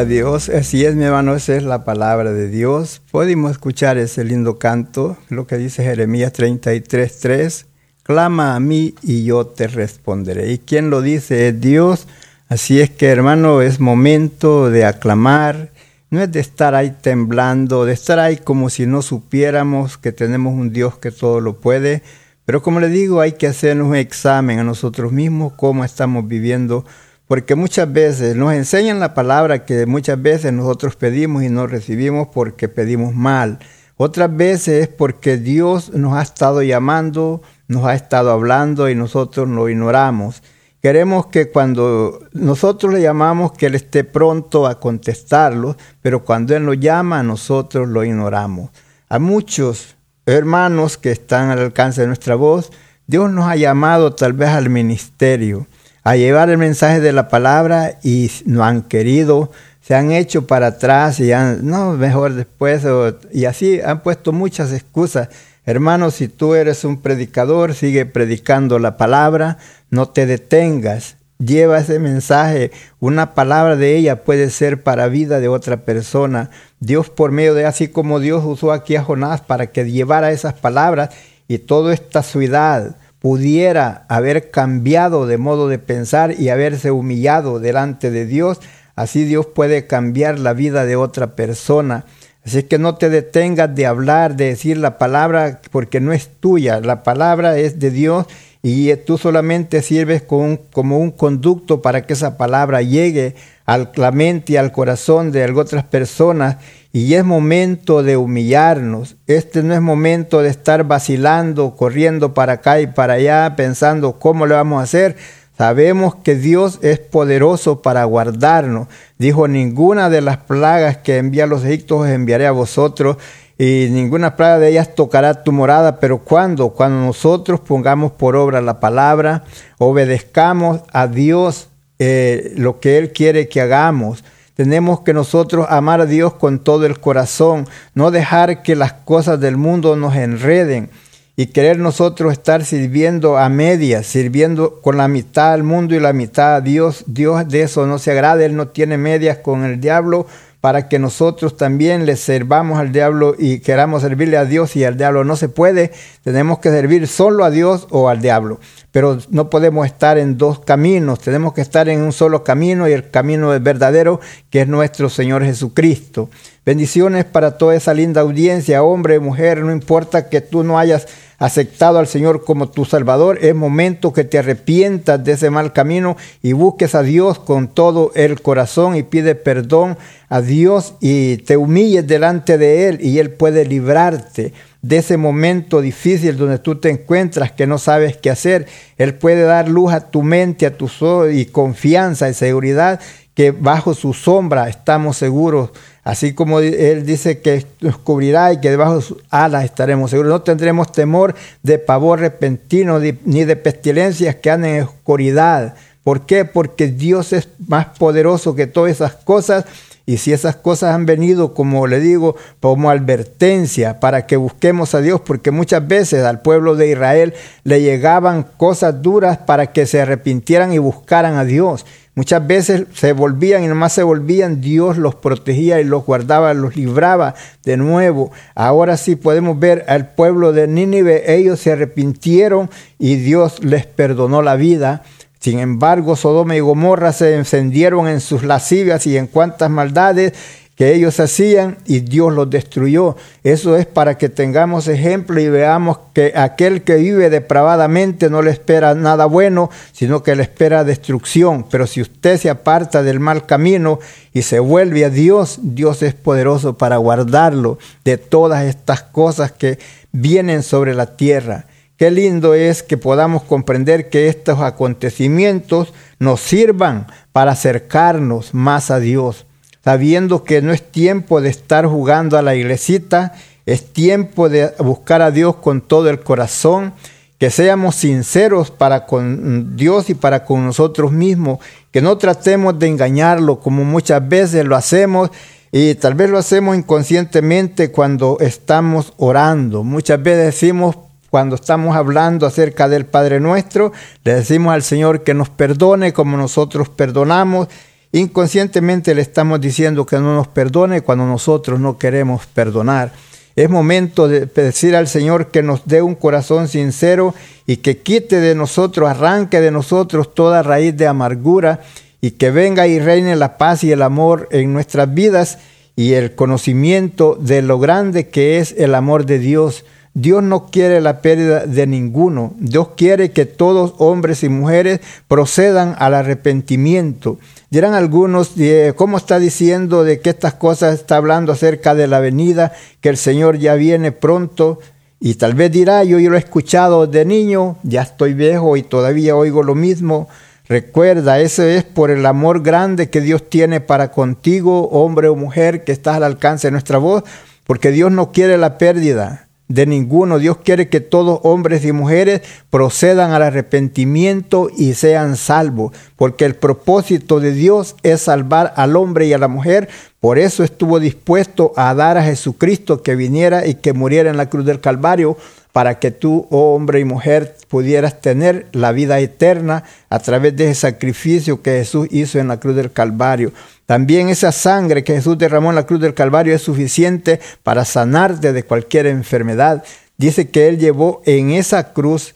Dios, 0.06 0.49
así 0.49 0.86
es 0.86 0.95
mi 0.95 1.04
hermano, 1.04 1.36
esa 1.36 1.56
es 1.56 1.64
la 1.64 1.84
palabra 1.84 2.32
de 2.32 2.47
Dios. 2.47 3.02
Podemos 3.12 3.52
escuchar 3.52 3.97
ese 3.97 4.24
lindo 4.24 4.58
canto, 4.58 5.18
lo 5.30 5.47
que 5.47 5.58
dice 5.58 5.84
Jeremías 5.84 6.34
33.3, 6.34 7.66
clama 8.04 8.56
a 8.56 8.60
mí 8.60 8.95
y 9.04 9.24
yo 9.24 9.45
te 9.45 9.68
responderé. 9.68 10.52
¿Y 10.52 10.60
quién 10.60 10.89
lo 10.89 11.02
dice? 11.02 11.49
Es 11.49 11.62
Dios. 11.62 12.08
Así 12.49 12.82
es 12.82 12.89
que 12.89 13.08
hermano, 13.08 13.62
es 13.62 13.80
momento 13.80 14.70
de 14.70 14.86
aclamar, 14.86 15.72
no 16.10 16.22
es 16.22 16.32
de 16.32 16.39
estar 16.39 16.76
ahí 16.76 16.95
temblando, 17.02 17.86
de 17.86 17.93
estar 17.93 18.20
ahí 18.20 18.38
como 18.38 18.70
si 18.70 18.86
no 18.86 19.02
supiéramos 19.02 19.97
que 19.97 20.12
tenemos 20.12 20.54
un 20.54 20.74
Dios 20.74 20.97
que 20.97 21.12
todo 21.12 21.39
lo 21.39 21.58
puede. 21.58 22.02
Pero 22.45 22.62
como 22.62 22.80
le 22.80 22.89
digo, 22.89 23.22
hay 23.22 23.34
que 23.34 23.47
hacernos 23.47 23.88
un 23.88 23.95
examen 23.95 24.60
a 24.60 24.64
nosotros 24.64 25.12
mismos, 25.12 25.54
cómo 25.56 25.86
estamos 25.86 26.28
viviendo 26.28 26.86
porque 27.32 27.55
muchas 27.55 27.93
veces 27.93 28.36
nos 28.36 28.51
enseñan 28.51 28.99
la 28.99 29.13
palabra 29.13 29.63
que 29.63 29.86
muchas 29.86 30.21
veces 30.21 30.51
nosotros 30.51 30.97
pedimos 30.97 31.43
y 31.43 31.47
no 31.47 31.65
recibimos 31.65 32.27
porque 32.27 32.67
pedimos 32.67 33.15
mal. 33.15 33.59
Otras 33.95 34.36
veces 34.36 34.84
es 34.84 34.88
porque 34.89 35.38
Dios 35.38 35.93
nos 35.93 36.17
ha 36.17 36.23
estado 36.23 36.61
llamando, 36.61 37.41
nos 37.69 37.86
ha 37.86 37.95
estado 37.95 38.32
hablando 38.32 38.89
y 38.89 38.95
nosotros 38.95 39.47
lo 39.47 39.69
ignoramos. 39.69 40.43
Queremos 40.82 41.27
que 41.27 41.49
cuando 41.49 42.19
nosotros 42.34 42.93
le 42.93 43.01
llamamos 43.01 43.53
que 43.53 43.67
Él 43.67 43.75
esté 43.75 44.03
pronto 44.03 44.67
a 44.67 44.82
contestarlo, 44.82 45.77
pero 46.01 46.25
cuando 46.25 46.53
Él 46.53 46.65
nos 46.65 46.82
llama 46.82 47.23
nosotros 47.23 47.88
lo 47.88 48.03
ignoramos. 48.03 48.71
A 49.07 49.19
muchos 49.19 49.95
hermanos 50.25 50.97
que 50.97 51.11
están 51.11 51.49
al 51.49 51.59
alcance 51.59 52.01
de 52.01 52.07
nuestra 52.07 52.36
voz, 52.36 52.73
Dios 53.07 53.32
nos 53.32 53.45
ha 53.45 53.55
llamado 53.55 54.15
tal 54.15 54.34
vez 54.34 54.49
al 54.49 54.69
ministerio 54.69 55.65
a 56.04 56.16
llevar 56.16 56.49
el 56.49 56.58
mensaje 56.58 56.99
de 56.99 57.14
la 57.14 57.28
palabra 57.28 57.99
y 58.04 58.32
no 58.45 58.64
han 58.64 58.82
querido, 58.82 59.52
se 59.82 59.95
han 59.95 60.12
hecho 60.12 60.47
para 60.47 60.68
atrás 60.68 61.20
y 61.20 61.32
han, 61.32 61.66
no, 61.68 61.93
mejor 61.93 62.34
después, 62.34 62.84
y 63.32 63.45
así 63.45 63.82
han 63.82 64.02
puesto 64.02 64.32
muchas 64.32 64.72
excusas. 64.74 65.30
Hermanos, 65.66 66.16
si 66.16 66.28
tú 66.28 66.56
eres 66.56 66.84
un 66.84 67.02
predicador, 67.02 67.76
sigue 67.76 68.06
predicando 68.06 68.80
la 68.80 68.97
palabra, 68.97 69.58
no 69.89 70.10
te 70.10 70.26
detengas, 70.26 71.18
lleva 71.38 71.80
ese 71.80 71.99
mensaje, 71.99 72.72
una 72.99 73.34
palabra 73.34 73.76
de 73.76 73.95
ella 73.95 74.24
puede 74.24 74.49
ser 74.49 74.84
para 74.84 75.08
vida 75.08 75.39
de 75.39 75.47
otra 75.47 75.78
persona. 75.78 76.49
Dios 76.80 77.10
por 77.10 77.32
medio 77.32 77.54
de 77.54 77.66
así 77.66 77.88
como 77.88 78.20
Dios 78.20 78.43
usó 78.45 78.72
aquí 78.72 78.95
a 78.95 79.04
Jonás 79.04 79.41
para 79.41 79.68
que 79.68 79.89
llevara 79.89 80.32
esas 80.32 80.54
palabras 80.54 81.10
y 81.47 81.60
toda 81.60 81.93
esta 81.93 82.24
ciudad, 82.24 82.95
pudiera 83.22 84.03
haber 84.09 84.49
cambiado 84.49 85.28
de 85.28 85.38
modo 85.38 85.67
de 85.67 85.78
pensar 85.78 86.34
y 86.39 86.49
haberse 86.49 86.89
humillado 86.89 87.59
delante 87.59 88.09
de 88.09 88.26
Dios, 88.26 88.59
así 88.95 89.26
Dios 89.26 89.45
puede 89.45 89.86
cambiar 89.86 90.39
la 90.39 90.53
vida 90.53 90.86
de 90.86 90.95
otra 90.95 91.36
persona. 91.36 92.05
Así 92.43 92.63
que 92.63 92.80
no 92.80 92.95
te 92.95 93.11
detengas 93.11 93.76
de 93.76 93.86
hablar, 93.86 94.36
de 94.36 94.45
decir 94.45 94.78
la 94.78 94.97
palabra, 94.97 95.61
porque 95.69 95.99
no 95.99 96.11
es 96.11 96.30
tuya, 96.39 96.82
la 96.82 97.03
palabra 97.03 97.59
es 97.59 97.80
de 97.80 97.91
Dios 97.91 98.26
y 98.63 98.95
tú 98.95 99.19
solamente 99.19 99.84
sirves 99.84 100.24
como 100.24 100.97
un, 100.97 101.11
conducto 101.11 101.84
para 101.84 102.05
que 102.07 102.13
esa 102.13 102.38
palabra 102.38 102.82
llegue 102.82 103.36
a 103.67 103.88
la 103.95 104.11
mente 104.11 104.53
y 104.53 104.57
al 104.57 104.72
corazón 104.72 105.32
de 105.32 105.45
otras 105.51 105.84
personas 105.84 106.57
y 106.93 107.13
es 107.13 107.23
momento 107.23 108.03
de 108.03 108.17
humillarnos. 108.17 109.15
Este 109.27 109.63
no 109.63 109.73
es 109.73 109.81
momento 109.81 110.41
de 110.41 110.49
estar 110.49 110.83
vacilando, 110.83 111.75
corriendo 111.75 112.33
para 112.33 112.53
acá 112.53 112.81
y 112.81 112.87
para 112.87 113.13
allá, 113.13 113.55
pensando 113.55 114.19
cómo 114.19 114.45
le 114.45 114.55
vamos 114.55 114.79
a 114.79 114.83
hacer. 114.83 115.15
Sabemos 115.57 116.15
que 116.15 116.35
Dios 116.35 116.79
es 116.81 116.99
poderoso 116.99 117.81
para 117.81 118.03
guardarnos. 118.03 118.87
Dijo, 119.17 119.47
ninguna 119.47 120.09
de 120.09 120.21
las 120.21 120.37
plagas 120.37 120.97
que 120.97 121.17
envía 121.17 121.45
a 121.45 121.47
los 121.47 121.63
egipcios 121.63 122.09
enviaré 122.09 122.47
a 122.47 122.51
vosotros 122.51 123.17
y 123.57 123.87
ninguna 123.91 124.35
plaga 124.35 124.57
de 124.59 124.69
ellas 124.69 124.95
tocará 124.95 125.43
tu 125.43 125.51
morada. 125.51 125.99
Pero 125.99 126.19
cuando, 126.19 126.69
cuando 126.69 127.05
nosotros 127.05 127.59
pongamos 127.61 128.11
por 128.11 128.35
obra 128.35 128.59
la 128.59 128.79
palabra, 128.79 129.43
obedezcamos 129.77 130.81
a 130.91 131.07
Dios 131.07 131.69
eh, 131.99 132.53
lo 132.57 132.79
que 132.79 132.97
Él 132.97 133.13
quiere 133.13 133.47
que 133.47 133.61
hagamos 133.61 134.23
tenemos 134.62 135.01
que 135.01 135.12
nosotros 135.12 135.66
amar 135.70 136.01
a 136.01 136.05
Dios 136.05 136.36
con 136.36 136.59
todo 136.59 136.86
el 136.86 136.99
corazón, 136.99 137.68
no 137.95 138.12
dejar 138.12 138.62
que 138.62 138.76
las 138.76 138.93
cosas 138.93 139.39
del 139.39 139.57
mundo 139.57 139.95
nos 139.95 140.16
enreden 140.16 140.91
y 141.36 141.47
querer 141.47 141.80
nosotros 141.80 142.32
estar 142.32 142.64
sirviendo 142.64 143.39
a 143.39 143.49
medias, 143.49 144.05
sirviendo 144.05 144.80
con 144.80 144.97
la 144.97 145.07
mitad 145.07 145.53
al 145.53 145.64
mundo 145.64 145.95
y 145.95 145.99
la 145.99 146.14
mitad 146.14 146.57
a 146.57 146.62
Dios. 146.62 147.05
Dios 147.07 147.47
de 147.47 147.64
eso 147.64 147.88
no 147.88 147.97
se 147.97 148.12
agrada, 148.12 148.45
Él 148.45 148.55
no 148.55 148.68
tiene 148.68 148.99
medias 148.99 149.39
con 149.39 149.64
el 149.64 149.82
diablo 149.82 150.28
para 150.59 150.88
que 150.88 150.99
nosotros 150.99 151.57
también 151.57 152.05
le 152.05 152.16
servamos 152.16 152.80
al 152.80 152.91
diablo 152.91 153.34
y 153.36 153.62
queramos 153.62 154.03
servirle 154.03 154.38
a 154.38 154.45
Dios 154.45 154.76
y 154.76 154.84
al 154.84 154.95
diablo. 154.95 155.24
No 155.24 155.38
se 155.38 155.49
puede, 155.49 155.91
tenemos 156.24 156.59
que 156.59 156.70
servir 156.70 157.07
solo 157.07 157.45
a 157.45 157.49
Dios 157.49 157.88
o 157.89 158.09
al 158.09 158.22
diablo 158.22 158.59
pero 158.91 159.17
no 159.29 159.49
podemos 159.49 159.85
estar 159.85 160.17
en 160.17 160.37
dos 160.37 160.59
caminos, 160.59 161.19
tenemos 161.19 161.53
que 161.53 161.61
estar 161.61 161.87
en 161.87 162.01
un 162.01 162.11
solo 162.11 162.43
camino 162.43 162.87
y 162.87 162.91
el 162.91 163.09
camino 163.09 163.53
es 163.53 163.63
verdadero, 163.63 164.19
que 164.49 164.61
es 164.61 164.67
nuestro 164.67 165.09
Señor 165.09 165.43
Jesucristo. 165.43 166.29
Bendiciones 166.65 167.25
para 167.25 167.57
toda 167.57 167.75
esa 167.75 167.93
linda 167.93 168.21
audiencia, 168.21 168.83
hombre, 168.83 169.19
mujer, 169.19 169.61
no 169.61 169.71
importa 169.71 170.29
que 170.29 170.41
tú 170.41 170.63
no 170.63 170.77
hayas 170.77 171.07
aceptado 171.39 171.97
al 171.97 172.05
Señor 172.05 172.43
como 172.45 172.69
tu 172.69 172.85
Salvador, 172.85 173.39
es 173.41 173.55
momento 173.55 174.13
que 174.13 174.25
te 174.25 174.37
arrepientas 174.37 175.23
de 175.23 175.31
ese 175.31 175.49
mal 175.49 175.73
camino 175.73 176.15
y 176.43 176.53
busques 176.53 176.93
a 176.93 177.01
Dios 177.01 177.39
con 177.39 177.67
todo 177.69 178.11
el 178.13 178.41
corazón 178.41 178.95
y 178.95 179.01
pide 179.01 179.33
perdón 179.33 179.97
a 180.29 180.41
Dios 180.41 180.93
y 180.99 181.37
te 181.37 181.57
humilles 181.57 182.05
delante 182.05 182.59
de 182.59 182.89
Él 182.89 182.99
y 183.01 183.17
Él 183.17 183.31
puede 183.31 183.65
librarte 183.65 184.53
de 184.82 184.97
ese 184.97 185.17
momento 185.17 185.82
difícil 185.82 186.38
donde 186.38 186.57
tú 186.59 186.75
te 186.75 186.89
encuentras 186.89 187.51
que 187.51 187.67
no 187.67 187.77
sabes 187.77 188.17
qué 188.17 188.29
hacer. 188.29 188.67
Él 188.97 189.13
puede 189.13 189.43
dar 189.43 189.69
luz 189.69 189.93
a 189.93 190.09
tu 190.09 190.23
mente, 190.23 190.65
a 190.65 190.75
tu 190.75 190.86
ojos 190.86 191.34
y 191.34 191.45
confianza 191.45 192.29
y 192.29 192.34
seguridad 192.34 192.99
que 193.34 193.51
bajo 193.51 193.93
su 193.93 194.13
sombra 194.13 194.67
estamos 194.69 195.17
seguros. 195.17 195.69
Así 196.03 196.34
como 196.34 196.59
Él 196.59 197.05
dice 197.05 197.41
que 197.41 197.65
nos 197.79 197.97
cubrirá 197.97 198.51
y 198.53 198.59
que 198.59 198.71
debajo 198.71 198.95
de 198.97 199.01
sus 199.03 199.17
alas 199.29 199.65
estaremos 199.65 200.09
seguros. 200.09 200.32
No 200.32 200.41
tendremos 200.41 200.91
temor 200.91 201.36
de 201.61 201.77
pavor 201.77 202.19
repentino 202.19 202.99
ni 202.99 203.45
de 203.45 203.55
pestilencias 203.55 204.36
que 204.36 204.49
anden 204.49 204.75
en 204.75 204.84
oscuridad. 204.84 205.75
¿Por 206.03 206.25
qué? 206.25 206.45
Porque 206.45 206.88
Dios 206.88 207.32
es 207.34 207.49
más 207.67 207.86
poderoso 207.99 208.55
que 208.55 208.65
todas 208.65 208.91
esas 208.91 209.13
cosas 209.13 209.65
y 210.06 210.18
si 210.18 210.34
esas 210.34 210.56
cosas 210.56 210.95
han 210.95 211.06
venido, 211.06 211.54
como 211.54 211.88
le 211.88 211.99
digo, 211.99 212.36
como 212.60 212.89
advertencia 212.89 213.99
para 213.99 214.26
que 214.26 214.36
busquemos 214.36 214.95
a 214.95 215.02
Dios, 215.02 215.22
porque 215.22 215.52
muchas 215.52 215.88
veces 215.88 216.24
al 216.24 216.41
pueblo 216.41 216.76
de 216.76 216.89
Israel 216.89 217.34
le 217.64 217.82
llegaban 217.82 218.43
cosas 218.43 219.02
duras 219.02 219.38
para 219.38 219.68
que 219.68 219.86
se 219.86 220.02
arrepintieran 220.02 220.74
y 220.74 220.80
buscaran 220.80 221.36
a 221.36 221.45
Dios. 221.45 221.86
Muchas 222.14 222.45
veces 222.45 222.88
se 222.93 223.14
volvían 223.14 223.64
y 223.64 223.68
nomás 223.68 223.93
se 223.93 224.04
volvían, 224.04 224.60
Dios 224.60 224.97
los 224.97 225.16
protegía 225.16 225.80
y 225.80 225.86
los 225.86 226.06
guardaba, 226.06 226.54
los 226.54 226.76
libraba 226.76 227.36
de 227.64 227.78
nuevo. 227.78 228.32
Ahora 228.54 228.97
sí 228.97 229.16
podemos 229.16 229.58
ver 229.58 229.86
al 229.88 230.14
pueblo 230.14 230.52
de 230.52 230.68
Nínive, 230.68 231.34
ellos 231.34 231.62
se 231.62 231.72
arrepintieron 231.72 232.70
y 232.99 233.16
Dios 233.16 233.64
les 233.64 233.86
perdonó 233.86 234.41
la 234.41 234.58
vida 234.58 235.04
sin 235.41 235.57
embargo, 235.57 236.15
Sodoma 236.15 236.55
y 236.55 236.59
Gomorra 236.59 237.13
se 237.13 237.35
encendieron 237.35 238.07
en 238.07 238.21
sus 238.21 238.43
lascivias 238.43 239.07
y 239.07 239.17
en 239.17 239.25
cuantas 239.25 239.71
maldades 239.71 240.33
que 240.75 240.93
ellos 240.93 241.19
hacían 241.19 241.79
y 241.85 242.01
Dios 242.01 242.31
los 242.31 242.47
destruyó. 242.47 243.15
Eso 243.43 243.75
es 243.75 243.87
para 243.87 244.19
que 244.19 244.29
tengamos 244.29 244.87
ejemplo 244.87 245.41
y 245.41 245.49
veamos 245.49 245.97
que 246.13 246.33
aquel 246.35 246.83
que 246.83 246.97
vive 246.97 247.31
depravadamente 247.31 248.29
no 248.29 248.43
le 248.43 248.51
espera 248.51 248.93
nada 248.93 249.25
bueno, 249.25 249.71
sino 249.93 250.21
que 250.21 250.35
le 250.35 250.43
espera 250.43 250.83
destrucción. 250.83 251.65
Pero 251.71 251.87
si 251.87 252.01
usted 252.01 252.37
se 252.37 252.51
aparta 252.51 253.01
del 253.01 253.19
mal 253.19 253.47
camino 253.47 253.99
y 254.33 254.43
se 254.43 254.59
vuelve 254.59 255.05
a 255.05 255.09
Dios, 255.09 255.57
Dios 255.63 256.03
es 256.03 256.13
poderoso 256.13 256.77
para 256.77 256.97
guardarlo 256.97 257.79
de 258.05 258.19
todas 258.19 258.65
estas 258.65 259.01
cosas 259.01 259.51
que 259.51 259.79
vienen 260.11 260.61
sobre 260.61 260.93
la 260.93 261.17
tierra. 261.17 261.65
Qué 262.02 262.10
lindo 262.10 262.56
es 262.56 262.82
que 262.82 262.97
podamos 262.97 263.43
comprender 263.43 264.10
que 264.10 264.28
estos 264.28 264.60
acontecimientos 264.60 265.93
nos 266.18 266.39
sirvan 266.39 267.06
para 267.32 267.52
acercarnos 267.52 268.56
más 268.56 268.89
a 268.89 268.99
Dios, 268.99 269.45
sabiendo 269.84 270.43
que 270.43 270.64
no 270.64 270.74
es 270.74 270.82
tiempo 270.82 271.41
de 271.41 271.49
estar 271.49 271.86
jugando 271.86 272.39
a 272.39 272.41
la 272.41 272.56
iglesita, 272.56 273.34
es 273.68 273.93
tiempo 273.93 274.49
de 274.49 274.74
buscar 274.80 275.22
a 275.22 275.30
Dios 275.30 275.58
con 275.58 275.80
todo 275.80 276.10
el 276.10 276.22
corazón, 276.22 276.93
que 277.38 277.52
seamos 277.52 277.97
sinceros 277.97 278.72
para 278.72 279.06
con 279.06 279.78
Dios 279.78 280.10
y 280.10 280.16
para 280.16 280.43
con 280.43 280.66
nosotros 280.66 281.12
mismos, 281.12 281.60
que 281.91 282.02
no 282.02 282.18
tratemos 282.18 282.80
de 282.80 282.88
engañarlo 282.88 283.60
como 283.60 283.84
muchas 283.84 284.28
veces 284.28 284.66
lo 284.66 284.76
hacemos 284.76 285.30
y 285.72 285.93
tal 285.93 286.16
vez 286.16 286.32
lo 286.32 286.39
hacemos 286.39 286.76
inconscientemente 286.76 287.91
cuando 287.91 288.38
estamos 288.39 289.14
orando. 289.18 289.84
Muchas 289.84 290.24
veces 290.24 290.45
decimos, 290.45 290.95
cuando 291.32 291.55
estamos 291.55 291.95
hablando 291.95 292.45
acerca 292.45 292.88
del 292.88 293.07
Padre 293.07 293.39
nuestro, 293.39 293.91
le 294.23 294.36
decimos 294.36 294.75
al 294.75 294.84
Señor 294.84 295.23
que 295.23 295.34
nos 295.34 295.49
perdone 295.49 296.13
como 296.13 296.38
nosotros 296.38 296.89
perdonamos 296.89 297.67
Inconscientemente 298.13 299.15
le 299.15 299.21
estamos 299.21 299.61
diciendo 299.61 300.05
que 300.05 300.17
no 300.17 300.36
nos 300.36 300.47
perdone 300.49 301.01
cuando 301.01 301.25
nosotros 301.25 301.79
no 301.79 301.97
queremos 301.97 302.45
perdonar. 302.45 303.13
Es 303.55 303.69
momento 303.69 304.27
de 304.27 304.45
decir 304.47 304.97
al 304.97 305.07
Señor 305.07 305.47
que 305.47 305.63
nos 305.63 305.86
dé 305.86 306.01
un 306.01 306.15
corazón 306.15 306.67
sincero 306.67 307.34
y 307.65 307.77
que 307.77 307.99
quite 307.99 308.41
de 308.41 308.53
nosotros, 308.53 309.09
arranque 309.09 309.61
de 309.61 309.71
nosotros 309.71 310.34
toda 310.34 310.61
raíz 310.61 310.95
de 310.97 311.07
amargura 311.07 311.82
y 312.19 312.32
que 312.32 312.51
venga 312.51 312.86
y 312.88 312.99
reine 312.99 313.36
la 313.38 313.57
paz 313.57 313.84
y 313.86 313.91
el 313.93 314.01
amor 314.01 314.49
en 314.51 314.73
nuestras 314.73 315.13
vidas 315.13 315.59
y 315.95 316.13
el 316.13 316.36
conocimiento 316.36 317.38
de 317.39 317.61
lo 317.61 317.79
grande 317.79 318.27
que 318.27 318.59
es 318.59 318.75
el 318.77 318.93
amor 318.93 319.25
de 319.25 319.39
Dios. 319.39 319.86
Dios 320.14 320.43
no 320.43 320.68
quiere 320.68 320.99
la 320.99 321.22
pérdida 321.22 321.66
de 321.66 321.88
ninguno. 321.88 322.53
Dios 322.59 322.89
quiere 322.97 323.32
que 323.32 323.45
todos 323.45 323.93
hombres 323.97 324.43
y 324.43 324.49
mujeres 324.49 324.99
procedan 325.30 325.95
al 325.99 326.16
arrepentimiento. 326.16 327.38
Dirán 327.70 327.93
algunos, 327.93 328.51
¿cómo 328.95 329.18
está 329.18 329.39
diciendo 329.39 330.03
de 330.03 330.20
que 330.20 330.30
estas 330.30 330.55
cosas 330.55 330.95
está 330.95 331.16
hablando 331.16 331.53
acerca 331.53 331.95
de 331.95 332.07
la 332.07 332.20
venida, 332.20 332.74
que 332.99 333.07
el 333.07 333.16
Señor 333.16 333.57
ya 333.57 333.76
viene 333.76 334.12
pronto? 334.12 334.80
Y 335.22 335.36
tal 335.36 335.53
vez 335.53 335.72
dirá, 335.72 336.03
yo, 336.03 336.20
yo 336.20 336.30
lo 336.30 336.36
he 336.36 336.39
escuchado 336.39 337.07
de 337.07 337.24
niño, 337.24 337.78
ya 337.84 338.01
estoy 338.01 338.34
viejo 338.34 338.76
y 338.76 338.84
todavía 338.84 339.38
oigo 339.38 339.64
lo 339.64 339.76
mismo. 339.76 340.28
Recuerda, 340.68 341.39
ese 341.39 341.78
es 341.78 341.84
por 341.86 342.12
el 342.12 342.26
amor 342.26 342.64
grande 342.64 343.09
que 343.09 343.22
Dios 343.22 343.49
tiene 343.49 343.80
para 343.80 344.12
contigo, 344.12 344.89
hombre 344.89 345.30
o 345.30 345.36
mujer, 345.36 345.86
que 345.86 345.93
estás 345.93 346.18
al 346.18 346.24
alcance 346.24 346.68
de 346.68 346.72
nuestra 346.72 346.97
voz, 346.97 347.24
porque 347.66 347.91
Dios 347.91 348.12
no 348.12 348.34
quiere 348.34 348.57
la 348.57 348.78
pérdida 348.78 349.47
de 349.74 349.86
ninguno. 349.86 350.39
Dios 350.39 350.57
quiere 350.57 350.89
que 350.89 350.99
todos 350.99 351.39
hombres 351.43 351.86
y 351.86 351.91
mujeres 351.91 352.41
procedan 352.69 353.32
al 353.32 353.43
arrepentimiento 353.43 354.69
y 354.76 354.93
sean 354.93 355.38
salvos, 355.38 355.93
porque 356.15 356.45
el 356.45 356.55
propósito 356.55 357.39
de 357.39 357.51
Dios 357.51 357.95
es 358.03 358.22
salvar 358.22 358.74
al 358.76 358.95
hombre 358.95 359.28
y 359.28 359.34
a 359.34 359.38
la 359.38 359.47
mujer. 359.47 359.89
Por 360.19 360.38
eso 360.38 360.63
estuvo 360.63 360.99
dispuesto 360.99 361.74
a 361.76 361.93
dar 361.93 362.17
a 362.17 362.24
Jesucristo 362.24 363.01
que 363.01 363.15
viniera 363.15 363.65
y 363.65 363.76
que 363.76 363.93
muriera 363.93 364.30
en 364.30 364.38
la 364.38 364.49
cruz 364.49 364.65
del 364.65 364.80
Calvario, 364.80 365.38
para 365.72 365.99
que 365.99 366.11
tú, 366.11 366.47
oh 366.49 366.76
hombre 366.76 366.99
y 366.99 367.05
mujer, 367.05 367.55
pudieras 367.67 368.22
tener 368.22 368.67
la 368.74 368.91
vida 368.91 369.19
eterna 369.19 369.84
a 370.09 370.19
través 370.19 370.55
de 370.55 370.72
ese 370.72 370.82
sacrificio 370.82 371.61
que 371.61 371.72
Jesús 371.72 372.07
hizo 372.11 372.39
en 372.39 372.49
la 372.49 372.59
cruz 372.59 372.76
del 372.76 372.91
Calvario. 372.91 373.53
También 373.86 374.30
esa 374.30 374.51
sangre 374.51 375.03
que 375.03 375.15
Jesús 375.15 375.38
derramó 375.38 375.69
en 375.69 375.76
la 375.76 375.86
cruz 375.86 376.01
del 376.01 376.13
Calvario 376.13 376.53
es 376.53 376.61
suficiente 376.61 377.39
para 377.63 377.86
sanarte 377.86 378.53
de 378.53 378.63
cualquier 378.63 379.07
enfermedad. 379.07 379.84
Dice 380.17 380.49
que 380.49 380.67
Él 380.67 380.78
llevó 380.78 381.22
en 381.26 381.51
esa 381.51 381.93
cruz, 381.93 382.36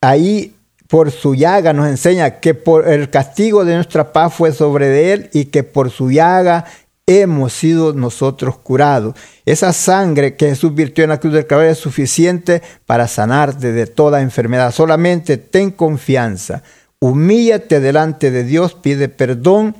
ahí 0.00 0.54
por 0.88 1.10
su 1.10 1.34
llaga 1.34 1.72
nos 1.72 1.88
enseña 1.88 2.38
que 2.40 2.54
por 2.54 2.86
el 2.86 3.10
castigo 3.10 3.64
de 3.64 3.74
nuestra 3.74 4.12
paz 4.12 4.34
fue 4.34 4.52
sobre 4.52 5.12
Él 5.12 5.30
y 5.32 5.46
que 5.46 5.62
por 5.62 5.90
su 5.90 6.10
llaga 6.10 6.66
hemos 7.06 7.52
sido 7.52 7.92
nosotros 7.92 8.58
curados. 8.58 9.14
Esa 9.44 9.72
sangre 9.72 10.36
que 10.36 10.48
Jesús 10.48 10.74
virtió 10.74 11.04
en 11.04 11.10
la 11.10 11.20
cruz 11.20 11.34
del 11.34 11.46
Calvario 11.46 11.72
es 11.72 11.78
suficiente 11.78 12.62
para 12.86 13.08
sanarte 13.08 13.72
de 13.72 13.86
toda 13.86 14.22
enfermedad. 14.22 14.72
Solamente 14.72 15.36
ten 15.36 15.70
confianza, 15.70 16.62
humíllate 17.00 17.80
delante 17.80 18.30
de 18.30 18.44
Dios, 18.44 18.74
pide 18.74 19.08
perdón 19.08 19.76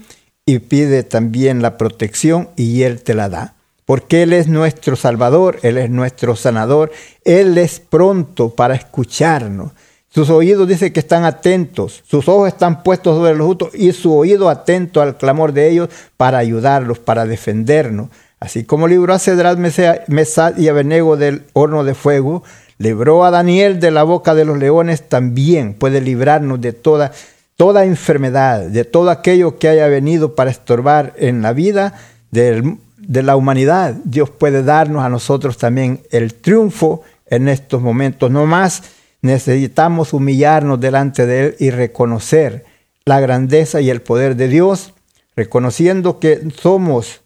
y 0.46 0.58
pide 0.58 1.02
también 1.02 1.62
la 1.62 1.78
protección 1.78 2.50
y 2.56 2.82
Él 2.82 3.02
te 3.02 3.14
la 3.14 3.28
da. 3.28 3.54
Porque 3.86 4.22
Él 4.22 4.32
es 4.32 4.48
nuestro 4.48 4.96
Salvador, 4.96 5.58
Él 5.62 5.76
es 5.76 5.90
nuestro 5.90 6.36
sanador, 6.36 6.90
Él 7.24 7.58
es 7.58 7.80
pronto 7.80 8.54
para 8.54 8.74
escucharnos. 8.74 9.72
Sus 10.14 10.30
oídos 10.30 10.68
dice 10.68 10.92
que 10.92 11.00
están 11.00 11.24
atentos, 11.24 12.04
sus 12.06 12.28
ojos 12.28 12.46
están 12.46 12.84
puestos 12.84 13.16
sobre 13.16 13.34
los 13.34 13.48
justos 13.48 13.74
y 13.74 13.90
su 13.90 14.14
oído 14.14 14.48
atento 14.48 15.02
al 15.02 15.16
clamor 15.16 15.52
de 15.52 15.68
ellos 15.68 15.88
para 16.16 16.38
ayudarlos, 16.38 17.00
para 17.00 17.26
defendernos. 17.26 18.10
Así 18.38 18.62
como 18.62 18.86
libró 18.86 19.12
a 19.12 19.18
Cedrat, 19.18 19.58
Mesad 19.58 20.56
y 20.56 20.68
Abenego 20.68 21.16
del 21.16 21.42
horno 21.52 21.82
de 21.82 21.94
fuego, 21.94 22.44
libró 22.78 23.24
a 23.24 23.32
Daniel 23.32 23.80
de 23.80 23.90
la 23.90 24.04
boca 24.04 24.36
de 24.36 24.44
los 24.44 24.56
leones, 24.56 25.08
también 25.08 25.74
puede 25.74 26.00
librarnos 26.00 26.60
de 26.60 26.72
toda, 26.72 27.10
toda 27.56 27.84
enfermedad, 27.84 28.60
de 28.60 28.84
todo 28.84 29.10
aquello 29.10 29.58
que 29.58 29.68
haya 29.68 29.88
venido 29.88 30.36
para 30.36 30.52
estorbar 30.52 31.12
en 31.16 31.42
la 31.42 31.52
vida 31.52 31.92
de 32.30 32.76
la 33.08 33.34
humanidad. 33.34 33.96
Dios 34.04 34.30
puede 34.30 34.62
darnos 34.62 35.02
a 35.02 35.08
nosotros 35.08 35.58
también 35.58 36.02
el 36.12 36.34
triunfo 36.34 37.02
en 37.26 37.48
estos 37.48 37.82
momentos, 37.82 38.30
no 38.30 38.46
más 38.46 38.84
Necesitamos 39.24 40.12
humillarnos 40.12 40.78
delante 40.78 41.24
de 41.24 41.46
Él 41.46 41.56
y 41.58 41.70
reconocer 41.70 42.66
la 43.06 43.20
grandeza 43.20 43.80
y 43.80 43.88
el 43.88 44.02
poder 44.02 44.36
de 44.36 44.48
Dios, 44.48 44.92
reconociendo 45.34 46.20
que 46.20 46.46
somos 46.60 47.22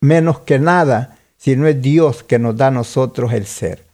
menos 0.00 0.40
que 0.40 0.58
nada 0.58 1.18
si 1.36 1.54
no 1.54 1.68
es 1.68 1.82
Dios 1.82 2.22
que 2.22 2.38
nos 2.38 2.56
da 2.56 2.68
a 2.68 2.70
nosotros 2.70 3.34
el 3.34 3.44
ser. 3.44 3.84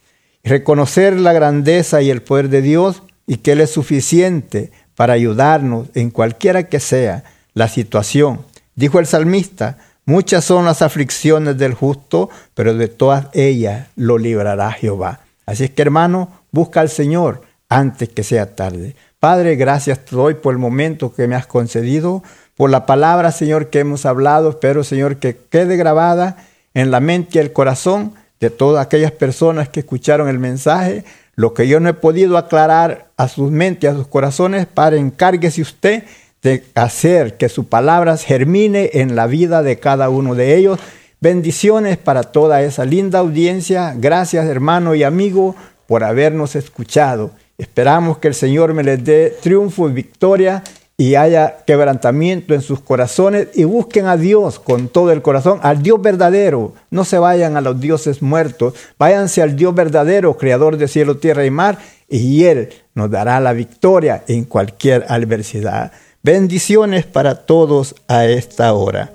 Reconocer 0.44 1.18
la 1.18 1.32
grandeza 1.32 2.00
y 2.00 2.10
el 2.10 2.22
poder 2.22 2.48
de 2.48 2.62
Dios 2.62 3.02
y 3.26 3.38
que 3.38 3.50
Él 3.50 3.60
es 3.60 3.72
suficiente 3.72 4.70
para 4.94 5.14
ayudarnos 5.14 5.88
en 5.96 6.10
cualquiera 6.10 6.68
que 6.68 6.78
sea 6.78 7.24
la 7.54 7.66
situación. 7.66 8.42
Dijo 8.76 9.00
el 9.00 9.06
salmista, 9.06 9.78
muchas 10.04 10.44
son 10.44 10.64
las 10.64 10.80
aflicciones 10.80 11.58
del 11.58 11.74
justo, 11.74 12.30
pero 12.54 12.74
de 12.74 12.86
todas 12.86 13.26
ellas 13.32 13.88
lo 13.96 14.16
librará 14.16 14.70
Jehová. 14.70 15.22
Así 15.44 15.64
es 15.64 15.70
que 15.70 15.82
hermano, 15.82 16.30
busca 16.52 16.80
al 16.80 16.88
Señor, 16.88 17.47
antes 17.68 18.08
que 18.08 18.22
sea 18.22 18.54
tarde. 18.54 18.96
Padre, 19.20 19.56
gracias 19.56 20.04
te 20.04 20.14
doy 20.14 20.34
por 20.34 20.52
el 20.54 20.58
momento 20.58 21.12
que 21.12 21.26
me 21.26 21.34
has 21.34 21.46
concedido, 21.46 22.22
por 22.56 22.70
la 22.70 22.86
palabra, 22.86 23.32
Señor, 23.32 23.68
que 23.68 23.80
hemos 23.80 24.06
hablado. 24.06 24.50
Espero, 24.50 24.84
Señor, 24.84 25.16
que 25.16 25.36
quede 25.36 25.76
grabada 25.76 26.36
en 26.74 26.90
la 26.90 27.00
mente 27.00 27.38
y 27.38 27.38
el 27.40 27.52
corazón 27.52 28.14
de 28.40 28.50
todas 28.50 28.84
aquellas 28.84 29.12
personas 29.12 29.68
que 29.68 29.80
escucharon 29.80 30.28
el 30.28 30.38
mensaje. 30.38 31.04
Lo 31.34 31.54
que 31.54 31.68
yo 31.68 31.80
no 31.80 31.88
he 31.88 31.94
podido 31.94 32.36
aclarar 32.36 33.08
a 33.16 33.28
sus 33.28 33.50
mentes 33.50 33.84
y 33.84 33.86
a 33.92 33.96
sus 33.96 34.08
corazones, 34.08 34.66
Padre, 34.66 34.98
encárguese 34.98 35.62
usted 35.62 36.04
de 36.42 36.64
hacer 36.74 37.36
que 37.36 37.48
su 37.48 37.68
palabra 37.68 38.16
germine 38.16 38.90
en 38.94 39.16
la 39.16 39.26
vida 39.26 39.62
de 39.62 39.78
cada 39.78 40.08
uno 40.08 40.34
de 40.34 40.56
ellos. 40.56 40.78
Bendiciones 41.20 41.96
para 41.96 42.22
toda 42.22 42.62
esa 42.62 42.84
linda 42.84 43.18
audiencia. 43.18 43.94
Gracias, 43.96 44.46
hermano 44.46 44.94
y 44.94 45.02
amigo, 45.02 45.56
por 45.86 46.04
habernos 46.04 46.54
escuchado. 46.54 47.32
Esperamos 47.58 48.18
que 48.18 48.28
el 48.28 48.34
Señor 48.34 48.72
me 48.72 48.84
les 48.84 49.02
dé 49.02 49.36
triunfo 49.42 49.88
y 49.88 49.92
victoria 49.92 50.62
y 50.96 51.16
haya 51.16 51.58
quebrantamiento 51.66 52.54
en 52.54 52.62
sus 52.62 52.78
corazones 52.78 53.48
y 53.54 53.64
busquen 53.64 54.06
a 54.06 54.16
Dios 54.16 54.60
con 54.60 54.88
todo 54.88 55.10
el 55.10 55.22
corazón, 55.22 55.58
al 55.62 55.82
Dios 55.82 56.00
verdadero. 56.00 56.74
No 56.90 57.04
se 57.04 57.18
vayan 57.18 57.56
a 57.56 57.60
los 57.60 57.80
dioses 57.80 58.22
muertos, 58.22 58.74
váyanse 58.96 59.42
al 59.42 59.56
Dios 59.56 59.74
verdadero, 59.74 60.36
creador 60.36 60.76
de 60.76 60.86
cielo, 60.86 61.16
tierra 61.16 61.44
y 61.44 61.50
mar, 61.50 61.78
y 62.08 62.44
Él 62.44 62.68
nos 62.94 63.10
dará 63.10 63.40
la 63.40 63.52
victoria 63.52 64.22
en 64.28 64.44
cualquier 64.44 65.04
adversidad. 65.08 65.90
Bendiciones 66.22 67.06
para 67.06 67.44
todos 67.44 67.96
a 68.06 68.24
esta 68.26 68.72
hora. 68.72 69.12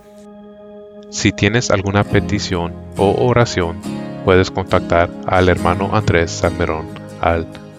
Si 1.11 1.31
tienes 1.31 1.71
alguna 1.71 2.03
petición 2.03 2.73
o 2.97 3.25
oración, 3.25 3.79
puedes 4.25 4.51
contactar 4.51 5.09
al 5.27 5.47
hermano 5.47 5.95
Andrés 5.95 6.31
Salmerón 6.31 6.87
al 7.21 7.62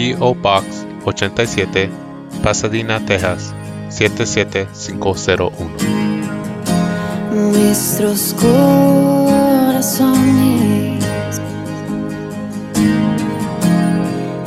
P.O. 0.00 0.32
Box 0.34 0.86
87, 1.04 1.90
Pasadena, 2.42 3.04
Texas 3.04 3.54
77501. 3.90 5.52
Nuestros 7.34 8.34
corazones 8.40 10.08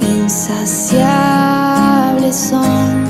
insaciables 0.02 2.36
son 2.36 3.06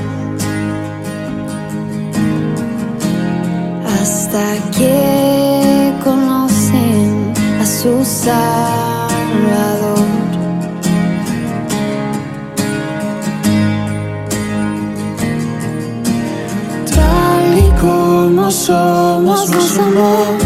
hasta 3.87 4.55
que 4.77 5.93
conocen 6.03 7.31
a 7.61 7.65
su 7.65 8.03
Salvador. 8.03 10.22
Como 17.83 18.49
somos 18.49 19.51
vuestro 19.51 19.83
amor. 19.83 20.37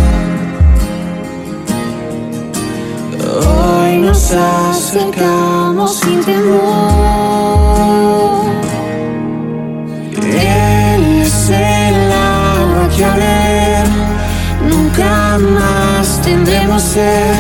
Hoy 3.46 3.98
nos 4.00 4.32
acercamos 4.32 6.00
sin 6.00 6.24
temor. 6.26 6.58
Él 10.24 11.22
es 11.22 11.50
el 11.50 12.12
agua 12.12 12.90
que 12.96 13.06
a 13.06 13.16
ver 13.16 13.88
nunca 14.68 15.38
más 15.38 16.20
tendremos 16.24 16.82
ser. 16.82 17.36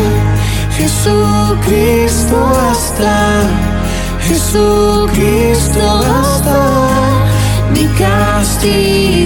Jesucristo 0.78 2.38
hasta, 2.70 3.50
Jesucristo 4.28 5.82
hasta 6.22 6.88
mi 7.74 7.86
castigo 7.98 9.07